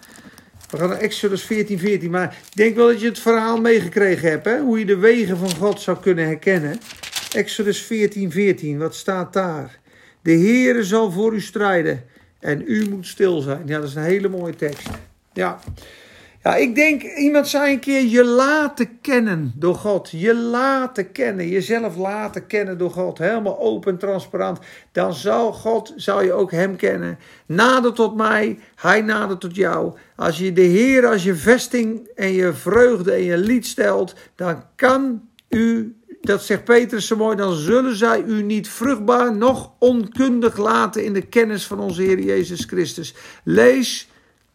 We 0.71 0.77
gaan 0.77 0.89
naar 0.89 0.99
Exodus 0.99 1.43
14, 1.43 1.79
14. 1.79 2.11
Maar 2.11 2.39
ik 2.51 2.57
denk 2.57 2.77
wel 2.77 2.87
dat 2.87 3.01
je 3.01 3.09
het 3.09 3.18
verhaal 3.18 3.61
meegekregen 3.61 4.31
hebt, 4.31 4.45
hè? 4.45 4.61
hoe 4.61 4.79
je 4.79 4.85
de 4.85 4.97
wegen 4.97 5.37
van 5.37 5.55
God 5.55 5.81
zou 5.81 5.99
kunnen 5.99 6.27
herkennen. 6.27 6.81
Exodus 7.33 7.83
14, 7.83 8.31
14, 8.31 8.79
wat 8.79 8.95
staat 8.95 9.33
daar? 9.33 9.79
De 10.23 10.33
Heere 10.33 10.85
zal 10.85 11.11
voor 11.11 11.35
u 11.35 11.41
strijden 11.41 12.05
en 12.39 12.62
u 12.66 12.89
moet 12.89 13.07
stil 13.07 13.41
zijn. 13.41 13.62
Ja, 13.66 13.79
dat 13.79 13.89
is 13.89 13.95
een 13.95 14.03
hele 14.03 14.29
mooie 14.29 14.57
tekst. 14.57 14.89
Ja. 15.33 15.61
Ja, 16.43 16.57
ik 16.57 16.74
denk, 16.74 17.03
iemand 17.03 17.49
zei 17.49 17.72
een 17.72 17.80
keer, 17.80 18.03
je 18.05 18.24
laten 18.24 19.01
kennen 19.01 19.53
door 19.57 19.74
God. 19.74 20.11
Je 20.11 20.34
laten 20.34 21.12
kennen, 21.12 21.49
jezelf 21.49 21.97
laten 21.97 22.47
kennen 22.47 22.78
door 22.78 22.91
God. 22.91 23.18
Helemaal 23.18 23.59
open, 23.59 23.99
transparant. 23.99 24.59
Dan 24.93 25.14
zal 25.14 25.53
God, 25.53 25.93
zal 25.97 26.22
je 26.22 26.32
ook 26.32 26.51
hem 26.51 26.76
kennen. 26.76 27.18
Nader 27.47 27.93
tot 27.93 28.16
mij, 28.16 28.59
hij 28.74 29.01
nader 29.01 29.38
tot 29.38 29.57
jou. 29.57 29.93
Als 30.16 30.38
je 30.38 30.53
de 30.53 30.61
Heer 30.61 31.07
als 31.07 31.24
je 31.24 31.34
vesting 31.34 32.09
en 32.14 32.32
je 32.32 32.53
vreugde 32.53 33.12
en 33.12 33.24
je 33.24 33.36
lied 33.36 33.66
stelt, 33.66 34.14
dan 34.34 34.62
kan 34.76 35.28
u 35.49 35.95
dat 36.20 36.43
zegt 36.43 36.64
Petrus 36.64 37.07
zo 37.07 37.16
mooi, 37.16 37.36
dan 37.36 37.55
zullen 37.55 37.97
zij 37.97 38.22
u 38.22 38.43
niet 38.43 38.68
vruchtbaar, 38.68 39.36
noch 39.36 39.72
onkundig 39.78 40.57
laten 40.57 41.05
in 41.05 41.12
de 41.12 41.26
kennis 41.26 41.66
van 41.66 41.80
onze 41.80 42.03
Heer 42.03 42.20
Jezus 42.20 42.64
Christus. 42.64 43.14
Lees, 43.45 44.09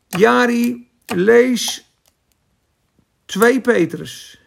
Jari, 0.08 0.85
lees 1.06 1.90
2 3.26 3.62
Petrus. 3.62 4.40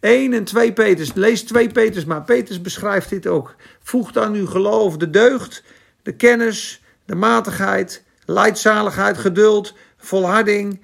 1 0.00 0.32
en 0.32 0.44
2 0.44 0.72
Petrus. 0.72 1.14
Lees 1.14 1.42
2 1.42 1.68
Petrus 1.68 2.04
maar. 2.04 2.22
Petrus 2.22 2.60
beschrijft 2.60 3.08
dit 3.08 3.26
ook. 3.26 3.54
Voeg 3.82 4.12
dan 4.12 4.34
uw 4.34 4.46
geloof, 4.46 4.96
de 4.96 5.10
deugd, 5.10 5.62
de 6.02 6.12
kennis, 6.12 6.82
de 7.04 7.14
matigheid, 7.14 8.02
leidzaligheid, 8.24 9.18
geduld, 9.18 9.74
volharding, 9.96 10.80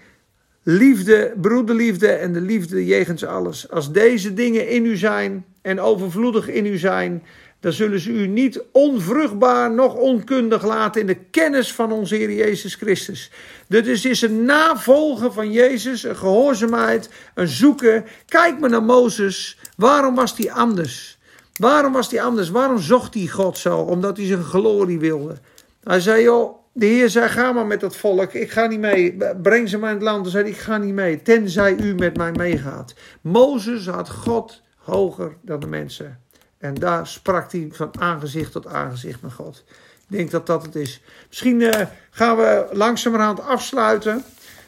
liefde, 0.63 1.35
broederliefde 1.41 2.09
en 2.09 2.33
de 2.33 2.41
liefde 2.41 2.87
jegens 2.87 3.25
alles. 3.25 3.71
Als 3.71 3.93
deze 3.93 4.35
dingen 4.35 4.69
in 4.69 4.87
u 4.87 4.97
zijn 4.97 5.45
en 5.63 5.81
overvloedig 5.81 6.49
in 6.49 6.67
u 6.67 6.79
zijn, 6.79 7.23
dan 7.63 7.73
zullen 7.73 8.01
ze 8.01 8.11
u 8.11 8.27
niet 8.27 8.65
onvruchtbaar 8.73 9.71
nog 9.71 9.95
onkundig 9.95 10.65
laten 10.65 11.01
in 11.01 11.07
de 11.07 11.15
kennis 11.15 11.73
van 11.73 11.93
onze 11.93 12.15
Heer 12.15 12.33
Jezus 12.33 12.75
Christus. 12.75 13.31
Dit 13.69 13.87
is 13.87 14.23
een 14.23 14.45
navolgen 14.45 15.33
van 15.33 15.53
Jezus, 15.53 16.03
een 16.03 16.17
gehoorzaamheid, 16.17 17.11
een 17.35 17.49
zoeken. 17.49 18.05
Kijk 18.27 18.61
maar 18.61 18.71
naar 18.71 18.83
Mozes. 18.83 19.59
Waarom 19.77 20.15
was 20.15 20.37
hij 20.37 20.53
anders? 20.53 21.19
Waarom 21.53 21.93
was 21.93 22.11
hij 22.11 22.23
anders? 22.23 22.51
Waarom 22.51 22.79
zocht 22.79 23.15
hij 23.15 23.27
God 23.27 23.59
zo? 23.59 23.79
Omdat 23.79 24.17
hij 24.17 24.27
zijn 24.27 24.43
glorie 24.43 24.99
wilde. 24.99 25.37
Hij 25.85 26.01
zei, 26.01 26.23
joh, 26.23 26.59
de 26.73 26.87
Heer 26.87 27.11
zei, 27.11 27.29
ga 27.29 27.53
maar 27.53 27.67
met 27.67 27.81
dat 27.81 27.97
volk. 27.97 28.33
Ik 28.33 28.51
ga 28.51 28.67
niet 28.67 28.81
mee. 28.81 29.17
Breng 29.43 29.69
ze 29.69 29.79
maar 29.79 29.91
in 29.91 29.97
het 29.97 30.05
land. 30.05 30.23
Hij 30.23 30.31
zei, 30.31 30.49
ik 30.49 30.57
ga 30.57 30.79
niet 30.79 30.95
mee. 30.95 31.23
Tenzij 31.23 31.77
u 31.77 31.95
met 31.95 32.17
mij 32.17 32.33
meegaat. 32.33 32.95
Mozes 33.21 33.87
had 33.87 34.11
God 34.11 34.63
hoger 34.77 35.37
dan 35.43 35.61
de 35.61 35.67
mensen. 35.67 36.22
En 36.63 36.75
daar 36.75 37.07
sprak 37.07 37.53
hij 37.53 37.69
van 37.73 37.91
aangezicht 37.99 38.53
tot 38.53 38.67
aangezicht 38.67 39.23
met 39.23 39.33
God. 39.33 39.65
Ik 40.09 40.17
denk 40.17 40.31
dat 40.31 40.47
dat 40.47 40.63
het 40.63 40.75
is. 40.75 41.03
Misschien 41.29 41.61
uh, 41.61 41.71
gaan 42.11 42.37
we 42.37 42.69
langzamerhand 42.73 43.41
afsluiten. 43.41 44.25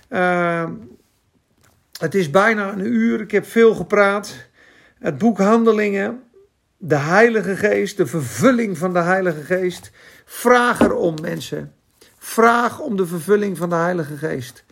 Uh, 0.09 0.71
het 1.99 2.15
is 2.15 2.31
bijna 2.31 2.73
een 2.73 2.87
uur. 2.87 3.21
Ik 3.21 3.31
heb 3.31 3.47
veel 3.47 3.75
gepraat. 3.75 4.35
Het 4.99 5.19
boek 5.19 5.39
Handelingen. 5.39 6.23
De 6.77 6.97
Heilige 6.97 7.57
Geest. 7.57 7.97
De 7.97 8.07
vervulling 8.07 8.79
van 8.79 8.93
de 8.93 9.03
Heilige 9.03 9.43
Geest. 9.43 9.91
Vraag 10.25 10.81
erom, 10.81 11.15
mensen. 11.21 11.73
Vraag 12.19 12.81
om 12.81 12.97
de 12.97 13.07
vervulling 13.07 13.59
van 13.59 13.69
de 13.69 13.75
Heilige 13.75 14.17
Geest. 14.17 14.65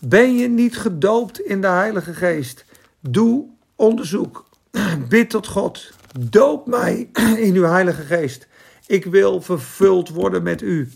Ben 0.00 0.36
je 0.36 0.48
niet 0.48 0.78
gedoopt 0.78 1.40
in 1.40 1.60
de 1.60 1.66
Heilige 1.66 2.14
Geest? 2.14 2.64
Doe 3.00 3.48
onderzoek. 3.74 4.46
Bid 5.08 5.30
tot 5.30 5.46
God. 5.46 5.94
Doop 6.18 6.66
mij 6.66 7.10
in 7.46 7.54
uw 7.54 7.64
Heilige 7.64 8.02
Geest. 8.02 8.46
Ik 8.86 9.04
wil 9.04 9.40
vervuld 9.40 10.08
worden 10.08 10.42
met 10.42 10.62
u. 10.62 10.90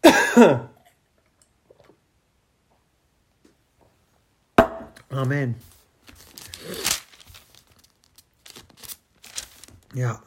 Amen. 5.08 5.60
Ja. 9.94 10.22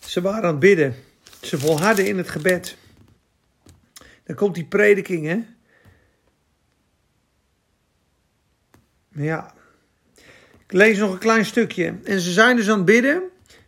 Ze 0.00 0.20
waren 0.20 0.42
aan 0.42 0.50
het 0.50 0.58
bidden. 0.58 0.94
Ze 1.40 1.58
volharden 1.58 2.06
in 2.06 2.16
het 2.16 2.28
gebed. 2.28 2.76
Dan 4.24 4.36
komt 4.36 4.54
die 4.54 4.66
prediking, 4.66 5.26
hè? 5.26 5.44
Ja. 9.22 9.55
Ik 10.66 10.72
lees 10.72 10.98
nog 10.98 11.12
een 11.12 11.18
klein 11.18 11.44
stukje. 11.44 11.94
En 12.04 12.20
ze 12.20 12.32
zijn 12.32 12.56
dus 12.56 12.70
aan 12.70 12.76
het 12.76 12.84
bidden. 12.84 13.22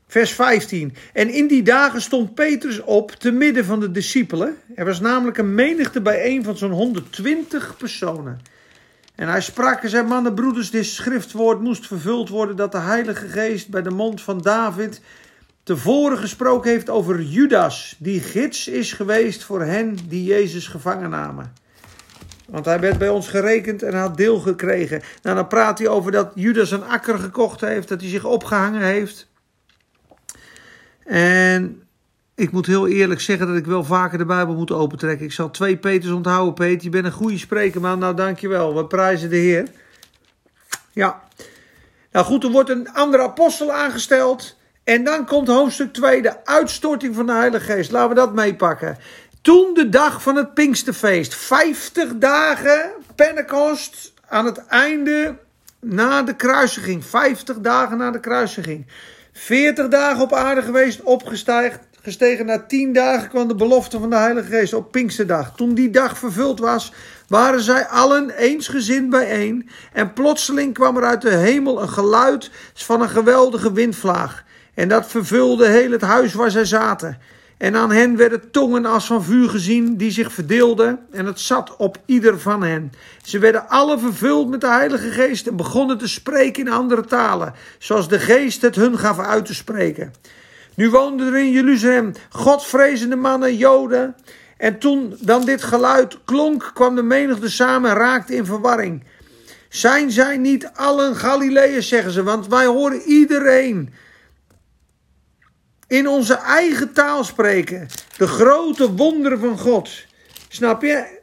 Vers 0.07 0.33
15. 0.33 0.95
En 1.13 1.31
in 1.31 1.47
die 1.47 1.63
dagen 1.63 2.03
stond 2.03 2.35
Petrus 2.35 2.81
op 2.81 3.11
te 3.11 3.31
midden 3.31 3.65
van 3.65 3.81
de 3.81 3.91
discipelen. 3.91 4.57
Er 4.75 4.85
was 4.85 5.01
namelijk 5.01 5.39
een 5.39 5.55
menigte 5.55 6.01
bijeen 6.01 6.45
van 6.45 6.57
zo'n 6.57 6.71
120 6.71 7.77
personen. 7.77 8.41
En 9.15 9.29
hij 9.29 9.41
sprak 9.41 9.83
en 9.83 9.89
zei: 9.89 10.07
Mannen, 10.07 10.35
broeders, 10.35 10.71
dit 10.71 10.87
schriftwoord 10.87 11.61
moest 11.61 11.87
vervuld 11.87 12.29
worden. 12.29 12.57
dat 12.57 12.73
de 12.73 12.79
Heilige 12.79 13.29
Geest 13.29 13.69
bij 13.69 13.83
de 13.83 13.91
mond 13.91 14.23
van 14.23 14.41
David. 14.41 15.01
tevoren 15.63 16.19
gesproken 16.19 16.71
heeft 16.71 16.91
over 16.91 17.23
Judas, 17.23 17.97
die 17.99 18.21
gids 18.21 18.69
is 18.69 18.93
geweest 18.93 19.45
voor 19.45 19.63
hen 19.63 19.99
die 20.09 20.25
Jezus 20.25 20.67
gevangen 20.67 21.11
namen. 21.11 21.53
Want 22.51 22.65
hij 22.65 22.81
werd 22.81 22.99
bij 22.99 23.09
ons 23.09 23.29
gerekend 23.29 23.83
en 23.83 23.95
had 23.95 24.17
deel 24.17 24.39
gekregen. 24.39 25.03
Nou, 25.23 25.37
dan 25.37 25.47
praat 25.47 25.79
hij 25.79 25.89
over 25.89 26.13
dat 26.13 26.31
Judas 26.35 26.71
een 26.71 26.85
akker 26.85 27.19
gekocht 27.19 27.61
heeft, 27.61 27.89
dat 27.89 28.01
hij 28.01 28.11
zich 28.11 28.25
opgehangen 28.25 28.83
heeft. 28.83 29.29
En 31.05 31.83
ik 32.35 32.51
moet 32.51 32.67
heel 32.67 32.89
eerlijk 32.89 33.21
zeggen 33.21 33.47
dat 33.47 33.57
ik 33.57 33.67
wel 33.67 33.85
vaker 33.85 34.19
de 34.19 34.25
Bijbel 34.25 34.55
moet 34.55 34.71
opentrekken. 34.71 35.27
Ik 35.27 35.33
zal 35.33 35.51
twee 35.51 35.77
Peters 35.77 36.13
onthouden, 36.13 36.55
Peter. 36.55 36.85
Je 36.85 36.91
bent 36.91 37.05
een 37.05 37.13
goede 37.13 37.39
spreker, 37.39 37.81
man. 37.81 37.99
Nou, 37.99 38.15
dankjewel. 38.15 38.75
We 38.77 38.87
prijzen 38.87 39.31
de 39.31 39.37
Heer. 39.37 39.69
Ja. 40.93 41.23
Nou 42.13 42.27
goed, 42.27 42.45
er 42.45 42.51
wordt 42.51 42.71
een 42.71 42.93
andere 42.93 43.23
apostel 43.23 43.73
aangesteld. 43.73 44.57
En 44.85 45.05
dan 45.05 45.27
komt 45.27 45.49
hoofdstuk 45.49 45.93
2, 45.93 46.23
de 46.23 46.45
uitstorting 46.45 47.15
van 47.15 47.27
de 47.27 47.33
Heilige 47.33 47.73
Geest. 47.73 47.91
Laten 47.91 48.09
we 48.09 48.15
dat 48.15 48.35
meepakken. 48.35 48.99
Toen 49.49 49.75
de 49.75 49.89
dag 49.89 50.23
van 50.23 50.37
het 50.37 50.55
Pinksterfeest, 50.55 51.35
50 51.35 52.19
dagen 52.19 52.91
Pentecost 53.15 54.13
aan 54.27 54.45
het 54.45 54.67
einde 54.67 55.37
na 55.81 56.23
de 56.23 56.37
kruisiging, 56.37 57.05
50 57.05 57.59
dagen 57.59 57.99
na 57.99 58.11
de 58.11 58.21
kruisiging. 58.21 58.87
40 59.33 59.89
dagen 59.89 60.23
op 60.23 60.33
aarde 60.33 60.63
geweest, 60.63 61.03
opgestegen 61.03 61.81
gestegen 62.03 62.47
na 62.47 62.59
10 62.59 62.93
dagen 62.93 63.29
kwam 63.29 63.49
de 63.49 63.55
belofte 63.55 63.99
van 63.99 64.11
de 64.11 64.17
Heilige 64.17 64.49
Geest 64.49 64.73
op 64.73 64.91
Pinksterdag. 64.91 65.53
Toen 65.57 65.75
die 65.75 65.91
dag 65.91 66.19
vervuld 66.19 66.59
was, 66.59 66.93
waren 67.29 67.61
zij 67.61 67.87
allen 67.87 68.31
eensgezind 68.31 69.11
bijeen 69.11 69.69
en 69.93 70.13
plotseling 70.13 70.75
kwam 70.75 70.97
er 70.97 71.05
uit 71.05 71.23
de 71.23 71.35
hemel 71.35 71.83
een 71.83 71.89
geluid 71.89 72.51
van 72.75 73.01
een 73.01 73.09
geweldige 73.09 73.73
windvlaag. 73.73 74.45
En 74.75 74.89
dat 74.89 75.07
vervulde 75.07 75.67
heel 75.67 75.91
het 75.91 76.03
huis 76.03 76.35
waar 76.35 76.51
zij 76.51 76.65
zaten. 76.65 77.38
En 77.59 77.77
aan 77.77 77.91
hen 77.91 78.17
werden 78.17 78.51
tongen 78.51 78.85
als 78.85 79.07
van 79.07 79.25
vuur 79.25 79.49
gezien, 79.49 79.97
die 79.97 80.11
zich 80.11 80.33
verdeelden, 80.33 80.99
en 81.11 81.27
het 81.27 81.41
zat 81.41 81.77
op 81.77 81.99
ieder 82.07 82.41
van 82.41 82.63
hen. 82.63 82.93
Ze 83.23 83.39
werden 83.39 83.69
alle 83.69 83.99
vervuld 83.99 84.49
met 84.49 84.61
de 84.61 84.69
Heilige 84.69 85.11
Geest 85.11 85.47
en 85.47 85.57
begonnen 85.57 85.99
te 85.99 86.09
spreken 86.09 86.67
in 86.67 86.73
andere 86.73 87.05
talen, 87.05 87.55
zoals 87.79 88.09
de 88.09 88.19
Geest 88.19 88.63
het 88.63 88.75
hun 88.75 88.99
gaf 88.99 89.19
uit 89.19 89.47
te 89.47 89.55
spreken. 89.55 90.13
Nu 90.75 90.91
woonden 90.91 91.27
er 91.27 91.41
in 91.41 91.51
Jeruzalem 91.51 92.13
godvrezende 92.31 93.17
mannen, 93.17 93.57
Joden. 93.57 94.15
En 94.57 94.79
toen 94.79 95.17
dan 95.21 95.45
dit 95.45 95.63
geluid 95.63 96.19
klonk, 96.25 96.71
kwam 96.75 96.95
de 96.95 97.03
menigte 97.03 97.51
samen 97.51 97.91
en 97.91 97.97
raakte 97.97 98.35
in 98.35 98.45
verwarring. 98.45 99.05
Zijn 99.69 100.11
zij 100.11 100.37
niet 100.37 100.71
allen 100.75 101.17
Galileërs, 101.17 101.89
zeggen 101.89 102.13
ze, 102.13 102.23
want 102.23 102.47
wij 102.47 102.67
horen 102.67 103.01
iedereen 103.01 103.93
in 105.89 106.09
onze 106.09 106.35
eigen 106.35 106.93
taal 106.93 107.25
spreken. 107.25 107.87
De 108.17 108.27
grote 108.27 108.93
wonderen 108.95 109.39
van 109.39 109.59
God. 109.59 109.91
Snap 110.49 110.83
je? 110.83 111.17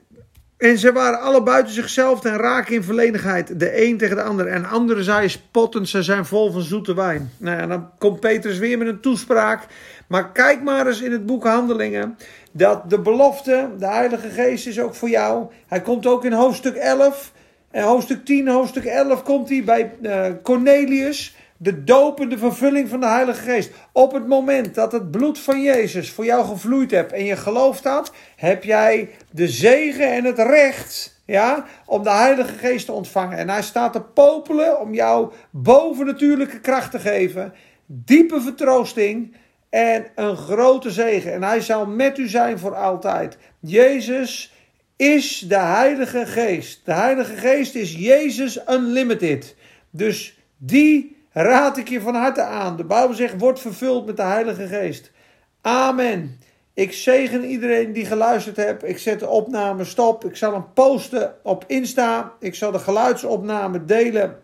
En 0.57 0.77
ze 0.77 0.91
waren 0.91 1.21
alle 1.21 1.43
buiten 1.43 1.73
zichzelf 1.73 2.25
en 2.25 2.37
raken 2.37 2.75
in 2.75 2.83
verlenigheid. 2.83 3.59
De 3.59 3.85
een 3.85 3.97
tegen 3.97 4.15
de 4.15 4.21
ander. 4.21 4.47
En 4.47 4.65
anderen 4.65 5.03
zeiden 5.03 5.29
spottend, 5.29 5.89
ze 5.89 6.03
zijn 6.03 6.25
vol 6.25 6.51
van 6.51 6.61
zoete 6.61 6.95
wijn. 6.95 7.31
Nou 7.37 7.57
ja, 7.57 7.67
dan 7.67 7.89
komt 7.97 8.19
Petrus 8.19 8.57
weer 8.57 8.77
met 8.77 8.87
een 8.87 8.99
toespraak. 8.99 9.65
Maar 10.07 10.31
kijk 10.31 10.63
maar 10.63 10.87
eens 10.87 11.01
in 11.01 11.11
het 11.11 11.25
boek 11.25 11.43
Handelingen. 11.43 12.17
Dat 12.51 12.89
de 12.89 12.99
belofte, 12.99 13.69
de 13.79 13.87
Heilige 13.87 14.29
Geest 14.29 14.67
is 14.67 14.79
ook 14.79 14.95
voor 14.95 15.09
jou. 15.09 15.45
Hij 15.67 15.81
komt 15.81 16.05
ook 16.05 16.25
in 16.25 16.33
hoofdstuk 16.33 16.75
11. 16.75 17.31
En 17.71 17.83
hoofdstuk 17.83 18.25
10, 18.25 18.47
hoofdstuk 18.47 18.85
11 18.85 19.23
komt 19.23 19.49
hij 19.49 19.63
bij 19.63 19.91
uh, 20.01 20.25
Cornelius 20.43 21.35
de 21.57 21.83
dopende 21.83 22.37
vervulling 22.37 22.89
van 22.89 22.99
de 22.99 23.07
Heilige 23.07 23.41
Geest. 23.41 23.71
Op 23.91 24.13
het 24.13 24.27
moment 24.27 24.75
dat 24.75 24.91
het 24.91 25.11
bloed 25.11 25.39
van 25.39 25.61
Jezus 25.61 26.11
voor 26.11 26.25
jou 26.25 26.45
gevloeid 26.45 26.91
hebt 26.91 27.11
en 27.11 27.23
je 27.23 27.35
gelooft 27.35 27.83
dat, 27.83 28.11
heb 28.35 28.63
jij 28.63 29.09
de 29.31 29.47
zegen 29.47 30.11
en 30.11 30.23
het 30.23 30.39
recht 30.39 31.21
ja, 31.25 31.65
om 31.85 32.03
de 32.03 32.11
Heilige 32.11 32.53
Geest 32.53 32.85
te 32.85 32.91
ontvangen. 32.91 33.37
En 33.37 33.49
hij 33.49 33.61
staat 33.61 33.93
te 33.93 34.01
popelen 34.01 34.79
om 34.79 34.93
jou 34.93 35.31
bovennatuurlijke 35.49 36.59
kracht 36.59 36.91
te 36.91 36.99
geven, 36.99 37.53
diepe 37.85 38.41
vertroosting 38.41 39.35
en 39.69 40.05
een 40.15 40.37
grote 40.37 40.91
zegen. 40.91 41.33
En 41.33 41.43
hij 41.43 41.61
zal 41.61 41.85
met 41.85 42.17
u 42.17 42.27
zijn 42.27 42.59
voor 42.59 42.75
altijd. 42.75 43.37
Jezus 43.59 44.53
is 44.95 45.39
de 45.39 45.57
Heilige 45.57 46.25
Geest. 46.25 46.85
De 46.85 46.93
Heilige 46.93 47.35
Geest 47.35 47.75
is 47.75 47.95
Jezus 47.95 48.59
Unlimited. 48.69 49.55
Dus 49.89 50.39
die 50.57 51.14
raad 51.43 51.77
ik 51.77 51.87
je 51.87 52.01
van 52.01 52.15
harte 52.15 52.41
aan. 52.41 52.77
De 52.77 52.85
Bijbel 52.85 53.15
zegt, 53.15 53.37
word 53.37 53.59
vervuld 53.59 54.05
met 54.05 54.17
de 54.17 54.23
Heilige 54.23 54.67
Geest. 54.67 55.11
Amen. 55.61 56.39
Ik 56.73 56.93
zegen 56.93 57.43
iedereen 57.43 57.93
die 57.93 58.05
geluisterd 58.05 58.55
heeft. 58.55 58.83
Ik 58.83 58.97
zet 58.97 59.19
de 59.19 59.27
opname 59.27 59.83
stop. 59.83 60.25
Ik 60.25 60.35
zal 60.35 60.53
hem 60.53 60.65
posten 60.73 61.35
op 61.43 61.63
Insta. 61.67 62.33
Ik 62.39 62.55
zal 62.55 62.71
de 62.71 62.79
geluidsopname 62.79 63.85
delen 63.85 64.37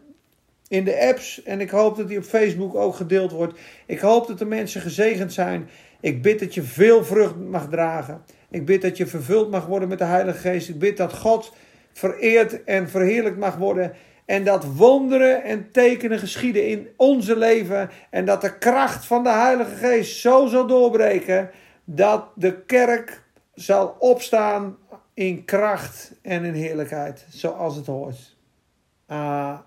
in 0.67 0.83
de 0.83 1.07
apps. 1.07 1.43
En 1.43 1.61
ik 1.61 1.69
hoop 1.69 1.97
dat 1.97 2.07
die 2.07 2.17
op 2.17 2.23
Facebook 2.23 2.75
ook 2.75 2.95
gedeeld 2.95 3.31
wordt. 3.31 3.59
Ik 3.85 3.99
hoop 3.99 4.27
dat 4.27 4.39
de 4.39 4.45
mensen 4.45 4.81
gezegend 4.81 5.33
zijn. 5.33 5.69
Ik 5.99 6.21
bid 6.21 6.39
dat 6.39 6.53
je 6.53 6.63
veel 6.63 7.03
vrucht 7.03 7.35
mag 7.35 7.69
dragen. 7.69 8.21
Ik 8.49 8.65
bid 8.65 8.81
dat 8.81 8.97
je 8.97 9.07
vervuld 9.07 9.51
mag 9.51 9.65
worden 9.65 9.89
met 9.89 9.97
de 9.97 10.03
Heilige 10.03 10.37
Geest. 10.37 10.69
Ik 10.69 10.79
bid 10.79 10.97
dat 10.97 11.13
God 11.13 11.53
vereerd 11.93 12.63
en 12.63 12.89
verheerlijkt 12.89 13.37
mag 13.37 13.55
worden. 13.55 13.93
En 14.31 14.43
dat 14.43 14.65
wonderen 14.75 15.43
en 15.43 15.71
tekenen 15.71 16.19
geschieden 16.19 16.67
in 16.67 16.89
onze 16.97 17.37
leven. 17.37 17.89
En 18.09 18.25
dat 18.25 18.41
de 18.41 18.57
kracht 18.57 19.05
van 19.05 19.23
de 19.23 19.29
Heilige 19.29 19.75
Geest 19.75 20.19
zo 20.19 20.47
zal 20.47 20.67
doorbreken. 20.67 21.51
Dat 21.83 22.25
de 22.35 22.61
kerk 22.61 23.23
zal 23.53 23.95
opstaan 23.99 24.77
in 25.13 25.45
kracht 25.45 26.11
en 26.21 26.43
in 26.43 26.53
heerlijkheid. 26.53 27.25
Zoals 27.29 27.75
het 27.75 27.85
hoort. 27.85 28.35
Amen. 29.07 29.63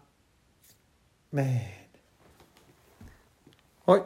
Hoi. 3.82 4.00